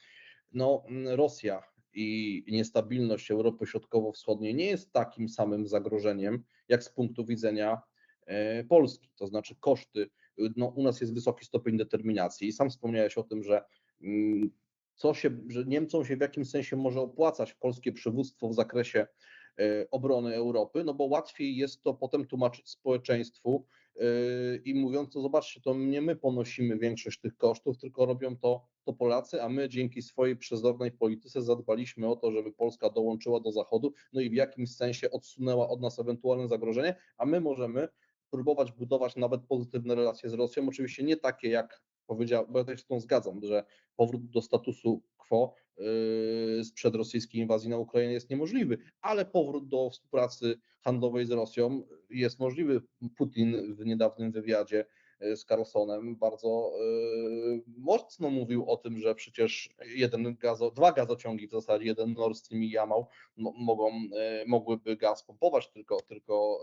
no, 0.53 0.83
Rosja 1.05 1.63
i 1.93 2.43
niestabilność 2.47 3.31
Europy 3.31 3.67
Środkowo-Wschodniej 3.67 4.55
nie 4.55 4.65
jest 4.65 4.91
takim 4.91 5.29
samym 5.29 5.67
zagrożeniem, 5.67 6.43
jak 6.67 6.83
z 6.83 6.89
punktu 6.89 7.25
widzenia 7.25 7.81
e, 8.25 8.63
Polski. 8.63 9.09
To 9.15 9.27
znaczy 9.27 9.55
koszty, 9.59 10.09
no, 10.55 10.67
u 10.67 10.83
nas 10.83 11.01
jest 11.01 11.13
wysoki 11.13 11.45
stopień 11.45 11.77
determinacji. 11.77 12.51
Sam 12.51 12.69
wspomniałeś 12.69 13.17
o 13.17 13.23
tym, 13.23 13.43
że 13.43 13.63
mm, 14.01 14.51
co 14.95 15.13
się, 15.13 15.29
że 15.47 15.65
Niemcom 15.65 16.05
się 16.05 16.17
w 16.17 16.21
jakimś 16.21 16.49
sensie 16.49 16.75
może 16.75 17.01
opłacać 17.01 17.53
polskie 17.53 17.91
przywództwo 17.91 18.49
w 18.49 18.53
zakresie 18.53 19.07
e, 19.59 19.87
obrony 19.91 20.35
Europy, 20.35 20.83
no 20.83 20.93
bo 20.93 21.03
łatwiej 21.03 21.55
jest 21.55 21.83
to 21.83 21.93
potem 21.93 22.25
tłumaczyć 22.25 22.69
społeczeństwu 22.69 23.65
e, 23.95 24.01
i 24.65 24.75
mówiąc, 24.75 25.13
to 25.13 25.21
zobaczcie, 25.21 25.61
to 25.61 25.75
nie 25.75 26.01
my 26.01 26.15
ponosimy 26.15 26.77
większość 26.77 27.19
tych 27.19 27.37
kosztów, 27.37 27.77
tylko 27.77 28.05
robią 28.05 28.37
to, 28.37 28.65
to 28.83 28.93
Polacy, 28.93 29.43
a 29.43 29.49
my 29.49 29.69
dzięki 29.69 30.01
swojej 30.01 30.35
przezornej 30.35 30.91
polityce 30.91 31.41
zadbaliśmy 31.41 32.07
o 32.07 32.15
to, 32.15 32.31
żeby 32.31 32.51
Polska 32.51 32.89
dołączyła 32.89 33.39
do 33.39 33.51
Zachodu, 33.51 33.93
no 34.13 34.21
i 34.21 34.29
w 34.29 34.33
jakimś 34.33 34.75
sensie 34.75 35.11
odsunęła 35.11 35.69
od 35.69 35.81
nas 35.81 35.99
ewentualne 35.99 36.47
zagrożenie, 36.47 36.95
a 37.17 37.25
my 37.25 37.41
możemy 37.41 37.87
próbować 38.35 38.71
budować 38.71 39.15
nawet 39.15 39.41
pozytywne 39.41 39.95
relacje 39.95 40.29
z 40.29 40.33
Rosją, 40.33 40.67
oczywiście 40.67 41.03
nie 41.03 41.17
takie 41.17 41.49
jak 41.49 41.81
powiedział, 42.07 42.45
bo 42.49 42.59
ja 42.59 42.65
też 42.65 42.81
z 42.81 42.85
tą 42.85 42.99
zgadzam, 42.99 43.41
że 43.43 43.63
powrót 43.95 44.29
do 44.29 44.41
statusu 44.41 45.01
quo 45.17 45.55
yy, 45.77 46.63
sprzed 46.63 46.95
rosyjskiej 46.95 47.41
inwazji 47.41 47.69
na 47.69 47.77
Ukrainę 47.77 48.13
jest 48.13 48.29
niemożliwy, 48.29 48.77
ale 49.01 49.25
powrót 49.25 49.67
do 49.67 49.89
współpracy 49.89 50.55
handlowej 50.81 51.25
z 51.25 51.31
Rosją 51.31 51.83
jest 52.09 52.39
możliwy. 52.39 52.81
Putin 53.17 53.75
w 53.75 53.85
niedawnym 53.85 54.31
wywiadzie 54.31 54.85
z 55.35 55.45
Carlsonem 55.45 56.15
bardzo 56.15 56.71
yy, 56.79 57.63
mocno 57.77 58.29
mówił 58.29 58.69
o 58.69 58.77
tym, 58.77 58.97
że 58.97 59.15
przecież 59.15 59.69
jeden 59.95 60.35
gazo, 60.35 60.71
dwa 60.71 60.91
gazociągi 60.91 61.47
w 61.47 61.51
zasadzie, 61.51 61.85
jeden 61.85 62.13
Nord 62.13 62.37
Stream 62.37 62.63
i 62.63 62.69
Jamał 62.69 63.07
mo- 63.37 63.53
mogą, 63.57 63.91
yy, 63.91 64.45
mogłyby 64.47 64.97
gaz 64.97 65.23
pompować, 65.23 65.69
tylko, 65.71 66.01
tylko 66.01 66.59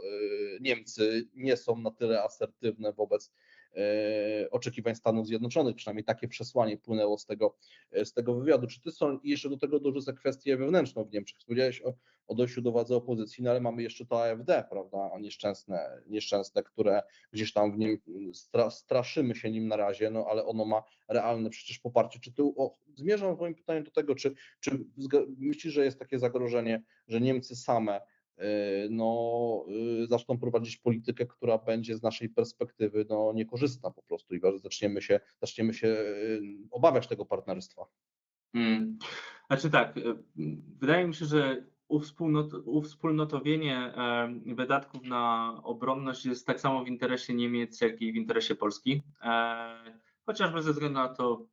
Niemcy 0.61 1.29
nie 1.35 1.57
są 1.57 1.77
na 1.79 1.91
tyle 1.91 2.23
asertywne 2.23 2.93
wobec 2.93 3.33
e, 3.77 4.51
oczekiwań 4.51 4.95
Stanów 4.95 5.27
Zjednoczonych, 5.27 5.77
przynajmniej 5.77 6.05
takie 6.05 6.29
przesłanie 6.29 6.77
płynęło 6.79 7.19
z 7.19 7.27
tego, 7.27 7.57
e, 7.93 8.05
z 8.05 8.13
tego 8.13 8.35
wywiadu. 8.35 8.67
Czy 8.67 8.81
ty 8.81 8.91
są, 8.91 9.19
jeszcze 9.25 9.49
do 9.49 9.57
tego 9.57 9.81
dorzucę 9.81 10.13
kwestię 10.13 10.57
wewnętrzną 10.57 11.05
w 11.05 11.13
Niemczech. 11.13 11.39
Powiedziałeś 11.47 11.83
o, 11.83 11.95
o 12.29 12.35
dojściu 12.35 12.63
do 12.63 12.73
władzy 12.73 12.95
opozycji, 12.95 13.45
no 13.45 13.51
ale 13.51 13.61
mamy 13.61 13.83
jeszcze 13.83 14.07
to 14.07 14.25
AfD, 14.25 14.65
prawda, 14.71 15.11
nieszczęsne, 15.21 16.03
nieszczęsne 16.07 16.63
które 16.63 17.03
gdzieś 17.33 17.53
tam 17.53 17.73
w 17.73 17.79
nim 17.79 17.99
stra, 18.33 18.71
straszymy 18.71 19.35
się 19.35 19.51
nim 19.51 19.69
na 19.69 19.77
razie, 19.77 20.11
no 20.11 20.27
ale 20.31 20.45
ono 20.47 20.65
ma 20.65 20.83
realne 21.09 21.51
przecież 21.51 21.79
poparcie. 21.79 22.21
Czy 22.21 22.33
ty, 22.33 22.43
o, 22.43 22.73
zmierzam 22.95 23.37
w 23.37 23.41
moim 23.41 23.55
pytaniu 23.55 23.83
do 23.83 23.91
tego, 23.91 24.15
czy, 24.15 24.35
czy 24.61 24.85
myślisz, 25.39 25.75
że 25.75 25.85
jest 25.85 25.99
takie 25.99 26.19
zagrożenie, 26.19 26.83
że 27.09 27.21
Niemcy 27.21 27.57
same 27.57 28.01
y, 28.01 28.43
no, 28.91 29.65
y, 30.03 30.07
zaczną 30.07 30.39
prowadzić 30.39 30.77
politykę, 30.77 31.27
która 31.27 31.59
będzie 31.59 31.97
z 31.97 32.03
naszej 32.03 32.29
perspektywy 32.29 33.07
no, 33.09 33.33
niekorzystna 33.35 33.91
po 33.91 34.03
prostu 34.03 34.35
i 34.35 34.41
zaczniemy 34.57 35.03
się, 35.03 35.21
zaczniemy 35.41 35.75
się 35.75 35.89
y, 35.89 36.41
obawiać 36.71 37.09
tego 37.09 37.27
partnerstwa. 37.27 37.87
Hmm. 38.53 38.99
Znaczy 39.47 39.71
tak, 39.71 39.95
wydaje 40.81 41.07
mi 41.07 41.15
się, 41.15 41.27
że 41.27 41.72
uwspólnot, 41.93 42.55
uwspólnotowienie 42.65 43.95
wydatków 44.47 45.03
na 45.03 45.55
obronność 45.65 46.27
jest 46.27 46.47
tak 46.47 46.61
samo 46.61 46.85
w 46.85 46.89
interesie 46.89 47.35
Niemiec, 47.35 47.81
jak 47.81 48.03
i 48.03 48.13
w 48.13 48.17
interesie 48.17 48.55
Polski. 48.55 49.03
E, 49.23 50.01
chociażby 50.27 50.63
ze 50.63 50.73
względu 50.73 50.99
na 50.99 51.09
to, 51.09 51.47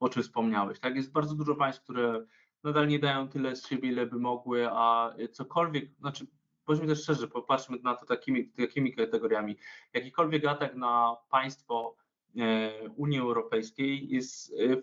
o 0.00 0.08
czym 0.08 0.22
wspomniałeś. 0.22 0.80
Tak? 0.80 0.96
Jest 0.96 1.12
bardzo 1.12 1.34
dużo 1.34 1.54
państw, 1.54 1.82
które 1.82 2.26
nadal 2.64 2.88
nie 2.88 2.98
dają 2.98 3.28
tyle 3.28 3.56
z 3.56 3.66
siebie, 3.66 3.88
ile 3.88 4.06
by 4.06 4.18
mogły, 4.18 4.68
a 4.70 5.14
cokolwiek, 5.32 5.90
znaczy 6.00 6.26
powiedzmy 6.64 6.88
też 6.88 7.02
szczerze, 7.02 7.28
popatrzmy 7.28 7.78
na 7.82 7.94
to 7.94 8.06
takimi, 8.06 8.48
takimi 8.48 8.94
kategoriami. 8.94 9.56
Jakikolwiek 9.92 10.46
atak 10.46 10.74
na 10.74 11.16
państwo 11.30 11.96
e, 12.38 12.70
Unii 12.96 13.18
Europejskiej 13.18 14.08
jest 14.08 14.52
e, 14.52 14.82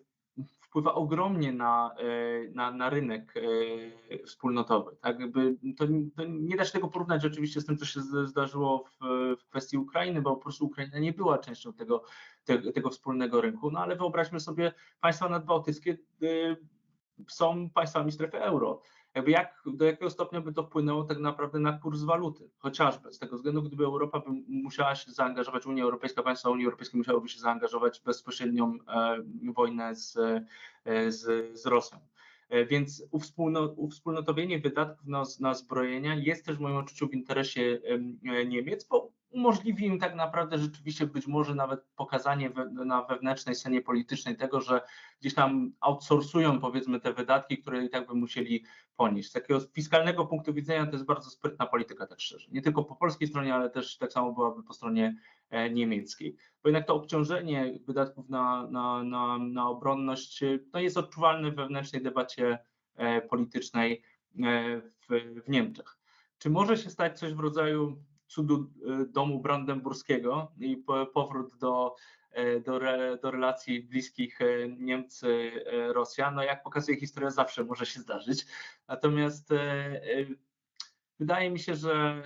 wpływa 0.74 0.94
ogromnie 0.94 1.52
na, 1.52 1.96
e, 1.98 2.52
na, 2.52 2.72
na 2.72 2.90
rynek 2.90 3.34
e, 3.38 4.26
wspólnotowy. 4.26 4.96
Tak? 5.02 5.20
Jakby 5.20 5.56
to, 5.78 5.86
to 6.16 6.24
nie 6.26 6.56
da 6.56 6.66
się 6.66 6.72
tego 6.72 6.88
porównać 6.88 7.26
oczywiście 7.26 7.62
z 7.62 7.66
tym, 7.66 7.78
co 7.78 7.86
się 7.86 8.02
zdarzyło 8.26 8.84
w, 8.84 9.06
w 9.40 9.46
kwestii 9.50 9.78
Ukrainy, 9.78 10.22
bo 10.22 10.36
po 10.36 10.42
prostu 10.42 10.66
Ukraina 10.66 11.00
nie 11.00 11.14
była 11.14 11.38
częścią 11.38 11.74
tego, 11.74 12.04
tego, 12.46 12.72
tego 12.72 12.90
wspólnego 12.90 13.42
rynku. 13.42 13.72
No 13.72 13.80
ale 13.80 13.96
wyobraźmy 13.96 14.40
sobie, 14.40 14.74
państwa 15.02 15.30
nadbałtyckie 15.30 15.98
y, 16.24 16.58
są 17.28 17.70
państwami 17.70 18.12
strefy 18.12 18.42
euro. 18.42 18.82
Jakby 19.16 19.32
jak, 19.32 19.62
do 19.66 19.86
jakiego 19.86 20.10
stopnia 20.10 20.42
by 20.42 20.54
to 20.54 20.64
wpłynęło 20.64 21.04
tak 21.04 21.20
naprawdę 21.20 21.60
na 21.60 21.74
kurs 21.74 22.02
waluty, 22.02 22.50
chociażby 22.60 23.14
z 23.14 23.20
tego 23.20 23.36
względu, 23.36 23.62
gdyby 23.62 23.84
Europa 23.84 24.20
by 24.20 24.30
musiała 24.48 24.96
się 24.96 25.12
zaangażować, 25.12 25.66
Unia 25.66 25.84
Europejska, 25.84 26.24
państwa 26.24 26.50
Unii 26.50 26.66
Europejskiej 26.66 26.98
musiałyby 26.98 27.30
się 27.30 27.40
zaangażować 27.40 28.00
w 28.00 28.04
bezpośrednią 28.04 28.78
e, 28.88 29.18
wojnę 29.54 29.96
z, 29.96 30.18
e, 30.86 31.12
z, 31.12 31.60
z 31.60 31.66
Rosją. 31.66 32.00
E, 32.50 32.66
Więc 32.66 33.04
uwspólno, 33.12 33.62
uwspólnotowienie 33.64 34.60
wydatków 34.60 35.08
na, 35.08 35.24
na 35.40 35.54
zbrojenia 35.54 36.16
jest 36.16 36.46
też 36.46 36.58
w 36.58 36.60
moim 36.60 36.76
odczuciu 36.76 37.08
w 37.08 37.14
interesie 37.14 37.80
e, 38.34 38.46
Niemiec, 38.46 38.88
bo 38.88 39.12
umożliwi 39.34 39.86
im 39.86 40.00
tak 40.00 40.16
naprawdę 40.16 40.58
rzeczywiście 40.58 41.08
być 41.08 41.28
może 41.28 41.56
nawet 41.56 41.84
pokazanie 41.96 42.50
we, 42.50 42.66
na 42.66 43.04
wewnętrznej 43.04 43.56
scenie 43.56 43.82
politycznej 43.82 44.36
tego, 44.38 44.62
że 44.62 44.82
gdzieś 45.22 45.34
tam 45.34 45.74
outsourcują 45.80 46.60
powiedzmy 46.60 47.00
te 47.00 47.14
wydatki, 47.14 47.58
które 47.58 47.86
i 47.86 47.90
tak 47.90 48.08
by 48.08 48.14
musieli 48.14 48.64
ponieść. 48.96 49.30
Z 49.30 49.32
takiego 49.32 49.60
fiskalnego 49.60 50.26
punktu 50.26 50.54
widzenia 50.54 50.86
to 50.86 50.92
jest 50.92 51.06
bardzo 51.06 51.30
sprytna 51.30 51.66
polityka, 51.66 52.08
tak 52.08 52.20
szczerze. 52.20 52.48
Nie 52.52 52.62
tylko 52.62 52.84
po 52.84 52.96
polskiej 52.96 53.28
stronie, 53.28 53.56
ale 53.56 53.70
też 53.70 53.98
tak 53.98 54.14
samo 54.14 54.34
byłaby 54.34 54.64
po 54.64 54.74
stronie 54.74 55.16
niemieckiej. 55.74 56.36
Bo 56.64 56.70
jednak 56.70 56.88
to 56.88 56.96
obciążenie 56.96 57.80
wydatków 57.88 58.30
na, 58.30 58.68
na, 58.68 59.04
na, 59.04 59.38
na 59.38 59.70
obronność 59.70 60.44
e, 60.44 60.60
no 60.74 60.80
jest 60.80 60.98
odczuwalne 60.98 61.52
w 61.52 61.56
wewnętrznej 61.56 62.02
debacie 62.02 62.60
e, 62.96 63.22
politycznej 63.22 64.02
e, 64.44 64.82
w, 64.82 65.08
w 65.46 65.50
Niemczech. 65.50 65.98
Czy 66.38 66.50
może 66.50 66.78
się 66.78 66.90
stać 66.90 67.20
coś 67.20 67.34
w 67.34 67.40
rodzaju 67.40 68.04
cudu 68.28 68.72
e, 69.02 69.06
domu 69.06 69.40
brandenburskiego 69.40 70.52
i 70.60 70.78
po- 70.78 71.06
powrót 71.06 71.58
do, 71.58 71.96
e, 72.32 72.60
do, 72.60 72.76
re, 72.78 73.18
do 73.22 73.32
relacji 73.32 73.84
bliskich 73.84 74.42
e, 74.42 74.46
Niemcy-Rosja? 74.70 76.32
No 76.32 76.44
jak 76.44 76.64
pokazuje 76.64 77.00
historia, 77.00 77.30
zawsze 77.30 77.64
może 77.64 77.86
się 77.86 78.00
zdarzyć. 78.00 78.46
Natomiast 78.88 79.52
e, 79.52 79.62
e, 79.62 80.26
wydaje 81.20 81.50
mi 81.50 81.60
się, 81.60 81.76
że 81.76 82.24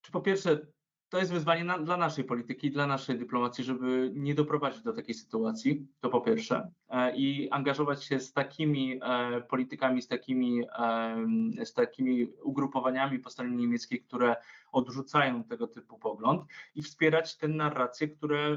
czy 0.00 0.12
po 0.12 0.20
pierwsze 0.20 0.66
to 1.12 1.18
jest 1.18 1.32
wyzwanie 1.32 1.64
na, 1.64 1.78
dla 1.78 1.96
naszej 1.96 2.24
polityki, 2.24 2.70
dla 2.70 2.86
naszej 2.86 3.18
dyplomacji, 3.18 3.64
żeby 3.64 4.12
nie 4.14 4.34
doprowadzić 4.34 4.82
do 4.82 4.92
takiej 4.92 5.14
sytuacji, 5.14 5.86
to 6.00 6.08
po 6.08 6.20
pierwsze, 6.20 6.70
e, 6.88 7.16
i 7.16 7.50
angażować 7.50 8.04
się 8.04 8.20
z 8.20 8.32
takimi 8.32 9.00
e, 9.02 9.40
politykami, 9.40 10.02
z 10.02 10.08
takimi, 10.08 10.62
em, 10.78 11.52
z 11.64 11.74
takimi 11.74 12.26
ugrupowaniami 12.42 13.18
po 13.18 13.30
stronie 13.30 13.56
niemieckiej, 13.56 14.00
które 14.00 14.36
odrzucają 14.72 15.44
tego 15.44 15.66
typu 15.66 15.98
pogląd 15.98 16.42
i 16.74 16.82
wspierać 16.82 17.36
te 17.36 17.48
narracje, 17.48 18.08
które 18.08 18.38
e, 18.38 18.56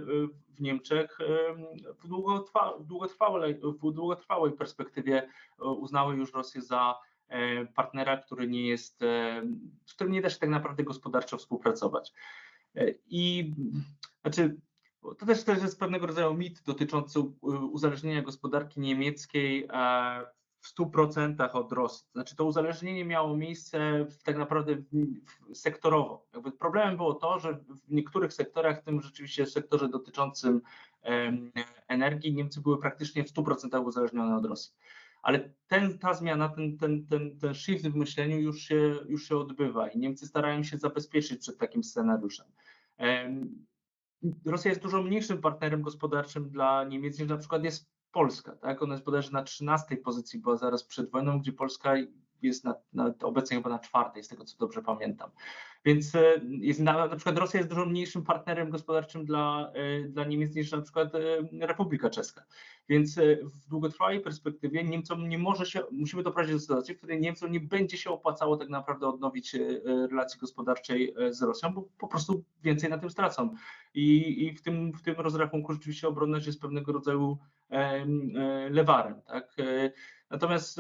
w 0.50 0.62
Niemczech 0.62 1.18
em, 1.22 1.66
w, 2.00 2.08
długotrwa, 2.08 2.78
w, 2.80 2.86
długotrwałej, 2.86 3.56
w 3.56 3.92
długotrwałej 3.92 4.54
perspektywie 4.54 5.28
e, 5.62 5.66
uznały 5.66 6.16
już 6.16 6.34
Rosję 6.34 6.62
za 6.62 6.96
e, 6.96 7.15
partnera, 7.76 8.18
który 8.18 8.48
nie 8.48 8.68
jest, 8.68 9.04
e, 9.04 9.42
z 9.86 9.94
którym 9.94 10.14
nie 10.14 10.22
da 10.22 10.30
się 10.30 10.40
tak 10.40 10.50
naprawdę 10.50 10.84
gospodarczo 10.84 11.38
współpracować. 11.38 12.14
E, 12.76 12.86
I 13.08 13.54
znaczy, 14.22 14.58
to 15.18 15.26
też, 15.26 15.44
też 15.44 15.62
jest 15.62 15.80
pewnego 15.80 16.08
rodzaju 16.08 16.34
mit 16.34 16.62
dotyczący 16.62 17.20
uzależnienia 17.72 18.22
gospodarki 18.22 18.80
niemieckiej 18.80 19.68
e, 19.74 20.26
w 20.60 20.76
100% 20.80 21.50
od 21.54 21.72
Rosji. 21.72 22.08
Znaczy, 22.12 22.36
to 22.36 22.46
uzależnienie 22.46 23.06
miało 23.06 23.38
miejsce 23.38 24.06
w, 24.06 24.24
tak 24.24 24.38
naprawdę 24.38 24.76
sektorowo. 25.54 26.28
Jakby 26.34 26.52
problemem 26.52 26.98
było 26.98 27.14
to, 27.14 27.40
że 27.40 27.54
w 27.54 27.92
niektórych 27.92 28.34
sektorach, 28.34 28.82
w 28.82 28.84
tym 28.84 29.02
rzeczywiście 29.02 29.46
sektorze 29.46 29.90
dotyczącym 29.90 30.62
energii, 31.88 32.34
Niemcy 32.34 32.62
były 32.62 32.78
praktycznie 32.78 33.24
w 33.24 33.34
100% 33.34 33.86
uzależnione 33.86 34.38
od 34.38 34.46
Rosji 34.46 34.74
ale 35.26 35.54
ten, 35.68 35.98
ta 36.00 36.14
zmiana, 36.14 36.50
ten, 36.50 36.78
ten, 36.78 37.08
ten, 37.08 37.40
ten 37.40 37.54
shift 37.54 37.88
w 37.88 37.96
myśleniu 37.96 38.40
już 38.40 38.62
się, 38.62 38.96
już 39.08 39.28
się 39.28 39.38
odbywa 39.38 39.90
i 39.90 40.00
Niemcy 40.00 40.28
starają 40.28 40.64
się 40.64 40.78
zabezpieczyć 40.78 41.40
przed 41.40 41.58
takim 41.58 41.84
scenariuszem. 41.84 42.46
Em, 42.98 43.66
Rosja 44.46 44.70
jest 44.70 44.82
dużo 44.82 45.04
mniejszym 45.04 45.42
partnerem 45.42 45.82
gospodarczym 45.82 46.50
dla 46.50 46.84
Niemiec 46.84 47.20
niż 47.20 47.30
na 47.30 47.38
przykład 47.38 47.64
jest 47.64 47.92
Polska. 48.12 48.56
Tak? 48.56 48.82
Ona 48.84 48.94
jest 48.94 49.06
bodajże 49.06 49.32
na 49.32 49.44
13 49.44 49.98
pozycji, 49.98 50.40
była 50.40 50.58
zaraz 50.58 50.84
przed 50.84 51.12
wojną, 51.12 51.40
gdzie 51.40 51.54
Polska 51.54 51.94
jest 52.42 52.64
na, 52.64 52.76
na, 52.94 53.14
obecnie 53.22 53.58
chyba 53.58 53.70
na 53.70 53.80
czwartej, 53.80 54.24
z 54.24 54.28
tego 54.28 54.46
co 54.46 54.58
dobrze 54.58 54.82
pamiętam. 54.82 55.30
Więc 55.86 56.16
e, 56.16 56.42
jest 56.50 56.80
na, 56.80 57.08
na 57.08 57.16
przykład 57.16 57.38
Rosja 57.38 57.58
jest 57.58 57.70
dużo 57.70 57.86
mniejszym 57.86 58.24
partnerem 58.24 58.70
gospodarczym 58.70 59.26
dla, 59.26 59.72
e, 59.74 60.04
dla 60.04 60.26
Niemiec 60.26 60.56
niż 60.56 60.72
na 60.72 60.82
przykład 60.82 61.10
Republika 61.60 62.10
Czeska. 62.10 62.46
Więc 62.90 63.16
w 63.44 63.68
długotrwałej 63.70 64.20
perspektywie 64.20 64.84
Niemcom 64.84 65.30
nie 65.30 65.38
może 65.38 65.66
się, 65.66 65.82
musimy 65.92 66.24
doprowadzić 66.24 66.56
do 66.56 66.60
sytuacji, 66.60 66.96
w 66.96 66.98
której 66.98 67.20
Niemcom 67.20 67.52
nie 67.52 67.60
będzie 67.60 67.98
się 67.98 68.10
opłacało 68.10 68.58
tak 68.58 68.70
naprawdę 68.70 69.08
odnowić 69.08 69.56
relacji 70.10 70.40
gospodarczej 70.40 71.16
z 71.30 71.42
Rosją, 71.42 71.74
bo 71.74 71.82
po 71.98 72.08
prostu 72.08 72.44
więcej 72.64 72.90
na 72.90 72.98
tym 72.98 73.10
stracą. 73.10 73.56
I, 73.94 74.46
i 74.46 74.54
w, 74.54 74.62
tym, 74.62 74.94
w 74.94 75.02
tym 75.02 75.16
rozrachunku 75.16 75.74
rzeczywiście 75.74 76.08
obronność 76.08 76.48
jest 76.48 76.62
pewnego 76.62 76.92
rodzaju 76.92 77.38
lewarem. 78.70 79.22
Tak? 79.22 79.56
Natomiast 80.30 80.80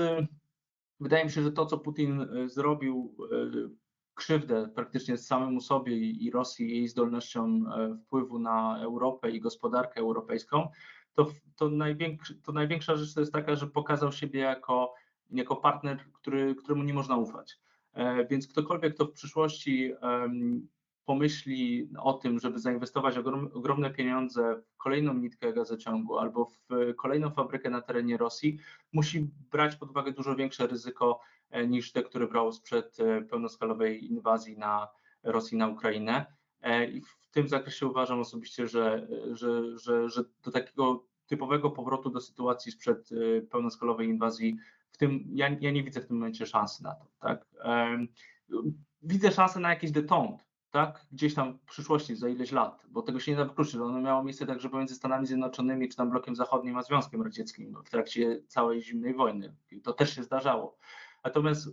wydaje 0.99 1.25
mi 1.25 1.31
się, 1.31 1.43
że 1.43 1.51
to, 1.51 1.65
co 1.65 1.77
Putin 1.77 2.21
e, 2.21 2.49
zrobił, 2.49 3.15
e, 3.31 3.69
krzywdę 4.13 4.69
praktycznie 4.75 5.17
samemu 5.17 5.61
sobie 5.61 5.95
i 5.97 6.31
Rosji, 6.31 6.69
jej 6.69 6.87
zdolnością 6.87 7.45
e, 7.45 7.97
wpływu 8.05 8.39
na 8.39 8.79
Europę 8.83 9.31
i 9.31 9.39
gospodarkę 9.39 9.99
europejską, 9.99 10.67
to, 11.13 11.31
to, 11.55 11.69
to 12.43 12.51
największa 12.53 12.95
rzecz 12.95 13.13
to 13.13 13.19
jest 13.19 13.33
taka, 13.33 13.55
że 13.55 13.67
pokazał 13.67 14.11
siebie 14.11 14.39
jako, 14.39 14.93
jako 15.31 15.55
partner, 15.55 15.99
który, 16.13 16.55
któremu 16.55 16.83
nie 16.83 16.93
można 16.93 17.17
ufać. 17.17 17.59
Więc 18.29 18.47
ktokolwiek, 18.47 18.95
kto 18.95 19.05
w 19.05 19.11
przyszłości 19.11 19.93
pomyśli 21.05 21.89
o 21.99 22.13
tym, 22.13 22.39
żeby 22.39 22.59
zainwestować 22.59 23.17
ogromne 23.53 23.91
pieniądze 23.91 24.55
w 24.55 24.77
kolejną 24.77 25.13
nitkę 25.13 25.53
gazociągu 25.53 26.17
albo 26.17 26.45
w 26.45 26.67
kolejną 26.97 27.31
fabrykę 27.31 27.69
na 27.69 27.81
terenie 27.81 28.17
Rosji, 28.17 28.57
musi 28.93 29.29
brać 29.51 29.75
pod 29.75 29.89
uwagę 29.89 30.11
dużo 30.11 30.35
większe 30.35 30.67
ryzyko 30.67 31.19
e, 31.49 31.67
niż 31.67 31.91
te, 31.91 32.03
które 32.03 32.27
brał 32.27 32.51
sprzed 32.51 32.97
e, 32.99 33.21
pełnoskalowej 33.21 34.11
inwazji 34.11 34.57
na 34.57 34.87
Rosji 35.23 35.57
na 35.57 35.67
Ukrainę. 35.67 36.25
E, 36.61 36.85
I 36.85 37.01
w 37.01 37.17
tym 37.31 37.47
zakresie 37.47 37.87
uważam 37.87 38.19
osobiście, 38.19 38.67
że, 38.67 39.07
że, 39.31 39.77
że, 39.77 40.09
że 40.09 40.23
do 40.43 40.51
takiego 40.51 41.05
typowego 41.27 41.71
powrotu 41.71 42.09
do 42.09 42.21
sytuacji 42.21 42.71
sprzed 42.71 43.09
pełnoskalowej 43.49 44.07
inwazji, 44.07 44.57
w 44.91 44.97
tym 44.97 45.25
ja, 45.33 45.49
ja 45.61 45.71
nie 45.71 45.83
widzę 45.83 46.01
w 46.01 46.07
tym 46.07 46.17
momencie 46.17 46.45
szansy 46.45 46.83
na 46.83 46.95
to. 46.95 47.07
Tak? 47.19 47.45
Widzę 49.01 49.31
szansę 49.31 49.59
na 49.59 49.69
jakiś 49.69 49.91
detont, 49.91 50.45
tak, 50.75 51.05
gdzieś 51.11 51.33
tam 51.33 51.57
w 51.57 51.65
przyszłości, 51.65 52.15
za 52.15 52.29
ileś 52.29 52.51
lat, 52.51 52.85
bo 52.89 53.01
tego 53.01 53.19
się 53.19 53.31
nie 53.31 53.37
da 53.37 53.45
wykluczyć. 53.45 53.75
Ono 53.75 54.01
miało 54.01 54.23
miejsce 54.23 54.45
także 54.45 54.69
pomiędzy 54.69 54.95
Stanami 54.95 55.27
Zjednoczonymi 55.27 55.89
czy 55.89 55.97
tam 55.97 56.09
blokiem 56.09 56.35
zachodnim 56.35 56.77
a 56.77 56.83
Związkiem 56.83 57.21
Radzieckim 57.21 57.75
w 57.85 57.89
trakcie 57.89 58.41
całej 58.47 58.81
zimnej 58.81 59.13
wojny. 59.13 59.55
I 59.71 59.81
to 59.81 59.93
też 59.93 60.15
się 60.15 60.23
zdarzało. 60.23 60.77
Natomiast 61.23 61.67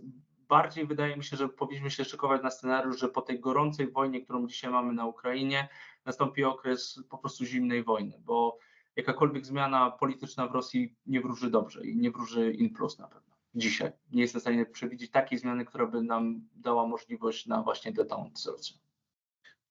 bardziej 0.47 0.87
wydaje 0.87 1.17
mi 1.17 1.23
się, 1.23 1.37
że 1.37 1.49
powinniśmy 1.49 1.91
się 1.91 2.05
szykować 2.05 2.43
na 2.43 2.51
scenariusz, 2.51 2.99
że 2.99 3.09
po 3.09 3.21
tej 3.21 3.39
gorącej 3.39 3.91
wojnie, 3.91 4.21
którą 4.21 4.47
dzisiaj 4.47 4.71
mamy 4.71 4.93
na 4.93 5.05
Ukrainie, 5.05 5.69
nastąpi 6.05 6.43
okres 6.43 6.99
po 7.09 7.17
prostu 7.17 7.45
zimnej 7.45 7.83
wojny, 7.83 8.21
bo 8.25 8.57
jakakolwiek 8.95 9.45
zmiana 9.45 9.91
polityczna 9.91 10.47
w 10.47 10.51
Rosji 10.51 10.95
nie 11.05 11.21
wróży 11.21 11.49
dobrze 11.49 11.87
i 11.87 11.97
nie 11.97 12.11
wróży 12.11 12.53
in 12.53 12.73
plus 12.73 12.99
na 12.99 13.07
pewno 13.07 13.33
dzisiaj. 13.55 13.91
Nie 14.11 14.21
jestem 14.21 14.39
w 14.39 14.43
stanie 14.43 14.65
przewidzieć 14.65 15.11
takiej 15.11 15.39
zmiany, 15.39 15.65
która 15.65 15.87
by 15.87 16.01
nam 16.01 16.41
dała 16.55 16.87
możliwość 16.87 17.45
na 17.45 17.61
właśnie 17.61 17.91
detont 17.91 18.39
z 18.39 18.47
Rosją 18.47 18.82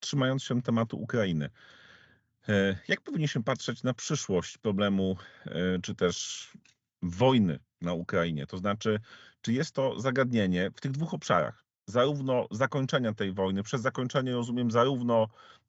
trzymając 0.03 0.43
się 0.43 0.63
tematu 0.63 1.03
Ukrainy. 1.03 1.51
E, 2.49 2.79
jak 2.89 3.01
powinniśmy 3.01 3.43
patrzeć 3.43 3.83
na 3.83 3.95
przyszłość 3.95 4.59
problemu, 4.59 5.17
e, 5.47 5.79
czy 5.83 5.95
też 5.95 6.49
wojny 7.03 7.59
na 7.81 7.93
Ukrainie? 7.93 8.47
To 8.47 8.59
znaczy, 8.59 9.01
czy 9.41 9.53
jest 9.53 9.75
to 9.75 10.01
zagadnienie 10.01 10.71
w 10.75 10.81
tych 10.81 10.93
dwóch 10.93 11.15
obszarach? 11.15 11.65
Zarówno 11.87 12.47
zakończenia 12.51 13.15
tej 13.15 13.33
wojny, 13.33 13.63
przez 13.63 13.81
zakończenie 13.81 14.33
rozumiem 14.33 14.71
zarówno 14.71 15.29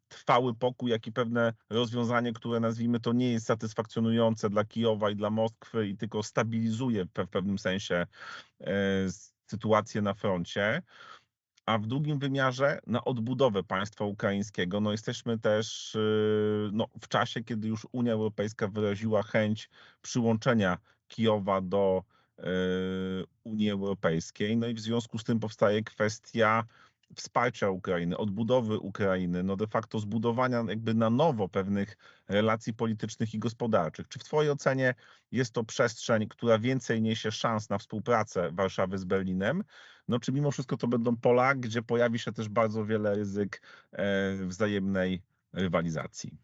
trwały 0.10 0.56
pokój, 0.56 0.92
jak 0.92 1.08
i 1.08 1.12
pewne 1.12 1.54
rozwiązanie, 1.70 2.34
które 2.34 2.60
nazwijmy 2.60 3.00
to 3.00 3.14
nie 3.14 3.32
jest 3.32 3.46
satysfakcjonujące 3.46 4.50
dla 4.50 4.66
Kijowa 4.66 5.10
i 5.10 5.16
dla 5.16 5.30
Moskwy 5.30 5.88
i 5.88 5.98
tylko 5.98 6.24
stabilizuje 6.24 7.06
w 7.06 7.30
pewnym 7.30 7.60
sensie 7.60 8.08
e, 8.62 8.76
sytuację 9.48 10.02
na 10.02 10.14
froncie 10.14 10.82
a 11.66 11.78
w 11.78 11.88
drugim 11.88 12.20
wymiarze 12.20 12.80
na 12.88 13.04
odbudowę 13.04 13.64
państwa 13.64 14.06
ukraińskiego. 14.06 14.82
No 14.82 14.92
jesteśmy 14.92 15.40
też 15.40 15.96
y, 15.96 16.70
no, 16.74 16.88
w 17.02 17.08
czasie, 17.08 17.44
kiedy 17.44 17.68
już 17.68 17.88
Unia 17.92 18.14
Europejska 18.14 18.68
wyraziła 18.68 19.24
chęć 19.24 19.70
przyłączenia 20.02 20.78
Kijowa 21.08 21.62
do 21.62 22.04
y, 22.40 22.44
Unii 23.44 23.72
Europejskiej. 23.72 24.58
No 24.58 24.68
i 24.68 24.74
w 24.74 24.80
związku 24.80 25.18
z 25.18 25.24
tym 25.24 25.40
powstaje 25.40 25.84
kwestia 25.84 26.64
wsparcia 27.16 27.70
Ukrainy, 27.70 28.18
odbudowy 28.18 28.80
Ukrainy, 28.80 29.44
no 29.44 29.56
de 29.56 29.68
facto 29.68 30.00
zbudowania 30.00 30.64
jakby 30.68 30.94
na 30.94 31.10
nowo 31.10 31.50
pewnych 31.50 31.98
relacji 32.28 32.74
politycznych 32.74 33.34
i 33.34 33.40
gospodarczych. 33.40 34.08
Czy 34.08 34.20
w 34.20 34.24
Twojej 34.24 34.52
ocenie 34.52 34.96
jest 35.32 35.54
to 35.54 35.64
przestrzeń, 35.64 36.28
która 36.28 36.60
więcej 36.60 37.02
niesie 37.02 37.32
szans 37.32 37.70
na 37.70 37.78
współpracę 37.78 38.52
Warszawy 38.52 38.98
z 38.98 39.04
Berlinem? 39.04 39.64
No 40.08 40.20
czy 40.20 40.32
mimo 40.32 40.52
wszystko 40.52 40.78
to 40.78 40.88
będą 40.88 41.16
pola, 41.16 41.56
gdzie 41.56 41.82
pojawi 41.82 42.20
się 42.20 42.32
też 42.32 42.50
bardzo 42.50 42.86
wiele 42.86 43.16
ryzyk 43.16 43.62
e, 43.92 44.36
wzajemnej 44.36 45.22
rywalizacji? 45.54 46.38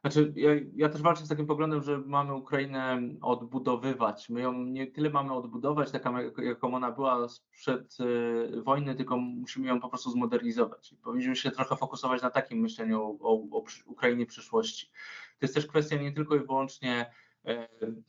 Znaczy, 0.00 0.32
ja, 0.36 0.50
ja, 0.74 0.88
też 0.88 1.02
walczę 1.02 1.24
z 1.26 1.28
takim 1.28 1.46
poglądem, 1.46 1.82
że 1.82 1.98
mamy 1.98 2.34
Ukrainę 2.34 3.00
odbudowywać. 3.20 4.28
My 4.28 4.40
ją 4.40 4.52
nie 4.52 4.86
tyle 4.86 5.10
mamy 5.10 5.32
odbudować, 5.32 5.90
taką 5.90 6.18
jaką 6.42 6.74
ona 6.74 6.90
była 6.90 7.28
sprzed 7.28 7.96
y, 8.00 8.62
wojny, 8.62 8.94
tylko 8.94 9.16
musimy 9.16 9.66
ją 9.66 9.80
po 9.80 9.88
prostu 9.88 10.10
zmodernizować. 10.10 10.94
Powinniśmy 11.02 11.36
się 11.36 11.50
trochę 11.50 11.76
fokusować 11.76 12.22
na 12.22 12.30
takim 12.30 12.58
myśleniu 12.58 13.02
o, 13.02 13.18
o, 13.20 13.58
o 13.58 13.64
Ukrainie 13.86 14.26
przyszłości. 14.26 14.90
To 15.38 15.44
jest 15.44 15.54
też 15.54 15.66
kwestia 15.66 15.96
nie 15.96 16.12
tylko 16.12 16.36
i 16.36 16.40
wyłącznie 16.40 17.10
y, 17.48 18.02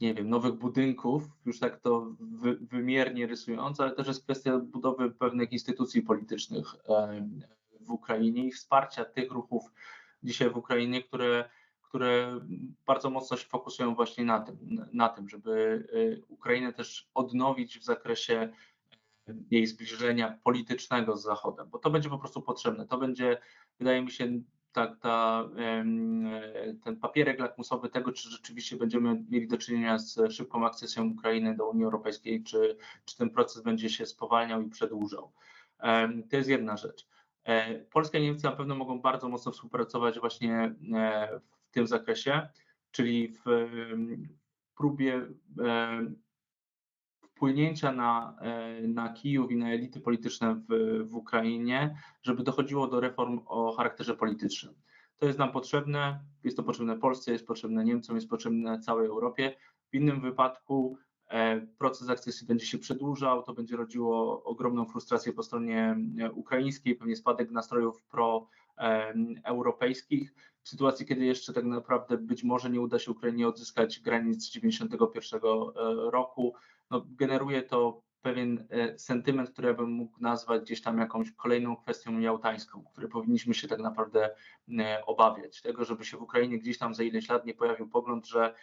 nie 0.00 0.14
wiem, 0.14 0.30
nowych 0.30 0.54
budynków, 0.54 1.22
już 1.46 1.58
tak 1.58 1.80
to 1.80 2.06
wy, 2.20 2.56
wymiernie 2.56 3.26
rysując, 3.26 3.80
ale 3.80 3.92
też 3.92 4.06
jest 4.06 4.24
kwestia 4.24 4.58
budowy 4.58 5.10
pewnych 5.10 5.52
instytucji 5.52 6.02
politycznych 6.02 6.74
y, 6.74 6.78
w 7.80 7.90
Ukrainie 7.90 8.46
i 8.46 8.52
wsparcia 8.52 9.04
tych 9.04 9.32
ruchów, 9.32 9.70
dzisiaj 10.24 10.50
w 10.50 10.56
Ukrainie, 10.56 11.02
które, 11.02 11.50
które 11.82 12.40
bardzo 12.86 13.10
mocno 13.10 13.36
się 13.36 13.46
fokusują 13.46 13.94
właśnie 13.94 14.24
na 14.24 14.40
tym, 14.40 14.86
na 14.92 15.08
tym, 15.08 15.28
żeby 15.28 15.50
y, 15.94 16.22
Ukrainę 16.28 16.72
też 16.72 17.10
odnowić 17.14 17.78
w 17.78 17.84
zakresie 17.84 18.48
y, 19.28 19.34
jej 19.50 19.66
zbliżenia 19.66 20.38
politycznego 20.44 21.16
z 21.16 21.22
Zachodem, 21.22 21.68
bo 21.70 21.78
to 21.78 21.90
będzie 21.90 22.08
po 22.08 22.18
prostu 22.18 22.42
potrzebne. 22.42 22.86
To 22.86 22.98
będzie, 22.98 23.38
wydaje 23.78 24.02
mi 24.02 24.10
się, 24.10 24.40
ta, 24.72 24.96
ta, 24.96 25.48
ten 26.84 26.96
papierek 27.00 27.38
lakmusowy 27.38 27.88
tego, 27.88 28.12
czy 28.12 28.30
rzeczywiście 28.30 28.76
będziemy 28.76 29.24
mieli 29.30 29.48
do 29.48 29.58
czynienia 29.58 29.98
z 29.98 30.32
szybką 30.32 30.66
akcesją 30.66 31.10
Ukrainy 31.10 31.56
do 31.56 31.68
Unii 31.68 31.84
Europejskiej, 31.84 32.42
czy, 32.42 32.76
czy 33.04 33.16
ten 33.16 33.30
proces 33.30 33.62
będzie 33.62 33.90
się 33.90 34.06
spowalniał 34.06 34.62
i 34.62 34.70
przedłużał. 34.70 35.32
To 36.30 36.36
jest 36.36 36.48
jedna 36.48 36.76
rzecz. 36.76 37.06
E, 37.44 37.78
Polska 37.78 38.18
i 38.18 38.22
Niemcy 38.22 38.44
na 38.44 38.52
pewno 38.52 38.74
mogą 38.74 39.00
bardzo 39.00 39.28
mocno 39.28 39.52
współpracować 39.52 40.20
właśnie 40.20 40.74
e, 40.94 41.40
w 41.68 41.70
tym 41.70 41.86
zakresie, 41.86 42.48
czyli 42.90 43.28
w 43.28 43.68
próbie 44.76 45.26
e, 45.60 46.06
wpłynięcia 47.22 47.92
na, 47.92 48.36
na 48.82 49.12
Kijów 49.12 49.52
i 49.52 49.56
na 49.56 49.70
elity 49.70 50.00
polityczne 50.00 50.54
w, 50.54 51.04
w 51.08 51.16
Ukrainie, 51.16 51.96
żeby 52.22 52.42
dochodziło 52.42 52.86
do 52.86 53.00
reform 53.00 53.40
o 53.46 53.72
charakterze 53.72 54.14
politycznym. 54.14 54.74
To 55.16 55.26
jest 55.26 55.38
nam 55.38 55.52
potrzebne, 55.52 56.20
jest 56.44 56.56
to 56.56 56.62
potrzebne 56.62 56.96
Polsce, 56.96 57.32
jest 57.32 57.46
potrzebne 57.46 57.84
Niemcom, 57.84 58.16
jest 58.16 58.28
potrzebne 58.28 58.80
całej 58.80 59.06
Europie. 59.06 59.56
W 59.90 59.94
innym 59.94 60.20
wypadku 60.20 60.98
proces 61.78 62.08
akcesji 62.08 62.46
będzie 62.46 62.66
się 62.66 62.78
przedłużał, 62.78 63.42
to 63.42 63.54
będzie 63.54 63.76
rodziło 63.76 64.44
ogromną 64.44 64.86
frustrację 64.86 65.32
po 65.32 65.42
stronie 65.42 65.96
e, 66.20 66.32
ukraińskiej, 66.32 66.94
pewnie 66.94 67.16
spadek 67.16 67.50
nastrojów 67.50 68.04
proeuropejskich. 68.04 70.34
W 70.62 70.68
sytuacji, 70.68 71.06
kiedy 71.06 71.24
jeszcze 71.24 71.52
tak 71.52 71.64
naprawdę 71.64 72.18
być 72.18 72.44
może 72.44 72.70
nie 72.70 72.80
uda 72.80 72.98
się 72.98 73.10
Ukrainie 73.10 73.48
odzyskać 73.48 74.00
granic 74.00 74.52
1991 74.52 75.40
e, 75.40 75.42
roku, 76.10 76.54
no, 76.90 77.06
generuje 77.08 77.62
to 77.62 78.02
pewien 78.24 78.66
sentyment, 78.96 79.50
który 79.50 79.74
bym 79.74 79.90
mógł 79.90 80.20
nazwać 80.20 80.62
gdzieś 80.62 80.82
tam 80.82 80.98
jakąś 80.98 81.32
kolejną 81.32 81.76
kwestią 81.76 82.18
jałtańską, 82.18 82.84
której 82.92 83.10
powinniśmy 83.10 83.54
się 83.54 83.68
tak 83.68 83.80
naprawdę 83.80 84.30
obawiać. 85.06 85.62
Tego, 85.62 85.84
żeby 85.84 86.04
się 86.04 86.16
w 86.16 86.22
Ukrainie 86.22 86.58
gdzieś 86.58 86.78
tam 86.78 86.94
za 86.94 87.02
ileś 87.02 87.28
lat 87.28 87.46
nie 87.46 87.54
pojawił 87.54 87.88
pogląd, 87.88 88.26
że 88.26 88.54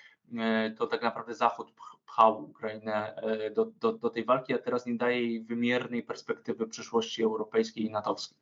to 0.77 0.87
tak 0.87 1.01
naprawdę 1.01 1.35
Zachód 1.35 1.73
pchał 2.05 2.43
Ukrainę 2.43 3.15
e, 3.15 3.51
do, 3.51 3.65
do, 3.65 3.93
do 3.93 4.09
tej 4.09 4.25
walki, 4.25 4.53
a 4.53 4.57
teraz 4.57 4.85
nie 4.85 4.95
daje 4.95 5.21
jej 5.21 5.43
wymiernej 5.43 6.03
perspektywy 6.03 6.67
przyszłości 6.67 7.23
europejskiej 7.23 7.85
i 7.85 7.91
natowskiej. 7.91 8.37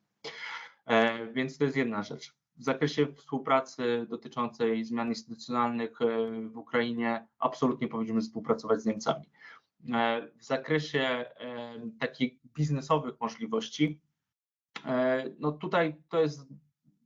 E, 0.86 1.26
więc 1.26 1.58
to 1.58 1.64
jest 1.64 1.76
jedna 1.76 2.02
rzecz. 2.02 2.34
W 2.56 2.64
zakresie 2.64 3.06
współpracy 3.06 4.06
dotyczącej 4.08 4.84
zmian 4.84 5.08
instytucjonalnych 5.08 6.02
e, 6.02 6.06
w 6.48 6.58
Ukrainie 6.58 7.26
absolutnie 7.38 7.88
powinniśmy 7.88 8.20
współpracować 8.20 8.80
z 8.80 8.86
Niemcami. 8.86 9.24
E, 9.88 10.28
W 10.38 10.44
zakresie 10.44 11.00
e, 11.00 11.26
takich 12.00 12.32
biznesowych 12.54 13.20
możliwości, 13.20 14.00
e, 14.86 15.24
no 15.38 15.52
tutaj 15.52 15.96
to 16.08 16.20
jest 16.20 16.48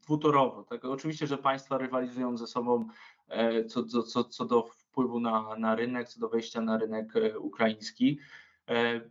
dwutorowo. 0.03 0.63
Tak? 0.63 0.85
Oczywiście, 0.85 1.27
że 1.27 1.39
państwa 1.39 1.79
rywalizują 1.79 2.37
ze 2.37 2.47
sobą 2.47 2.89
co, 3.69 3.85
co, 3.85 4.03
co, 4.03 4.25
co 4.25 4.45
do 4.45 4.63
wpływu 4.63 5.21
na, 5.21 5.57
na 5.59 5.75
rynek, 5.75 6.09
co 6.09 6.21
do 6.21 6.29
wejścia 6.29 6.61
na 6.61 6.79
rynek 6.79 7.13
ukraiński. 7.39 8.19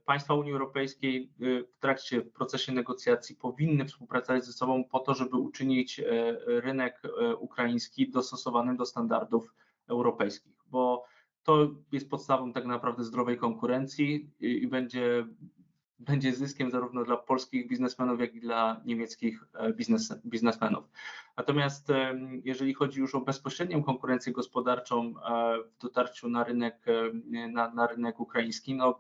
Państwa 0.05 0.34
Unii 0.34 0.51
Europejskiej 0.51 1.32
w 1.74 1.78
trakcie 1.80 2.22
w 2.22 2.32
procesie 2.32 2.72
negocjacji 2.72 3.36
powinny 3.36 3.86
współpracować 3.86 4.45
ze 4.45 4.53
sobą 4.53 4.84
po 4.84 4.99
to, 4.99 5.14
żeby 5.14 5.38
uczynić 5.38 6.01
rynek 6.45 7.01
ukraiński 7.39 8.09
dostosowanym 8.11 8.78
do 8.78 8.86
standardów 8.86 9.53
europejskich, 9.88 10.62
to 11.44 11.72
jest 11.91 12.10
podstawą 12.10 12.54
tak 12.54 12.66
naprawdę 12.66 13.04
zdrowej 13.04 13.38
konkurencji 13.38 14.30
i, 14.39 14.64
i 14.64 14.68
będzie, 14.68 15.26
będzie 16.00 16.34
zyskiem 16.34 16.72
zarówno 16.72 17.04
dla 17.04 17.18
polskich 17.18 17.68
biznesmenów, 17.68 18.20
jak 18.20 18.36
i 18.36 18.39
dla 18.39 18.82
niemieckich 18.86 19.44
e, 19.54 19.74
biznes, 19.74 20.14
biznesmenów. 20.26 20.84
Natomiast 21.38 21.88
jeżeli 22.44 22.74
chodzi 22.74 23.00
już 23.00 23.16
o 23.16 23.22
bezpośrednią 23.22 23.84
konkurencję 23.84 24.34
gospodarczą 24.34 25.02
e, 25.02 25.14
w 25.64 25.82
dotarciu 25.82 26.30
na 26.30 26.44
rynek, 26.44 26.86
e, 26.88 27.48
na, 27.48 27.74
na 27.74 27.88
rynek 27.88 28.20
ukraiński, 28.20 28.76
no 28.76 29.00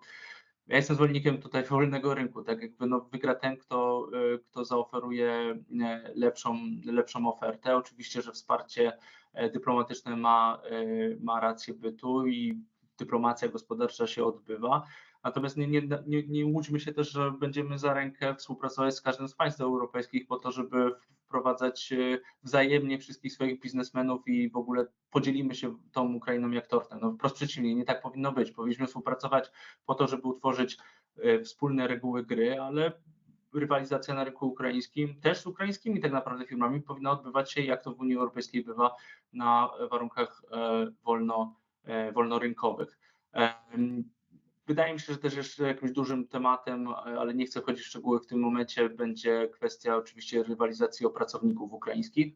ja 0.67 0.75
jestem 0.75 0.95
zwolennikiem 0.95 1.37
tutaj 1.41 1.63
wolnego 1.63 2.13
rynku, 2.13 2.43
tak 2.43 2.61
jakby 2.61 2.87
no 2.87 2.99
wygra 3.11 3.35
ten, 3.35 3.57
kto, 3.57 4.09
kto 4.49 4.65
zaoferuje 4.65 5.59
lepszą, 6.15 6.59
lepszą 6.85 7.27
ofertę. 7.27 7.75
Oczywiście, 7.75 8.21
że 8.21 8.31
wsparcie 8.31 8.93
dyplomatyczne 9.53 10.15
ma, 10.15 10.61
e, 10.69 10.85
ma 11.19 11.39
rację 11.39 11.73
bytu 11.73 12.27
i 12.27 12.63
dyplomacja 12.97 13.47
gospodarcza 13.47 14.07
się 14.07 14.25
odbywa. 14.25 14.87
Natomiast 15.23 15.57
nie, 15.57 15.67
nie, 15.67 15.81
nie, 16.07 16.23
nie 16.27 16.45
łudźmy 16.45 16.79
się 16.79 16.93
też, 16.93 17.11
że 17.11 17.31
będziemy 17.31 17.79
za 17.79 17.93
rękę 17.93 18.35
współpracować 18.35 18.95
z 18.95 19.01
każdym 19.01 19.27
z 19.27 19.35
państw 19.35 19.61
europejskich 19.61 20.27
po 20.27 20.39
to, 20.39 20.51
żeby 20.51 20.91
wprowadzać 21.25 21.93
e, 21.93 22.19
wzajemnie 22.43 22.99
wszystkich 22.99 23.33
swoich 23.33 23.59
biznesmenów 23.59 24.27
i 24.27 24.49
w 24.49 24.57
ogóle 24.57 24.85
podzielimy 25.11 25.55
się 25.55 25.77
tą 25.91 26.13
Ukrainą 26.13 26.51
jak 26.51 26.67
tortem. 26.67 26.99
No 27.01 27.11
wprost 27.11 27.35
przeciwnie, 27.35 27.75
nie 27.75 27.85
tak 27.85 28.01
powinno 28.01 28.31
być. 28.31 28.51
Powinniśmy 28.51 28.87
współpracować 28.87 29.51
po 29.85 29.95
to, 29.95 30.07
żeby 30.07 30.27
utworzyć 30.27 30.77
e, 31.17 31.39
wspólne 31.39 31.87
reguły 31.87 32.23
gry, 32.23 32.61
ale 32.61 32.91
rywalizacja 33.53 34.13
na 34.13 34.23
rynku 34.23 34.47
ukraińskim, 34.47 35.19
też 35.21 35.41
z 35.41 35.47
ukraińskimi 35.47 35.99
tak 35.99 36.11
naprawdę 36.11 36.45
firmami, 36.45 36.81
powinna 36.81 37.11
odbywać 37.11 37.51
się, 37.51 37.61
jak 37.61 37.83
to 37.83 37.93
w 37.93 37.99
Unii 37.99 38.15
Europejskiej 38.15 38.63
bywa, 38.63 38.95
na 39.33 39.69
warunkach 39.91 40.41
e, 40.51 40.87
wolno, 41.03 41.59
e, 41.83 42.11
wolnorynkowych. 42.11 42.97
Wydaje 44.67 44.93
mi 44.93 44.99
się, 44.99 45.13
że 45.13 45.19
też 45.19 45.35
jeszcze 45.35 45.63
jakimś 45.63 45.91
dużym 45.91 46.27
tematem, 46.27 46.87
ale 46.87 47.33
nie 47.33 47.45
chcę 47.45 47.61
wchodzić 47.61 47.83
w 47.83 47.87
szczegóły 47.87 48.19
w 48.19 48.25
tym 48.25 48.39
momencie, 48.39 48.89
będzie 48.89 49.49
kwestia 49.53 49.95
oczywiście 49.95 50.43
rywalizacji 50.43 51.05
o 51.05 51.09
pracowników 51.09 51.73
ukraińskich. 51.73 52.33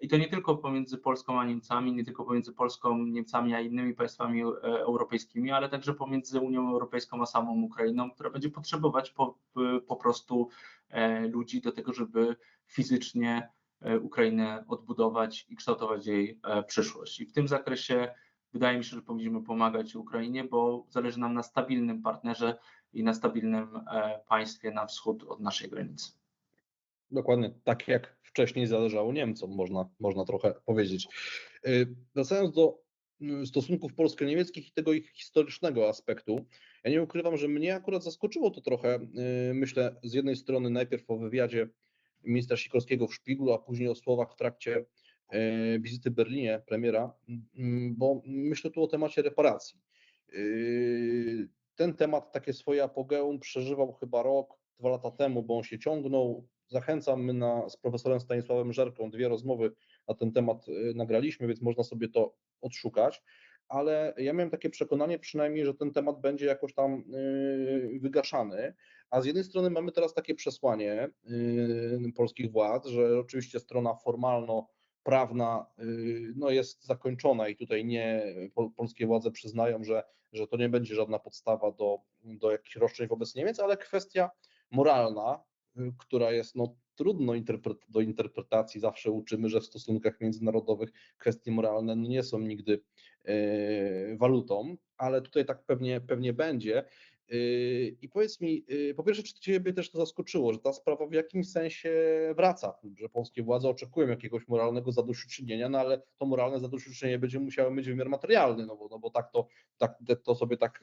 I 0.00 0.08
to 0.08 0.16
nie 0.16 0.28
tylko 0.28 0.56
pomiędzy 0.56 0.98
Polską 0.98 1.40
a 1.40 1.44
Niemcami, 1.44 1.92
nie 1.92 2.04
tylko 2.04 2.24
pomiędzy 2.24 2.52
Polską, 2.52 2.98
Niemcami 2.98 3.54
a 3.54 3.60
innymi 3.60 3.94
państwami 3.94 4.42
e, 4.42 4.44
europejskimi, 4.62 5.50
ale 5.50 5.68
także 5.68 5.94
pomiędzy 5.94 6.40
Unią 6.40 6.70
Europejską 6.70 7.22
a 7.22 7.26
samą 7.26 7.62
Ukrainą, 7.62 8.10
która 8.10 8.30
będzie 8.30 8.50
potrzebować 8.50 9.10
po, 9.10 9.38
po 9.86 9.96
prostu 9.96 10.48
e, 10.88 11.28
ludzi 11.28 11.60
do 11.60 11.72
tego, 11.72 11.92
żeby 11.92 12.36
fizycznie 12.66 13.48
e, 13.80 13.98
Ukrainę 13.98 14.64
odbudować 14.68 15.46
i 15.48 15.56
kształtować 15.56 16.06
jej 16.06 16.40
przyszłość. 16.66 17.20
I 17.20 17.26
w 17.26 17.32
tym 17.32 17.48
zakresie 17.48 18.14
wydaje 18.52 18.78
mi 18.78 18.84
się, 18.84 18.96
że 18.96 19.02
powinniśmy 19.02 19.42
pomagać 19.42 19.96
Ukrainie, 19.96 20.44
bo 20.44 20.86
zależy 20.88 21.20
nam 21.20 21.34
na 21.34 21.42
stabilnym 21.42 22.02
partnerze 22.02 22.58
i 22.92 23.04
na 23.04 23.14
stabilnym 23.14 23.80
państwie 24.28 24.70
na 24.70 24.86
wschód 24.86 25.24
od 25.24 25.40
naszej 25.40 25.70
granicy. 25.70 26.12
Dokładnie 27.10 27.50
tak 27.64 27.88
jak 27.88 28.19
wcześniej 28.30 28.66
zależało 28.66 29.12
Niemcom, 29.12 29.50
można, 29.54 29.88
można 30.00 30.24
trochę 30.24 30.54
powiedzieć. 30.64 31.08
Y, 31.66 31.86
Wracając 32.14 32.54
do 32.54 32.82
y, 33.42 33.46
stosunków 33.46 33.94
polsko-niemieckich 33.94 34.68
i 34.68 34.72
tego 34.72 34.92
ich 34.92 35.10
historycznego 35.10 35.88
aspektu, 35.88 36.46
ja 36.84 36.90
nie 36.90 37.02
ukrywam, 37.02 37.36
że 37.36 37.48
mnie 37.48 37.74
akurat 37.74 38.04
zaskoczyło 38.04 38.50
to 38.50 38.60
trochę. 38.60 38.98
y, 39.50 39.54
Myślę 39.54 39.96
z 40.02 40.14
jednej 40.14 40.36
strony 40.36 40.70
najpierw 40.70 41.10
o 41.10 41.18
wywiadzie 41.18 41.68
ministra 42.24 42.56
Sikorskiego 42.56 43.06
w 43.06 43.14
Szpiglu, 43.14 43.52
a 43.52 43.58
później 43.58 43.88
o 43.88 43.94
słowach 43.94 44.32
w 44.32 44.36
trakcie 44.36 44.84
wizyty 45.80 46.10
w 46.10 46.14
Berlinie 46.14 46.62
premiera, 46.66 47.14
bo 47.90 48.22
myślę 48.26 48.70
tu 48.70 48.82
o 48.82 48.86
temacie 48.86 49.22
reparacji. 49.22 49.80
Ten 51.74 51.94
temat, 51.94 52.32
takie 52.32 52.52
swoje 52.52 52.84
apogeum 52.84 53.40
przeżywał 53.40 53.92
chyba 53.92 54.22
rok, 54.22 54.58
dwa 54.78 54.88
lata 54.88 55.10
temu, 55.10 55.42
bo 55.42 55.56
on 55.56 55.62
się 55.62 55.78
ciągnął. 55.78 56.48
Zachęcam, 56.70 57.24
my 57.24 57.32
na, 57.32 57.68
z 57.68 57.76
profesorem 57.76 58.20
Stanisławem 58.20 58.72
Żerką 58.72 59.10
dwie 59.10 59.28
rozmowy 59.28 59.72
na 60.08 60.14
ten 60.14 60.32
temat 60.32 60.68
y, 60.68 60.92
nagraliśmy, 60.94 61.46
więc 61.46 61.62
można 61.62 61.84
sobie 61.84 62.08
to 62.08 62.34
odszukać. 62.60 63.22
Ale 63.68 64.14
ja 64.16 64.32
miałem 64.32 64.50
takie 64.50 64.70
przekonanie 64.70 65.18
przynajmniej, 65.18 65.64
że 65.64 65.74
ten 65.74 65.92
temat 65.92 66.20
będzie 66.20 66.46
jakoś 66.46 66.74
tam 66.74 67.04
y, 67.14 67.98
wygaszany. 68.00 68.74
A 69.10 69.20
z 69.20 69.26
jednej 69.26 69.44
strony 69.44 69.70
mamy 69.70 69.92
teraz 69.92 70.14
takie 70.14 70.34
przesłanie 70.34 71.08
y, 71.30 72.12
polskich 72.16 72.52
władz, 72.52 72.86
że 72.86 73.18
oczywiście 73.18 73.60
strona 73.60 73.94
formalno 73.94 74.68
prawna 75.02 75.66
no, 76.36 76.50
jest 76.50 76.84
zakończona 76.84 77.48
i 77.48 77.56
tutaj 77.56 77.84
nie 77.84 78.34
pol, 78.54 78.70
polskie 78.76 79.06
władze 79.06 79.30
przyznają, 79.30 79.84
że, 79.84 80.02
że 80.32 80.46
to 80.46 80.56
nie 80.56 80.68
będzie 80.68 80.94
żadna 80.94 81.18
podstawa 81.18 81.72
do, 81.72 81.98
do 82.22 82.50
jakichś 82.50 82.76
roszczeń 82.76 83.08
wobec 83.08 83.34
Niemiec, 83.34 83.60
ale 83.60 83.76
kwestia 83.76 84.30
moralna, 84.70 85.44
która 85.98 86.32
jest 86.32 86.56
no, 86.56 86.76
trudno 86.94 87.34
interpret, 87.34 87.78
do 87.88 88.00
interpretacji. 88.00 88.80
Zawsze 88.80 89.10
uczymy, 89.10 89.48
że 89.48 89.60
w 89.60 89.66
stosunkach 89.66 90.20
międzynarodowych 90.20 90.92
kwestie 91.18 91.50
moralne 91.50 91.96
no, 91.96 92.08
nie 92.08 92.22
są 92.22 92.38
nigdy 92.38 92.80
y, 93.28 94.16
walutą, 94.16 94.76
ale 94.96 95.22
tutaj 95.22 95.44
tak 95.44 95.64
pewnie, 95.64 96.00
pewnie 96.00 96.32
będzie. 96.32 96.84
Y, 97.32 97.96
I 98.00 98.08
powiedz 98.08 98.40
mi, 98.40 98.64
y, 98.70 98.94
po 98.94 99.02
pierwsze, 99.02 99.22
czy 99.22 99.34
Ciebie 99.34 99.72
też 99.72 99.90
to 99.90 99.98
zaskoczyło, 99.98 100.52
że 100.52 100.58
ta 100.58 100.72
sprawa 100.72 101.06
w 101.06 101.12
jakimś 101.12 101.50
sensie 101.50 101.90
wraca, 102.36 102.78
że 102.96 103.08
polskie 103.08 103.42
władze 103.42 103.68
oczekują 103.68 104.08
jakiegoś 104.08 104.48
moralnego 104.48 104.92
zadośćuczynienia, 104.92 105.68
no 105.68 105.78
ale 105.78 106.02
to 106.18 106.26
moralne 106.26 106.60
zadośćuczynienie 106.60 107.18
będzie 107.18 107.40
musiało 107.40 107.70
mieć 107.70 107.86
wymiar 107.86 108.08
materialny, 108.08 108.66
no 108.66 108.76
bo, 108.76 108.88
no 108.90 108.98
bo 108.98 109.10
tak 109.10 109.30
to, 109.32 109.46
tak, 109.78 109.98
to 110.24 110.34
sobie 110.34 110.56
tak. 110.56 110.80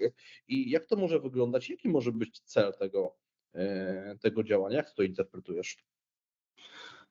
I 0.48 0.70
jak 0.70 0.86
to 0.86 0.96
może 0.96 1.20
wyglądać? 1.20 1.70
Jaki 1.70 1.90
może 1.90 2.12
być 2.12 2.40
cel 2.40 2.74
tego, 2.74 3.16
tego 4.22 4.44
działania? 4.44 4.78
Jak 4.78 4.92
to 4.92 5.04
interpretujesz? 5.04 5.78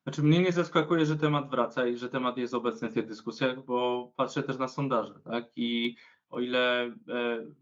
Znaczy 0.03 0.23
mnie 0.23 0.39
nie 0.39 0.51
zaskakuje, 0.51 1.05
że 1.05 1.15
temat 1.15 1.49
wraca 1.49 1.87
i 1.87 1.97
że 1.97 2.09
temat 2.09 2.37
jest 2.37 2.53
obecny 2.53 2.89
w 2.89 2.93
tych 2.93 3.07
dyskusjach, 3.07 3.65
bo 3.65 4.11
patrzę 4.15 4.43
też 4.43 4.57
na 4.57 4.67
sondaże, 4.67 5.13
tak? 5.23 5.45
I 5.55 5.95
o 6.29 6.39
ile 6.39 6.83
e, 6.83 6.93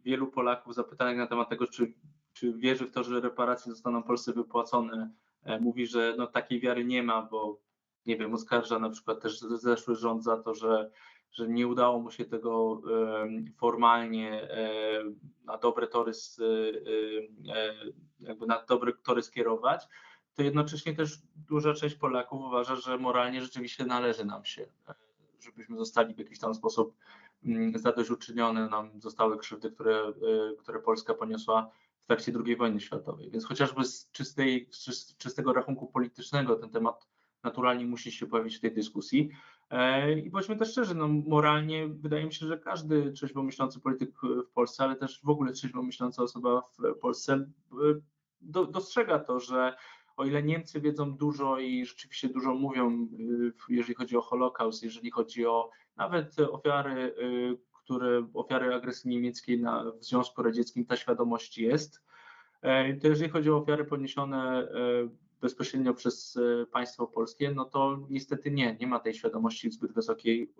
wielu 0.04 0.28
Polaków 0.28 0.76
zapytanych 0.76 1.18
na 1.18 1.28
temat 1.28 1.50
tego, 1.50 1.68
czy, 1.68 1.94
czy 2.34 2.54
wierzy 2.54 2.86
w 2.86 2.92
to, 2.92 3.04
że 3.04 3.22
reparacje 3.22 3.72
zostaną 3.72 4.04
Polsce 4.04 4.34
wypłacone, 4.34 5.12
e, 5.44 5.60
mówi, 5.60 5.88
że 5.88 6.16
no, 6.18 6.28
takiej 6.28 6.60
wiary 6.60 6.86
nie 6.86 7.04
ma, 7.04 7.22
bo 7.22 7.62
nie 8.06 8.18
wiem, 8.18 8.34
oskarża 8.34 8.80
na 8.80 8.90
przykład 8.90 9.22
też 9.22 9.40
zeszły 9.40 9.96
rząd 9.96 10.24
za 10.24 10.38
to, 10.38 10.54
że, 10.54 10.92
że 11.32 11.48
nie 11.48 11.68
udało 11.68 12.00
mu 12.00 12.12
się 12.12 12.26
tego 12.26 12.82
formalnie 13.58 14.52
e, 14.52 15.04
na 15.46 15.58
dobre 15.58 15.88
tory, 15.88 16.12
e, 16.12 17.56
e, 17.56 17.74
jakby 18.20 18.46
na 18.46 18.64
dobre 18.64 18.94
tory 18.94 19.24
skierować, 19.24 19.88
to 20.36 20.44
jednocześnie 20.44 20.94
też 20.94 21.18
duża 21.36 21.74
część 21.74 21.96
Polaków 21.96 22.42
uważa, 22.42 22.76
że 22.76 22.98
moralnie 22.98 23.42
rzeczywiście 23.42 23.86
należy 23.86 24.26
nam 24.26 24.46
się, 24.46 24.68
żebyśmy 25.40 25.78
zostali 25.78 26.14
w 26.14 26.20
jakiś 26.20 26.40
tam 26.40 26.56
sposób 26.56 26.96
mm, 27.46 27.80
zadośćuczynione 27.80 28.70
nam 28.70 29.02
zostały 29.02 29.38
krzywdy, 29.38 29.72
które, 29.72 30.14
które 30.60 30.80
Polska 30.80 31.14
poniosła 31.14 31.72
w 32.04 32.08
trakcie 32.08 32.32
II 32.46 32.56
wojny 32.56 32.80
światowej. 32.80 33.32
Więc 33.32 33.46
chociażby 33.46 33.86
z 33.86 34.12
czystej, 34.12 34.68
z 34.72 35.18
czystego 35.18 35.54
rachunku 35.54 35.88
politycznego 35.88 36.56
ten 36.56 36.70
temat 36.70 37.08
naturalnie 37.44 37.86
musi 37.86 38.12
się 38.12 38.28
pojawić 38.28 38.58
w 38.58 38.62
tej 38.62 38.74
dyskusji. 38.74 39.30
E, 39.70 40.11
I 40.20 40.30
bądźmy 40.30 40.55
też 40.55 40.72
szczerzy, 40.72 40.95
no 40.95 41.07
moralnie 41.07 41.88
wydaje 41.88 42.26
mi 42.26 42.34
się, 42.34 42.45
że 42.45 42.57
każdy 42.57 43.11
trzeźwo 43.11 43.43
myślący 43.43 43.80
polityk 43.80 44.11
w 44.22 44.51
Polsce, 44.53 44.84
ale 44.84 44.95
też 44.95 45.22
w 45.24 45.30
ogóle 45.30 45.51
trzeźwo 45.51 45.84
myśląca 45.84 46.24
osoba 46.24 46.61
w 46.80 46.99
Polsce 46.99 47.34
e, 47.34 47.45
do, 48.41 48.66
dostrzega 48.66 49.20
to, 49.20 49.39
że 49.39 49.76
o 50.18 50.26
ile 50.26 50.43
Niemcy 50.43 50.82
wiedzą 50.82 51.18
dużo 51.18 51.59
i 51.59 51.86
rzeczywiście 51.86 52.30
dużo 52.30 52.53
mówią, 52.53 53.07
y, 53.20 53.53
jeżeli 53.70 53.95
chodzi 53.95 54.18
o 54.18 54.22
Holokaust, 54.22 54.84
jeżeli 54.84 55.11
chodzi 55.11 55.45
o 55.45 55.70
nawet 55.97 56.39
ofiary, 56.39 57.16
które, 57.86 58.28
ofiary 58.34 58.74
agresji 58.74 59.09
niemieckiej 59.09 59.61
na, 59.61 59.91
w 59.99 60.03
Związku 60.03 60.43
Radzieckim, 60.43 60.86
ta 60.86 60.95
świadomość 60.95 61.57
jest, 61.57 62.03
e, 62.61 62.93
to 62.93 63.07
jeżeli 63.07 63.30
chodzi 63.30 63.51
o 63.51 63.57
ofiary 63.57 63.86
poniesione 63.86 64.59
e, 64.59 64.68
bezpośrednio 65.46 65.93
przez 65.93 66.38
e, 66.38 66.66
państwo 66.66 67.08
polskie, 67.08 67.52
no 67.52 67.66
to 67.66 68.00
niestety 68.10 68.52
nie, 68.52 68.78
nie 68.80 68.88
ma 68.88 69.00
tej 69.00 69.14
świadomości 69.14 69.72
zbyt 69.72 69.93
wysokiej 69.93 70.54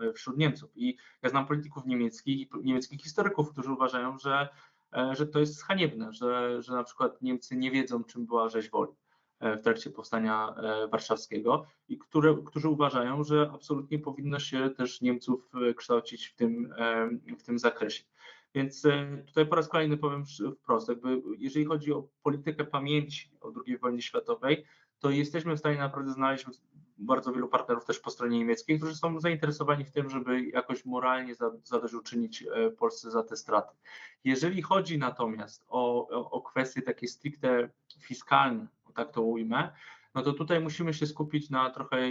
e, 0.00 0.12
wśród 0.12 0.38
Niemców. 0.38 0.70
I 0.76 0.96
ja 1.22 1.30
znam 1.30 1.46
polityków 1.46 1.86
niemieckich 1.86 2.48
i 2.62 2.64
niemieckich 2.64 3.02
historyków, 3.02 3.52
którzy 3.52 3.72
uważają, 3.72 4.18
że 4.18 4.48
e, 4.96 5.14
że 5.16 5.26
to 5.26 5.38
jest 5.40 5.62
haniebne, 5.62 6.12
że, 6.12 6.62
że 6.62 6.72
na 6.72 6.84
przykład 6.84 7.22
Niemcy 7.22 7.56
nie 7.56 7.70
wiedzą, 7.70 8.04
czym 8.04 8.26
była 8.26 8.48
rzeź 8.48 8.70
woli 8.70 8.92
e, 9.40 9.56
w 9.56 9.62
trakcie 9.62 9.90
powstania 9.90 10.54
e, 10.56 10.88
warszawskiego 10.88 11.66
i 11.88 11.98
które, 11.98 12.36
którzy 12.46 12.68
uważają, 12.68 13.24
że 13.24 13.50
absolutnie 13.54 13.98
powinno 13.98 14.38
się 14.38 14.70
też 14.70 15.00
Niemców 15.00 15.52
e, 15.54 15.74
kształcić 15.74 16.26
w 16.26 16.34
tym, 16.34 16.74
e, 16.78 17.10
w 17.38 17.42
tym 17.42 17.58
zakresie. 17.58 18.04
Więc 18.54 18.84
e, 18.84 19.22
tutaj 19.26 19.46
po 19.46 19.56
raz 19.56 19.68
kolejny 19.68 19.96
powiem 19.96 20.24
wprost, 20.62 20.88
jakby 20.88 21.22
jeżeli 21.38 21.64
chodzi 21.64 21.92
o 21.92 22.08
politykę 22.22 22.64
pamięci 22.64 23.30
o 23.40 23.52
II 23.66 23.78
wojnie 23.78 24.02
światowej, 24.02 24.64
to 24.98 25.10
jesteśmy 25.10 25.56
w 25.56 25.58
stanie 25.58 25.78
naprawdę 25.78 26.12
znaleźć 26.12 26.44
bardzo 26.98 27.32
wielu 27.32 27.48
partnerów 27.48 27.84
też 27.84 27.98
po 27.98 28.10
stronie 28.10 28.38
niemieckiej, 28.38 28.78
którzy 28.78 28.96
są 28.96 29.20
zainteresowani 29.20 29.84
w 29.84 29.90
tym, 29.90 30.10
żeby 30.10 30.44
jakoś 30.44 30.84
moralnie 30.84 31.34
za- 31.34 31.52
zadośćuczynić 31.64 32.42
e, 32.42 32.70
Polsce 32.70 33.10
za 33.10 33.22
te 33.22 33.36
straty. 33.36 33.76
Jeżeli 34.24 34.62
chodzi 34.62 34.98
natomiast 34.98 35.64
o, 35.68 36.08
o, 36.08 36.30
o 36.30 36.42
kwestie 36.42 36.82
takie 36.82 37.08
stricte 37.08 37.70
fiskalne, 38.00 38.66
tak 38.94 39.12
to 39.12 39.22
ujmę, 39.22 39.72
no 40.14 40.22
to 40.22 40.32
tutaj 40.32 40.60
musimy 40.60 40.94
się 40.94 41.06
skupić 41.06 41.50
na 41.50 41.70
trochę 41.70 42.10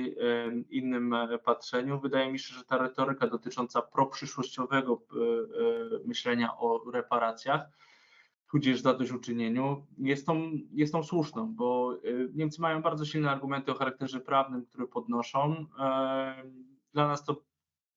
innym 0.70 1.14
e, 1.14 1.40
patrzeniu. 1.40 2.00
Wydaje 2.00 2.32
mi 2.32 2.40
się, 2.40 2.54
że 2.54 2.64
ta 2.64 2.78
retoryka 2.78 3.28
dotycząca 3.28 3.82
proprzyszłościowego 3.82 5.02
e, 5.12 5.18
myślenia 6.06 6.58
o 6.58 6.92
reparacjach, 6.92 7.62
tudzież 8.52 8.82
zadośćuczynieniu, 8.82 9.88
jest 9.98 10.26
tą, 10.26 10.52
jest 10.72 10.94
tą 10.94 11.04
słuszną, 11.04 11.56
bo 11.56 11.94
e, 11.94 11.98
Niemcy 12.34 12.62
mają 12.62 12.82
bardzo 12.82 13.06
silne 13.06 13.32
argumenty 13.32 13.72
o 13.72 13.76
charakterze 13.76 14.20
prawnym, 14.20 14.66
które 14.66 14.88
podnoszą. 14.88 15.66
Dla 16.94 17.08
nas 17.08 17.26
to 17.26 17.44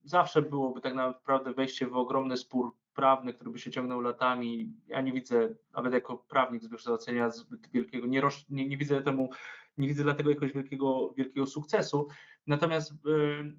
zawsze 0.05 0.43
byłoby 0.43 0.81
tak 0.81 0.95
naprawdę 0.95 1.53
wejście 1.53 1.87
w 1.87 1.97
ogromny 1.97 2.37
spór 2.37 2.73
prawny, 2.95 3.35
który 3.35 3.51
by 3.51 3.59
się 3.59 3.71
ciągnął 3.71 4.01
latami. 4.01 4.73
Ja 4.87 5.01
nie 5.01 5.13
widzę, 5.13 5.55
nawet 5.73 5.93
jako 5.93 6.17
prawnik 6.17 6.63
z 6.63 6.67
wykształcenia 6.67 7.31
zbyt 7.31 7.71
wielkiego, 7.71 8.07
nie, 8.07 8.21
roz, 8.21 8.45
nie, 8.51 8.69
nie 8.69 8.77
widzę 8.77 9.03
temu, 9.03 9.31
nie 9.79 9.89
widzę 9.89 10.03
dlatego 10.03 10.31
jakiegoś 10.31 10.53
wielkiego, 10.53 11.15
wielkiego 11.17 11.47
sukcesu. 11.47 12.09
Natomiast 12.47 12.93
y, 12.93 12.97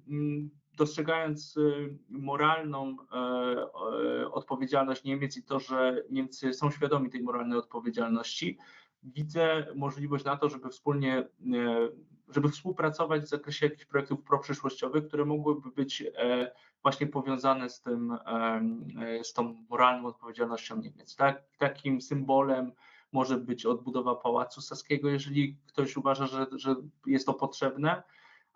mm, 0.08 0.50
dostrzegając 0.76 1.56
y, 1.56 1.98
moralną 2.08 2.96
e, 3.12 3.16
e, 3.16 4.30
odpowiedzialność 4.32 5.04
Niemiec 5.04 5.36
i 5.36 5.42
to, 5.42 5.60
że 5.60 6.02
Niemcy 6.10 6.54
są 6.54 6.70
świadomi 6.70 7.10
tej 7.10 7.22
moralnej 7.22 7.58
odpowiedzialności, 7.58 8.58
widzę 9.02 9.66
możliwość 9.74 10.24
na 10.24 10.36
to, 10.36 10.48
żeby 10.48 10.68
wspólnie, 10.68 11.18
e, 11.18 11.28
żeby 12.28 12.48
współpracować 12.48 13.22
w 13.22 13.28
zakresie 13.28 13.66
jakichś 13.66 13.84
projektów 13.84 14.22
proprzyszłościowych, 14.22 15.08
które 15.08 15.24
mogłyby 15.24 15.70
być 15.70 16.04
właśnie 16.82 17.06
powiązane 17.06 17.70
z 17.70 17.80
tym, 17.80 18.16
z 19.22 19.32
tą 19.32 19.64
moralną 19.70 20.08
odpowiedzialnością 20.08 20.76
Niemiec. 20.76 21.16
Tak? 21.16 21.42
Takim 21.58 22.00
symbolem 22.00 22.72
może 23.14 23.36
być 23.36 23.66
odbudowa 23.66 24.14
Pałacu 24.14 24.60
Saskiego, 24.60 25.08
jeżeli 25.08 25.56
ktoś 25.66 25.96
uważa, 25.96 26.26
że, 26.26 26.46
że 26.56 26.74
jest 27.06 27.26
to 27.26 27.34
potrzebne, 27.34 28.02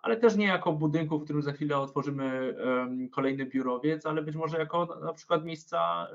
ale 0.01 0.17
też 0.17 0.35
nie 0.35 0.45
jako 0.45 0.73
budynku, 0.73 1.19
w 1.19 1.23
którym 1.23 1.41
za 1.41 1.51
chwilę 1.53 1.77
otworzymy 1.77 2.55
kolejny 3.11 3.45
biurowiec, 3.45 4.05
ale 4.05 4.21
być 4.21 4.35
może 4.35 4.57
jako 4.57 4.85
na- 4.85 4.99
na 5.05 5.13
przykład 5.13 5.45
miejsca 5.45 6.07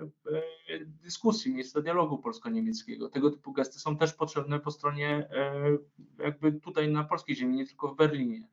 e, 0.70 0.78
dyskusji, 0.84 1.54
miejsca 1.54 1.80
dialogu 1.80 2.18
polsko-niemieckiego. 2.18 3.08
Tego 3.08 3.30
typu 3.30 3.52
gesty 3.52 3.78
są 3.78 3.96
też 3.96 4.12
potrzebne 4.12 4.60
po 4.60 4.70
stronie 4.70 5.08
e, 5.30 5.78
jakby 6.24 6.52
tutaj 6.52 6.92
na 6.92 7.04
polskiej 7.04 7.36
ziemi, 7.36 7.56
nie 7.56 7.66
tylko 7.66 7.88
w 7.88 7.96
Berlinie. 7.96 8.48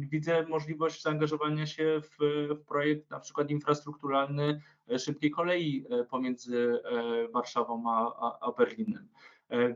Widzę 0.00 0.46
możliwość 0.46 1.02
zaangażowania 1.02 1.66
się 1.66 2.00
w, 2.00 2.16
w 2.54 2.64
projekt 2.64 3.10
na 3.10 3.20
przykład 3.20 3.50
infrastrukturalny 3.50 4.60
e, 4.90 4.98
szybkiej 4.98 5.30
kolei 5.30 5.86
e, 5.90 6.04
pomiędzy 6.04 6.80
e, 6.84 7.28
Warszawą 7.28 7.84
a, 7.90 8.38
a, 8.40 8.52
Berlinem. 8.52 9.08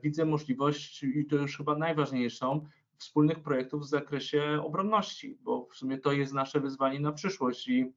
Widzę 0.03 0.25
możliwość, 0.25 1.03
i 1.03 1.27
to 1.27 1.37
już 1.37 1.57
chyba 1.57 1.79
najważniejszą, 1.79 2.67
wspólnych 2.97 3.41
projektów 3.41 3.83
w 3.83 3.89
zakresie 3.89 4.61
obronności, 4.63 5.39
bo 5.43 5.67
w 5.67 5.77
sumie 5.77 5.99
to 5.99 6.13
jest 6.13 6.33
nasze 6.33 6.61
wyzwanie 6.61 7.01
na 7.01 7.13
przyszłość 7.13 7.69
i, 7.69 7.93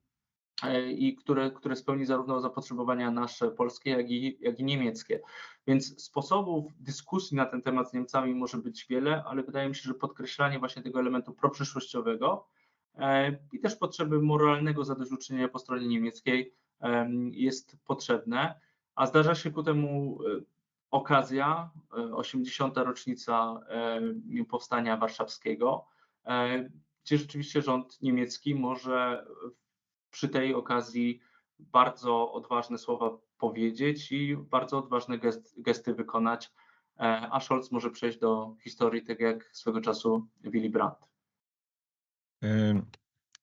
i 0.96 1.16
które, 1.16 1.50
które 1.50 1.76
spełni 1.76 2.06
zarówno 2.06 2.40
zapotrzebowania 2.40 3.10
nasze 3.10 3.50
polskie, 3.50 3.90
jak 3.90 4.10
i, 4.10 4.38
jak 4.40 4.60
i 4.60 4.64
niemieckie. 4.64 5.20
Więc 5.66 6.02
sposobów 6.02 6.72
dyskusji 6.80 7.36
na 7.36 7.46
ten 7.46 7.62
temat 7.62 7.90
z 7.90 7.92
Niemcami 7.92 8.34
może 8.34 8.58
być 8.58 8.86
wiele, 8.86 9.24
ale 9.24 9.42
wydaje 9.42 9.68
mi 9.68 9.74
się, 9.74 9.82
że 9.82 9.94
podkreślanie 9.94 10.58
właśnie 10.58 10.82
tego 10.82 11.00
elementu 11.00 11.32
proprzyszłościowego 11.32 12.46
e, 12.94 13.38
i 13.52 13.58
też 13.60 13.76
potrzeby 13.76 14.22
moralnego 14.22 14.84
zadośćuczynienia 14.84 15.48
po 15.48 15.58
stronie 15.58 15.88
niemieckiej 15.88 16.54
em, 16.80 17.30
jest 17.34 17.76
potrzebne, 17.84 18.60
a 18.94 19.06
zdarza 19.06 19.34
się 19.34 19.50
ku 19.50 19.62
temu 19.62 20.18
e, 20.22 20.40
okazja, 20.90 21.70
e, 21.98 22.14
80. 22.14 22.76
rocznica 22.76 23.60
e, 23.68 24.44
powstania 24.44 24.96
warszawskiego, 24.96 25.86
e, 26.26 26.68
gdzie 27.04 27.18
rzeczywiście 27.18 27.62
rząd 27.62 28.02
niemiecki 28.02 28.54
może 28.54 29.26
przy 30.10 30.28
tej 30.28 30.54
okazji 30.54 31.20
bardzo 31.58 32.32
odważne 32.32 32.78
słowa 32.78 33.18
powiedzieć 33.38 34.12
i 34.12 34.36
bardzo 34.36 34.78
odważne 34.78 35.18
gest, 35.18 35.62
gesty 35.62 35.94
wykonać, 35.94 36.52
e, 36.96 37.28
a 37.32 37.40
Scholz 37.40 37.70
może 37.70 37.90
przejść 37.90 38.18
do 38.18 38.56
historii, 38.62 39.02
tak 39.02 39.20
jak 39.20 39.56
swego 39.56 39.80
czasu 39.80 40.26
Willy 40.40 40.70
Brandt. 40.70 40.98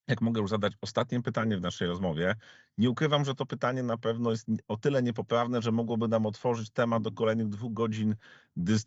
Jak 0.07 0.21
mogę 0.21 0.41
już 0.41 0.49
zadać 0.49 0.73
ostatnie 0.81 1.21
pytanie 1.21 1.57
w 1.57 1.61
naszej 1.61 1.87
rozmowie, 1.87 2.35
nie 2.77 2.89
ukrywam, 2.89 3.25
że 3.25 3.35
to 3.35 3.45
pytanie 3.45 3.83
na 3.83 3.97
pewno 3.97 4.31
jest 4.31 4.47
o 4.67 4.77
tyle 4.77 5.03
niepoprawne, 5.03 5.61
że 5.61 5.71
mogłoby 5.71 6.07
nam 6.07 6.25
otworzyć 6.25 6.69
temat 6.69 7.03
do 7.03 7.11
kolejnych 7.11 7.49
dwóch 7.49 7.73
godzin 7.73 8.15
dys 8.55 8.85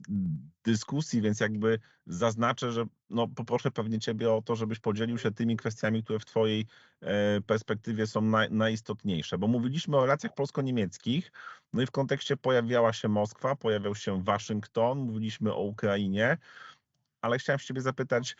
dyskusji, 0.64 1.20
więc 1.20 1.40
jakby 1.40 1.78
zaznaczę, 2.06 2.72
że 2.72 2.86
no, 3.10 3.28
poproszę 3.28 3.70
pewnie 3.70 3.98
Ciebie 3.98 4.32
o 4.32 4.42
to, 4.42 4.56
żebyś 4.56 4.78
podzielił 4.78 5.18
się 5.18 5.30
tymi 5.30 5.56
kwestiami, 5.56 6.02
które 6.04 6.18
w 6.18 6.24
Twojej 6.24 6.66
e, 7.00 7.40
perspektywie 7.40 8.06
są 8.06 8.20
naj, 8.20 8.50
najistotniejsze, 8.50 9.38
bo 9.38 9.46
mówiliśmy 9.46 9.96
o 9.96 10.00
relacjach 10.00 10.34
polsko-niemieckich, 10.34 11.32
no 11.72 11.82
i 11.82 11.86
w 11.86 11.90
kontekście 11.90 12.36
pojawiała 12.36 12.92
się 12.92 13.08
Moskwa, 13.08 13.56
pojawiał 13.56 13.94
się 13.94 14.24
Waszyngton, 14.24 14.98
mówiliśmy 14.98 15.54
o 15.54 15.62
Ukrainie, 15.62 16.38
ale 17.20 17.38
chciałem 17.38 17.58
Ciebie 17.58 17.80
zapytać, 17.80 18.36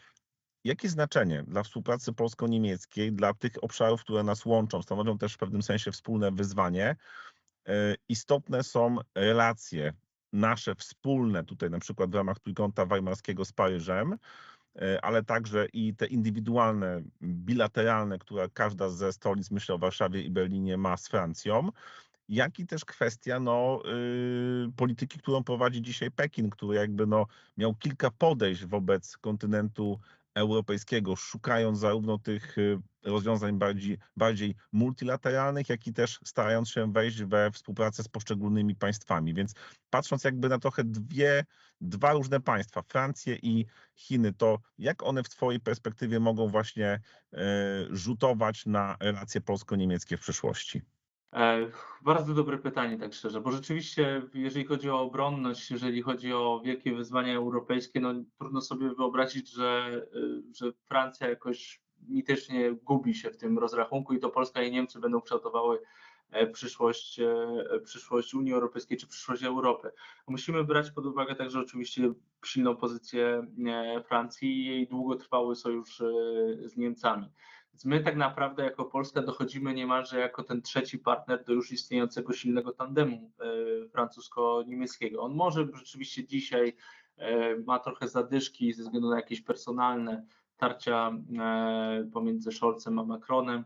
Jakie 0.69 0.89
znaczenie 0.89 1.43
dla 1.43 1.62
współpracy 1.62 2.12
polsko-niemieckiej, 2.12 3.12
dla 3.12 3.35
tych 3.35 3.53
obszarów, 3.62 4.01
które 4.01 4.23
nas 4.23 4.47
łączą, 4.47 4.83
stanowią 4.83 5.19
też 5.19 5.35
w 5.35 5.39
pewnym 5.39 5.62
sensie 5.62 5.93
wspólne 5.93 6.33
wyzwanie, 6.33 6.97
e, 7.69 7.95
istotne 8.09 8.62
są 8.62 8.97
relacje 9.14 9.93
nasze 10.33 10.75
wspólne, 10.75 11.45
tutaj 11.45 11.71
na 11.71 11.79
przykład 11.79 12.11
w 12.11 12.14
ramach 12.14 12.39
Trójkąta 12.41 12.87
Weimarskiego 12.87 13.45
z 13.45 13.53
Paryżem, 13.53 14.16
e, 14.77 15.05
ale 15.05 15.25
także 15.25 15.66
i 15.73 15.95
te 15.95 16.07
indywidualne, 16.07 17.03
bilateralne, 17.23 18.19
które 18.19 18.49
każda 18.49 18.89
ze 18.89 19.12
stolic, 19.12 19.51
myślę 19.51 19.75
o 19.75 19.79
Warszawie 19.79 20.23
i 20.23 20.31
Berlinie, 20.31 20.77
ma 20.77 20.97
z 20.97 21.09
Francją, 21.09 21.71
jak 22.29 22.59
i 22.59 22.66
też 22.66 22.85
kwestia 22.85 23.41
no, 23.41 23.83
yy, 23.85 24.73
polityki, 24.77 25.19
którą 25.19 25.45
prowadzi 25.45 25.83
dzisiaj 25.83 26.11
Pekin, 26.11 26.51
który 26.51 26.77
jakby 26.77 27.07
no, 27.07 27.27
miał 27.57 27.75
kilka 27.75 28.11
podejść 28.11 28.64
wobec 28.64 29.16
kontynentu 29.16 30.01
europejskiego, 30.39 31.16
szukając 31.16 31.78
zarówno 31.78 32.18
tych 32.18 32.59
y, 32.59 32.78
rozwiązań 33.05 33.59
bardziej, 33.59 33.99
bardziej 34.16 34.55
multilateralnych, 34.72 35.68
jak 35.68 35.86
i 35.86 35.93
też 35.93 36.20
starając 36.24 36.70
się 36.70 36.93
wejść 36.93 37.22
we 37.22 37.51
współpracę 37.51 38.03
z 38.03 38.09
poszczególnymi 38.09 38.74
państwami. 38.76 39.34
Więc 39.34 39.55
patrząc 39.91 40.24
jakby 40.24 40.49
na 40.49 40.59
trochę 40.59 40.84
dwie, 40.84 41.45
dwa 41.80 42.12
różne 42.12 42.41
państwa, 42.41 42.82
Francję 42.82 43.36
i 43.43 43.66
Chiny, 43.95 44.32
to 44.32 44.59
jak 44.78 45.03
one 45.03 45.22
w 45.22 45.28
Twojej 45.28 45.61
perspektywie 45.61 46.20
mogą 46.20 46.49
właśnie 46.49 47.01
y, 47.34 47.39
rzutować 47.91 48.66
na 48.66 48.97
relacje 49.01 49.41
polsko-niemieckie 49.41 50.16
w 50.16 50.20
przyszłości? 50.20 50.82
E, 51.33 51.70
Bardzo 52.03 52.35
dobre 52.35 52.59
pytanie, 52.59 52.99
tak 52.99 53.14
szczerze, 53.14 53.41
bo 53.41 53.51
rzeczywiście, 53.51 54.22
jeżeli 54.35 54.64
chodzi 54.64 54.91
o 54.91 55.01
obronność, 55.01 55.70
jeżeli 55.70 56.03
chodzi 56.03 56.33
o 56.33 56.61
wielkie 56.64 56.95
wyzwania 56.95 57.37
europejskie, 57.37 58.01
no 58.01 58.14
trudno 58.39 58.61
sobie 58.61 58.95
wyobrazić, 58.95 59.51
że, 59.51 60.03
y, 60.16 60.43
że 60.57 60.72
Francja 60.72 61.29
jakoś 61.29 61.81
mitycznie 62.09 62.72
gubi 62.72 63.14
się 63.14 63.31
w 63.31 63.37
tym 63.37 63.59
rozrachunku 63.59 64.14
i 64.14 64.18
to 64.18 64.31
Polska 64.31 64.62
i 64.62 64.70
Niemcy 64.70 65.01
będą 65.01 65.20
kształtowały 65.20 65.81
e, 66.31 66.47
przyszłość, 66.47 67.20
e, 67.20 67.81
przyszłość 67.85 68.35
Unii 68.35 68.53
Europejskiej 68.53 68.99
czy 68.99 69.07
przyszłość 69.07 69.43
Europy. 69.43 69.91
Musimy 70.26 70.64
brać 70.64 70.91
pod 70.91 71.07
uwagę 71.07 71.35
także 71.35 71.61
oczywiście 71.61 72.12
silną 72.45 72.76
pozycję 72.76 73.47
Francji 74.05 74.49
i 74.61 74.64
jej 74.66 74.87
długotrwały 74.89 75.57
sojusz 75.57 76.03
z 76.64 76.76
Niemcami. 76.76 77.26
Więc 77.73 77.85
my 77.85 78.01
tak 78.01 78.16
naprawdę 78.16 78.64
jako 78.64 78.85
Polska 78.85 79.23
dochodzimy 79.23 79.75
niemalże 79.75 80.19
jako 80.19 80.43
ten 80.43 80.62
trzeci 80.62 80.99
partner 80.99 81.45
do 81.45 81.53
już 81.53 81.73
istniejącego 81.73 82.33
silnego 82.33 82.73
tandemu 82.73 83.33
e, 83.41 83.89
francusko-niemieckiego. 83.89 85.23
On 85.23 85.35
może 85.35 85.66
rzeczywiście 85.75 86.27
dzisiaj 86.27 86.77
e, 87.16 87.57
ma 87.57 87.79
trochę 87.79 88.09
zadyszki 88.09 88.73
ze 88.73 88.83
względu 88.83 89.11
na 89.11 89.16
jakieś 89.16 89.41
personalne 89.41 90.27
tarcia 90.57 91.12
e, 91.39 92.11
pomiędzy 92.12 92.53
Scholzem 92.53 92.99
a 92.99 93.05
Macronem, 93.05 93.64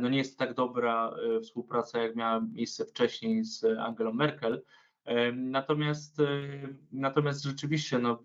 No 0.00 0.08
nie 0.08 0.18
jest 0.18 0.38
tak 0.38 0.54
dobra 0.54 1.14
współpraca, 1.42 1.98
jak 1.98 2.16
miała 2.16 2.40
miejsce 2.40 2.84
wcześniej 2.84 3.44
z 3.44 3.64
Angelą 3.64 4.12
Merkel. 4.12 4.62
Natomiast, 5.34 6.18
natomiast 6.92 7.42
rzeczywiście 7.42 7.98
no, 7.98 8.22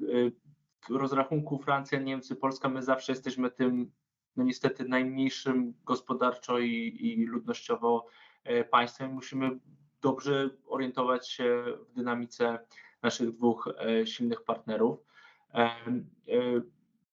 w 0.90 0.96
rozrachunku 0.96 1.58
Francja, 1.58 2.00
Niemcy, 2.00 2.36
Polska, 2.36 2.70
my 2.70 2.84
zawsze 2.84 3.12
jesteśmy 3.12 3.52
tym 3.52 3.92
no 4.38 4.44
niestety 4.44 4.84
najmniejszym 4.84 5.74
gospodarczo 5.86 6.60
i, 6.60 6.98
i 7.00 7.26
ludnościowo 7.26 8.08
e, 8.44 8.64
państwem. 8.64 9.14
Musimy 9.14 9.60
dobrze 10.02 10.50
orientować 10.68 11.30
się 11.30 11.64
w 11.90 11.94
dynamice 11.96 12.60
naszych 13.02 13.32
dwóch 13.32 13.70
e, 13.78 14.08
silnych 14.08 14.44
partnerów. 14.44 15.00
E, 15.54 15.76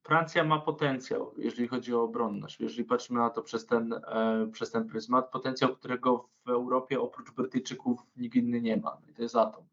Francja 0.02 0.44
ma 0.44 0.60
potencjał, 0.60 1.34
jeżeli 1.38 1.68
chodzi 1.68 1.94
o 1.94 2.02
obronność. 2.02 2.60
Jeżeli 2.60 2.84
patrzymy 2.84 3.18
na 3.18 3.30
to 3.30 3.42
przez 3.42 3.66
ten, 3.66 3.94
przez 4.52 4.70
ten 4.70 4.88
pryzmat, 4.88 5.30
potencjał, 5.30 5.76
którego 5.76 6.28
w 6.46 6.48
Europie 6.50 7.00
oprócz 7.00 7.30
Brytyjczyków 7.30 8.00
nikt 8.16 8.36
inny 8.36 8.60
nie 8.60 8.76
ma. 8.76 8.98
I 9.10 9.14
to 9.14 9.22
jest 9.22 9.36
atom. 9.36 9.64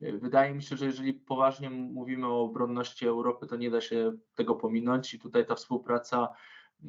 Wydaje 0.00 0.54
mi 0.54 0.62
się, 0.62 0.76
że 0.76 0.86
jeżeli 0.86 1.14
poważnie 1.14 1.70
mówimy 1.70 2.26
o 2.26 2.42
obronności 2.42 3.06
Europy, 3.06 3.46
to 3.46 3.56
nie 3.56 3.70
da 3.70 3.80
się 3.80 4.12
tego 4.34 4.54
pominąć 4.54 5.14
i 5.14 5.18
tutaj 5.18 5.46
ta 5.46 5.54
współpraca 5.54 6.28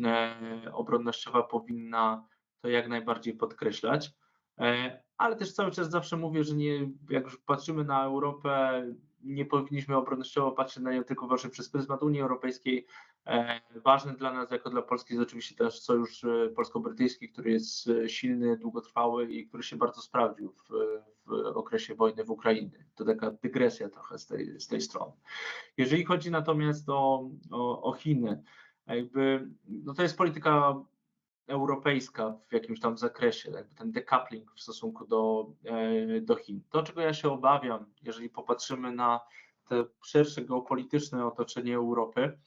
e, 0.05 0.72
obronnościowa 0.74 1.43
powinna 1.43 2.28
to 2.62 2.70
jak 2.70 2.88
najbardziej 2.88 3.34
podkreślać. 3.34 4.12
E, 4.60 5.03
Ale 5.18 5.36
też 5.36 5.53
cały 5.53 5.72
czas 5.72 5.89
zawsze 5.89 6.18
mówię, 6.18 6.43
że 6.43 6.55
nie, 6.55 6.91
jak 7.10 7.24
już 7.24 7.38
patrzymy 7.38 7.84
na 7.84 8.03
Europę, 8.03 8.84
nie 9.22 9.45
powinniśmy 9.45 9.95
obronnościowo 9.95 10.51
patrzeć 10.51 10.84
na 10.84 10.93
nią 10.93 11.03
tylko 11.03 11.28
właśnie 11.28 11.49
przez 11.49 11.70
pryzmat 11.70 12.03
Unii 12.03 12.22
Europejskiej. 12.22 12.86
E, 13.26 13.62
Ważny 13.76 14.14
dla 14.14 14.34
nas, 14.34 14.51
jako 14.51 14.70
dla 14.70 14.82
Polski, 14.82 15.14
jest 15.14 15.28
oczywiście 15.28 15.55
też 15.55 15.80
sojusz 15.80 16.26
polsko-brytyjski, 16.55 17.30
który 17.30 17.51
jest 17.51 17.89
silny, 18.08 18.58
długotrwały 18.58 19.32
i 19.32 19.47
który 19.47 19.64
się 19.64 19.76
bardzo 19.76 20.01
sprawdził 20.01 20.51
w, 20.51 20.70
okresie 21.55 21.95
wojny 21.95 22.23
w 22.23 22.32
Ukrainie. 22.32 22.86
To 22.95 23.05
taka 23.05 23.32
dygresja 23.32 23.89
trochę 23.89 24.17
z 24.17 24.28
tej, 24.28 24.59
z 24.59 24.67
tej 24.67 24.82
strony. 24.82 25.11
Jeżeli 25.78 26.05
chodzi 26.05 26.32
natomiast 26.32 26.89
o, 26.89 27.30
o, 27.51 27.82
o 27.82 27.93
Chiny, 27.93 28.43
jakby, 28.88 29.47
no 29.67 29.93
to 29.93 30.03
jest 30.03 30.17
polityka 30.17 30.75
europejska 31.47 32.38
w 32.49 32.53
jakimś 32.53 32.80
tam 32.80 32.97
zakresie, 32.97 33.51
jakby 33.51 33.75
ten 33.75 33.91
decoupling 33.91 34.51
w 34.55 34.61
stosunku 34.61 35.07
do, 35.07 35.51
e, 35.65 36.21
do 36.21 36.36
Chin. 36.36 36.61
To, 36.69 36.84
czego 36.84 37.01
ja 37.01 37.13
się 37.13 37.30
obawiam, 37.30 37.86
jeżeli 38.03 38.30
popatrzymy 38.30 38.91
na 38.91 39.19
te 39.67 39.86
szersze 40.03 40.41
geopolityczne 40.41 41.25
otoczenie 41.25 41.75
Europy, 41.75 42.38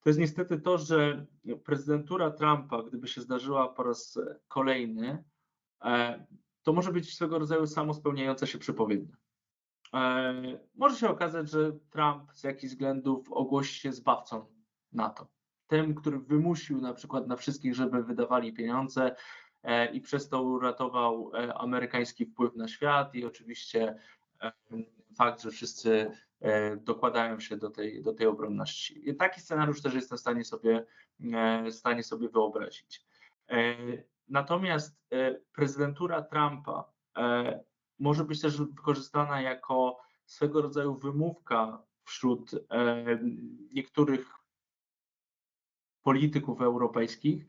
to 0.00 0.10
jest 0.10 0.18
niestety 0.18 0.60
to, 0.60 0.78
że 0.78 1.26
prezydentura 1.64 2.30
Trumpa, 2.30 2.82
gdyby 2.82 3.08
się 3.08 3.20
zdarzyła 3.20 3.68
po 3.68 3.82
raz 3.82 4.18
kolejny, 4.48 5.24
e, 5.84 6.26
to 6.64 6.72
może 6.72 6.92
być 6.92 7.14
swego 7.14 7.38
rodzaju 7.38 7.66
samospełniająca 7.66 8.46
się 8.46 8.58
przepowiednia. 8.58 9.16
E, 9.94 10.58
Może 10.74 10.96
się 10.96 11.08
okazać, 11.08 11.50
że 11.50 11.72
Trump 11.90 12.32
z 12.32 12.44
jakichś 12.44 12.72
względów 12.72 13.32
ogłosi 13.32 13.80
się 13.80 13.92
zbawcą 13.92 14.46
NATO. 14.92 15.28
Tym, 15.66 15.94
który 15.94 16.18
wymusił 16.18 16.80
na 16.80 16.94
przykład 16.94 17.26
na 17.26 17.36
wszystkich, 17.36 17.74
żeby 17.74 18.02
wydawali 18.02 18.52
pieniądze 18.52 19.16
e, 19.62 19.92
i 19.92 20.00
przez 20.00 20.28
to 20.28 20.42
uratował 20.42 21.30
e, 21.34 21.54
amerykański 21.54 22.26
wpływ 22.26 22.56
na 22.56 22.68
świat 22.68 23.14
i 23.14 23.24
oczywiście 23.24 23.96
fakt, 25.16 25.42
że 25.42 25.50
wszyscy 25.50 26.10
dokładają 26.80 27.40
się 27.40 27.56
do 27.56 27.70
tej, 27.70 28.02
do 28.02 28.12
tej 28.12 28.26
obronności. 28.26 29.10
I 29.10 29.14
taki 29.16 29.40
scenariusz 29.40 29.82
też 29.82 29.94
jestem 29.94 30.18
w 30.18 30.20
stanie 30.20 30.44
sobie, 30.44 30.86
w 31.70 31.72
stanie 31.72 32.02
sobie 32.02 32.28
wyobrazić. 32.28 33.06
Natomiast 34.28 34.98
e, 35.10 35.40
prezydentura 35.52 36.22
Trumpa 36.22 36.92
e, 37.16 37.64
może 37.98 38.24
być 38.24 38.40
też 38.40 38.58
wykorzystana 38.58 39.40
jako 39.40 39.98
swego 40.26 40.62
rodzaju 40.62 40.94
wymówka 40.94 41.82
wśród 42.04 42.50
e, 42.54 43.04
niektórych 43.74 44.34
polityków 46.02 46.60
europejskich, 46.60 47.46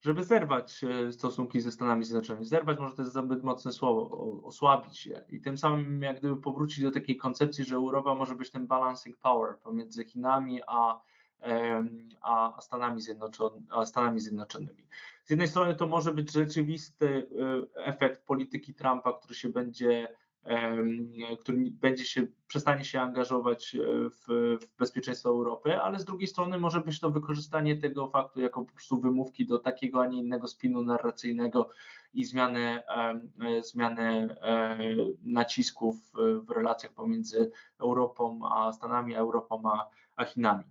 żeby 0.00 0.24
zerwać 0.24 0.84
stosunki 1.10 1.60
ze 1.60 1.72
Stanami 1.72 2.04
Zjednoczonymi. 2.04 2.46
Zerwać 2.46 2.78
może 2.78 2.96
to 2.96 3.02
jest 3.02 3.14
zbyt 3.14 3.42
mocne 3.42 3.72
słowo, 3.72 4.10
osłabić 4.44 5.06
je 5.06 5.24
i 5.28 5.40
tym 5.40 5.58
samym 5.58 6.02
jak 6.02 6.18
gdyby 6.18 6.40
powrócić 6.40 6.84
do 6.84 6.90
takiej 6.90 7.16
koncepcji, 7.16 7.64
że 7.64 7.76
Europa 7.76 8.14
może 8.14 8.34
być 8.34 8.50
tym 8.50 8.66
balancing 8.66 9.16
power 9.16 9.58
pomiędzy 9.58 10.04
Chinami 10.04 10.60
a, 10.66 11.00
a, 12.20 12.60
Stanami, 12.60 13.00
Zjednoczon- 13.00 13.62
a 13.70 13.86
Stanami 13.86 14.20
Zjednoczonymi. 14.20 14.86
Z 15.24 15.30
jednej 15.30 15.48
strony 15.48 15.74
to 15.74 15.86
może 15.86 16.14
być 16.14 16.32
rzeczywisty 16.32 17.28
e, 17.76 17.84
efekt 17.84 18.26
polityki 18.26 18.74
Trumpa, 18.74 19.12
który 19.12 19.34
się 19.34 19.48
będzie 19.48 20.08
który 21.40 21.70
będzie 21.70 22.04
się, 22.04 22.26
przestanie 22.46 22.84
się 22.84 23.00
angażować 23.00 23.74
e, 23.74 23.78
w, 24.10 24.26
w 24.60 24.76
bezpieczeństwo 24.78 25.28
Europy, 25.28 25.76
ale 25.76 25.98
z 25.98 26.04
drugiej 26.04 26.28
strony 26.28 26.58
może 26.58 26.80
być 26.80 27.00
to 27.00 27.10
wykorzystanie 27.10 27.76
tego 27.76 28.08
faktu 28.08 28.40
jako 28.40 28.64
po 28.64 28.72
prostu 28.72 29.00
wymówki 29.00 29.46
do 29.46 29.58
takiego, 29.58 30.02
a 30.02 30.06
nie 30.06 30.18
innego 30.18 30.48
spinu 30.48 30.82
narracyjnego 30.82 31.70
i 32.14 32.24
zmiany, 32.24 32.82
zmiany 33.62 34.36
e, 34.42 34.78
nacisków 35.22 35.96
w 36.46 36.50
relacjach 36.50 36.92
pomiędzy 36.92 37.50
Europą 37.80 38.40
a 38.52 38.72
Stanami, 38.72 39.14
a 39.16 39.18
Europą 39.18 39.62
a, 39.64 39.90
a 40.16 40.24
Chinami. 40.24 40.64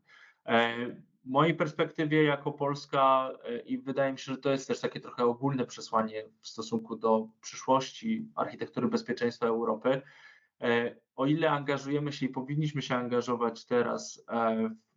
E, 0.46 0.88
W 1.26 1.30
mojej 1.30 1.56
perspektywie 1.56 2.24
jako 2.24 2.52
Polska 2.52 3.32
e, 3.44 3.60
i 3.60 3.78
wydaje 3.78 4.12
mi 4.12 4.20
się, 4.20 4.32
że 4.32 4.38
to 4.38 4.52
jest 4.52 4.68
też 4.68 4.80
takie 4.80 5.00
trochę 5.00 5.26
ogólne 5.26 5.66
przesłanie 5.66 6.24
w 6.42 6.48
stosunku 6.48 6.96
do 6.96 7.28
przyszłości 7.42 8.28
architektury 8.36 8.88
bezpieczeństwa 8.88 9.48
Europy. 9.48 10.02
E, 10.62 10.96
O 11.16 11.26
ile 11.26 11.52
angażujemy 11.52 12.12
się 12.12 12.26
i 12.26 12.30
powinniśmy 12.30 12.82
się 12.82 12.96
angażować 12.96 13.66
teraz 13.66 14.26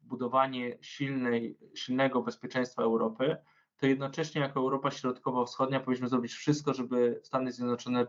w 0.01 0.07
budowanie 0.07 0.79
silnej, 0.81 1.59
silnego 1.75 2.23
bezpieczeństwa 2.23 2.83
Europy, 2.83 3.37
to 3.77 3.87
jednocześnie 3.87 4.41
jako 4.41 4.61
Europa 4.61 4.91
Środkowo-Wschodnia 4.91 5.81
powinniśmy 5.81 6.09
zrobić 6.09 6.33
wszystko, 6.33 6.75
żeby 6.75 7.21
Stany 7.23 7.53
Zjednoczone 7.53 8.07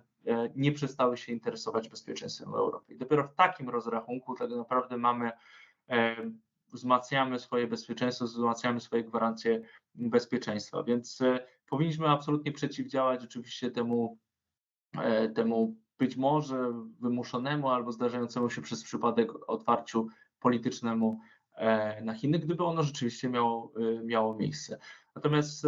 nie 0.55 0.71
przestały 0.71 1.17
się 1.17 1.31
interesować 1.31 1.89
bezpieczeństwem 1.89 2.53
Europy. 2.53 2.93
I 2.93 2.97
dopiero 2.97 3.23
w 3.23 3.35
takim 3.35 3.69
rozrachunku 3.69 4.35
tak 4.35 4.49
naprawdę 4.49 4.97
mamy 4.97 5.31
wzmacniamy 6.73 7.39
swoje 7.39 7.67
bezpieczeństwo, 7.67 8.25
wzmacniamy 8.25 8.79
swoje 8.79 9.03
gwarancje 9.03 9.61
bezpieczeństwa. 9.95 10.83
Więc 10.83 11.21
e, 11.21 11.39
powinniśmy 11.69 12.07
absolutnie 12.07 12.51
przeciwdziałać 12.51 13.21
rzeczywiście 13.21 13.71
temu, 13.71 14.17
e, 14.97 15.29
temu 15.29 15.75
być 15.97 16.15
może 16.15 16.73
wymuszonemu 16.99 17.69
albo 17.69 17.91
zdarzającemu 17.91 18.49
się 18.49 18.61
przez 18.61 18.83
przypadek 18.83 19.49
otwarciu 19.49 20.07
politycznemu 20.39 21.19
e, 21.55 22.01
na 22.01 22.13
Chiny, 22.13 22.39
gdyby 22.39 22.63
ono 22.63 22.83
rzeczywiście 22.83 23.29
miało, 23.29 23.73
miało 24.03 24.35
miejsce. 24.35 24.79
Natomiast 25.15 25.67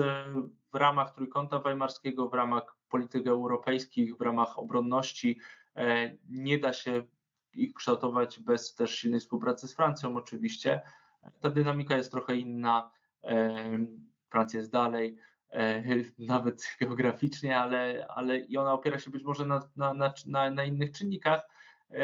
w 0.73 0.75
ramach 0.75 1.13
Trójkąta 1.13 1.59
Weimarskiego, 1.59 2.29
w 2.29 2.33
ramach 2.33 2.75
polityk 2.89 3.27
europejskich, 3.27 4.17
w 4.17 4.21
ramach 4.21 4.59
obronności 4.59 5.39
nie 6.29 6.59
da 6.59 6.73
się 6.73 7.03
ich 7.53 7.73
kształtować 7.73 8.39
bez 8.39 8.75
też 8.75 8.95
silnej 8.95 9.19
współpracy 9.19 9.67
z 9.67 9.75
Francją 9.75 10.15
oczywiście. 10.15 10.81
Ta 11.39 11.49
dynamika 11.49 11.97
jest 11.97 12.11
trochę 12.11 12.35
inna. 12.35 12.91
em, 13.21 14.11
Francja 14.29 14.59
jest 14.59 14.71
dalej, 14.71 15.17
e, 15.51 15.83
nawet 16.19 16.77
geograficznie, 16.79 17.59
ale, 17.59 18.07
ale 18.09 18.39
i 18.39 18.57
ona 18.57 18.73
opiera 18.73 18.99
się 18.99 19.11
być 19.11 19.23
może 19.23 19.45
na, 19.45 19.69
na, 19.75 19.93
na, 20.25 20.49
na, 20.49 20.63
innych 20.63 20.91
czynnikach, 20.91 21.41
e, 21.91 21.95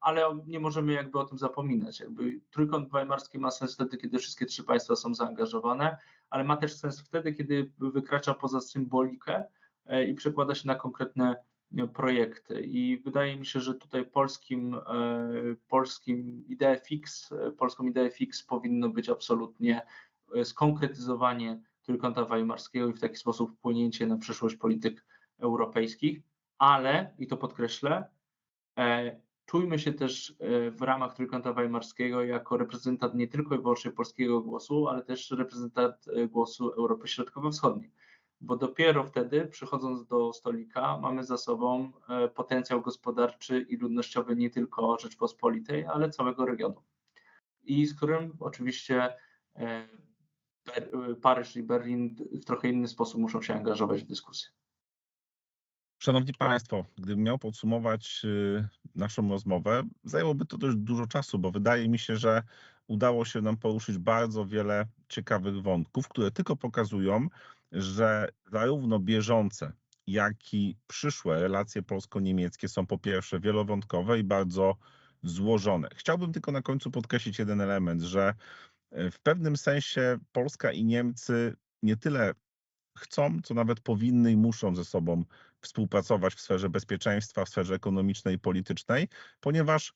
ale 0.00 0.40
nie 0.46 0.60
możemy 0.60 0.92
jakby 0.92 1.18
o 1.18 1.24
tym 1.24 1.38
zapominać. 1.38 2.00
Jakby 2.00 2.40
trójkąt 2.50 2.90
weimarski 2.90 3.38
ma 3.38 3.50
sens 3.50 3.74
wtedy, 3.74 3.96
kiedy 3.96 4.18
wszystkie 4.18 4.46
trzy 4.46 4.64
państwa 4.64 4.96
są 4.96 5.14
zaangażowane, 5.14 5.96
ale 6.30 6.44
ma 6.44 6.56
też 6.56 6.76
sens 6.76 7.00
wtedy, 7.00 7.32
kiedy 7.32 7.72
wykracza 7.78 8.34
poza 8.34 8.60
symbolikę 8.60 9.44
e, 9.86 10.04
i 10.04 10.14
przekłada 10.14 10.54
się 10.54 10.66
na 10.66 10.74
konkretne 10.74 11.32
e, 11.32 11.45
projekty. 11.94 12.60
I 12.60 12.98
wydaje 12.98 13.36
mi 13.36 13.46
się, 13.46 13.60
że 13.60 13.74
tutaj 13.74 14.04
polskim, 14.04 14.74
e, 14.74 14.80
polskim 15.68 16.44
ideę 16.48 16.80
fix, 16.84 17.32
e, 17.32 17.52
polską 17.52 17.84
ideę 17.84 18.10
fix 18.10 18.42
powinno 18.42 18.88
być 18.88 19.08
absolutnie 19.08 19.82
e, 20.34 20.44
skonkretyzowanie 20.44 21.60
trójkąta 21.82 22.24
weimarskiego 22.24 22.88
i 22.88 22.92
w 22.92 23.00
taki 23.00 23.16
sposób 23.16 23.52
wpłynięcie 23.52 24.06
na 24.06 24.16
przyszłość 24.16 24.56
polityk 24.56 25.04
europejskich, 25.38 26.20
ale, 26.58 27.14
i 27.18 27.26
to 27.26 27.36
podkreślę, 27.36 28.08
czujmy 29.46 29.78
się 29.78 29.92
też 29.92 30.36
w 30.70 30.82
ramach 30.82 31.14
trójkąta 31.14 31.52
weimarskiego 31.52 32.24
jako 32.24 32.56
reprezentant 32.56 33.14
nie 33.14 33.28
tylko 33.28 33.54
i 33.54 33.58
wyłącznie 33.58 33.90
polskiego 33.90 34.40
głosu, 34.40 34.88
ale 34.88 35.02
też 35.02 35.30
reprezentant 35.30 35.94
głosu 36.30 36.70
Europy 36.70 37.08
Środkowo-Wschodniej 37.08 37.90
bo 38.40 38.56
dopiero 38.56 39.04
wtedy, 39.04 39.46
przychodząc 39.46 40.06
do 40.06 40.32
stolika, 40.32 40.98
mamy 40.98 41.24
za 41.24 41.36
sobą 41.38 41.92
e, 42.08 42.28
potencjał 42.28 42.82
gospodarczy 42.82 43.60
i 43.60 43.76
ludnościowy 43.76 44.36
nie 44.36 44.50
tylko 44.50 44.98
Rzeczpospolitej, 44.98 45.86
ale 45.86 46.10
całego 46.10 46.46
regionu. 46.46 46.82
I 47.64 47.86
z 47.86 47.96
którym 47.96 48.36
oczywiście 48.40 49.14
e, 49.56 49.88
Ber- 50.66 51.20
Paryż 51.22 51.56
i 51.56 51.62
Berlin 51.62 52.16
w 52.32 52.44
trochę 52.44 52.68
inny 52.68 52.88
sposób 52.88 53.20
muszą 53.20 53.42
się 53.42 53.54
angażować 53.54 54.02
w 54.02 54.06
dyskusję. 54.06 54.48
Szanowni 55.98 56.34
Państwo, 56.34 56.84
gdybym 56.96 57.24
miał 57.24 57.38
podsumować 57.38 58.26
naszą 58.94 59.28
rozmowę, 59.28 59.82
zajęłoby 60.04 60.46
to 60.46 60.58
dość 60.58 60.76
dużo 60.76 61.06
czasu, 61.06 61.38
bo 61.38 61.50
wydaje 61.50 61.88
mi 61.88 61.98
się, 61.98 62.16
że 62.16 62.42
udało 62.86 63.24
się 63.24 63.40
nam 63.40 63.56
poruszyć 63.56 63.98
bardzo 63.98 64.46
wiele 64.46 64.86
ciekawych 65.08 65.62
wątków, 65.62 66.08
które 66.08 66.30
tylko 66.30 66.56
pokazują, 66.56 67.28
że 67.72 68.28
zarówno 68.52 68.98
bieżące, 68.98 69.72
jak 70.06 70.54
i 70.54 70.76
przyszłe 70.86 71.40
relacje 71.40 71.82
polsko-niemieckie 71.82 72.68
są 72.68 72.86
po 72.86 72.98
pierwsze 72.98 73.40
wielowątkowe 73.40 74.18
i 74.18 74.24
bardzo 74.24 74.76
złożone. 75.22 75.88
Chciałbym 75.94 76.32
tylko 76.32 76.52
na 76.52 76.62
końcu 76.62 76.90
podkreślić 76.90 77.38
jeden 77.38 77.60
element, 77.60 78.02
że 78.02 78.34
y, 78.92 79.10
w 79.10 79.20
pewnym 79.20 79.56
sensie 79.56 80.18
Polska 80.32 80.72
i 80.72 80.84
Niemcy 80.84 81.56
nie 81.82 81.96
tyle 81.96 82.34
chcą, 82.98 83.40
co 83.44 83.54
nawet 83.54 83.80
powinny 83.80 84.32
i 84.32 84.36
muszą 84.36 84.74
ze 84.74 84.84
sobą 84.84 85.24
współpracować 85.60 86.34
w 86.34 86.40
sferze 86.40 86.68
bezpieczeństwa, 86.68 87.44
w 87.44 87.48
sferze 87.48 87.74
ekonomicznej 87.74 88.34
i 88.34 88.38
politycznej, 88.38 89.08
ponieważ 89.40 89.94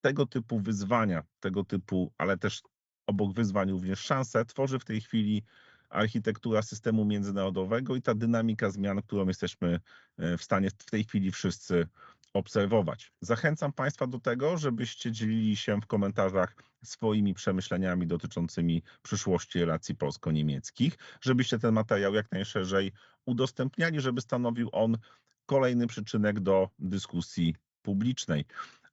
tego 0.00 0.26
typu 0.26 0.60
wyzwania, 0.60 1.22
tego 1.40 1.64
typu, 1.64 2.12
ale 2.18 2.38
też 2.38 2.62
obok 3.06 3.32
wyzwań 3.34 3.70
również 3.70 4.00
szanse 4.00 4.44
tworzy 4.44 4.78
w 4.78 4.84
tej 4.84 5.00
chwili 5.00 5.44
architektura 5.92 6.62
systemu 6.62 7.04
międzynarodowego 7.04 7.96
i 7.96 8.02
ta 8.02 8.14
dynamika 8.14 8.70
zmian, 8.70 9.02
którą 9.02 9.28
jesteśmy 9.28 9.80
e, 10.18 10.38
w 10.38 10.42
stanie 10.42 10.70
w 10.70 10.90
tej 10.90 11.04
chwili 11.04 11.30
wszyscy 11.30 11.86
obserwować. 12.32 13.12
Zachęcam 13.20 13.72
Państwa 13.72 14.06
do 14.06 14.18
tego, 14.20 14.58
żebyście 14.58 15.12
dzielili 15.12 15.56
się 15.56 15.80
w 15.80 15.86
komentarzach 15.86 16.56
swoimi 16.84 17.34
przemyśleniami 17.34 18.06
dotyczącymi 18.06 18.82
przyszłości 19.02 19.60
relacji 19.60 19.94
polsko-niemieckich, 19.94 20.98
żebyście 21.20 21.58
ten 21.58 21.74
materiał 21.74 22.14
jak 22.14 22.32
najszerzej 22.32 22.92
udostępniali, 23.26 24.00
żeby 24.00 24.20
stanowił 24.20 24.68
on 24.72 24.98
kolejny 25.46 25.86
przyczynek 25.86 26.40
do 26.40 26.68
dyskusji 26.78 27.56
publicznej. 27.82 28.44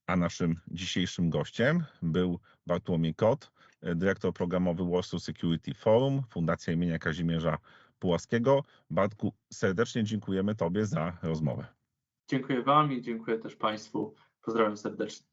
A 0.08 0.16
naszym 0.16 0.60
dzisiejszym 0.68 1.30
gościem 1.30 1.84
był 2.02 2.40
Bartłomiej 2.68 3.16
Kot, 3.16 3.52
dyrektor 3.96 4.34
programowy 4.34 4.84
Warsaw 4.92 5.22
Security 5.22 5.74
Forum, 5.74 6.22
Fundacja 6.30 6.74
imienia 6.74 7.00
Kazimierza 7.00 7.58
Pułaskiego. 8.00 8.64
Bartku, 8.90 9.34
serdecznie 9.54 10.04
dziękujemy 10.04 10.56
Tobie 10.56 10.86
za 10.86 11.18
rozmowę. 11.22 11.66
Dziękuję 12.28 12.64
Wam 12.64 12.92
i 12.94 13.02
dziękuję 13.02 13.40
też 13.40 13.56
Państwu. 13.56 14.16
Pozdrawiam 14.42 14.78
serdecznie. 14.78 15.29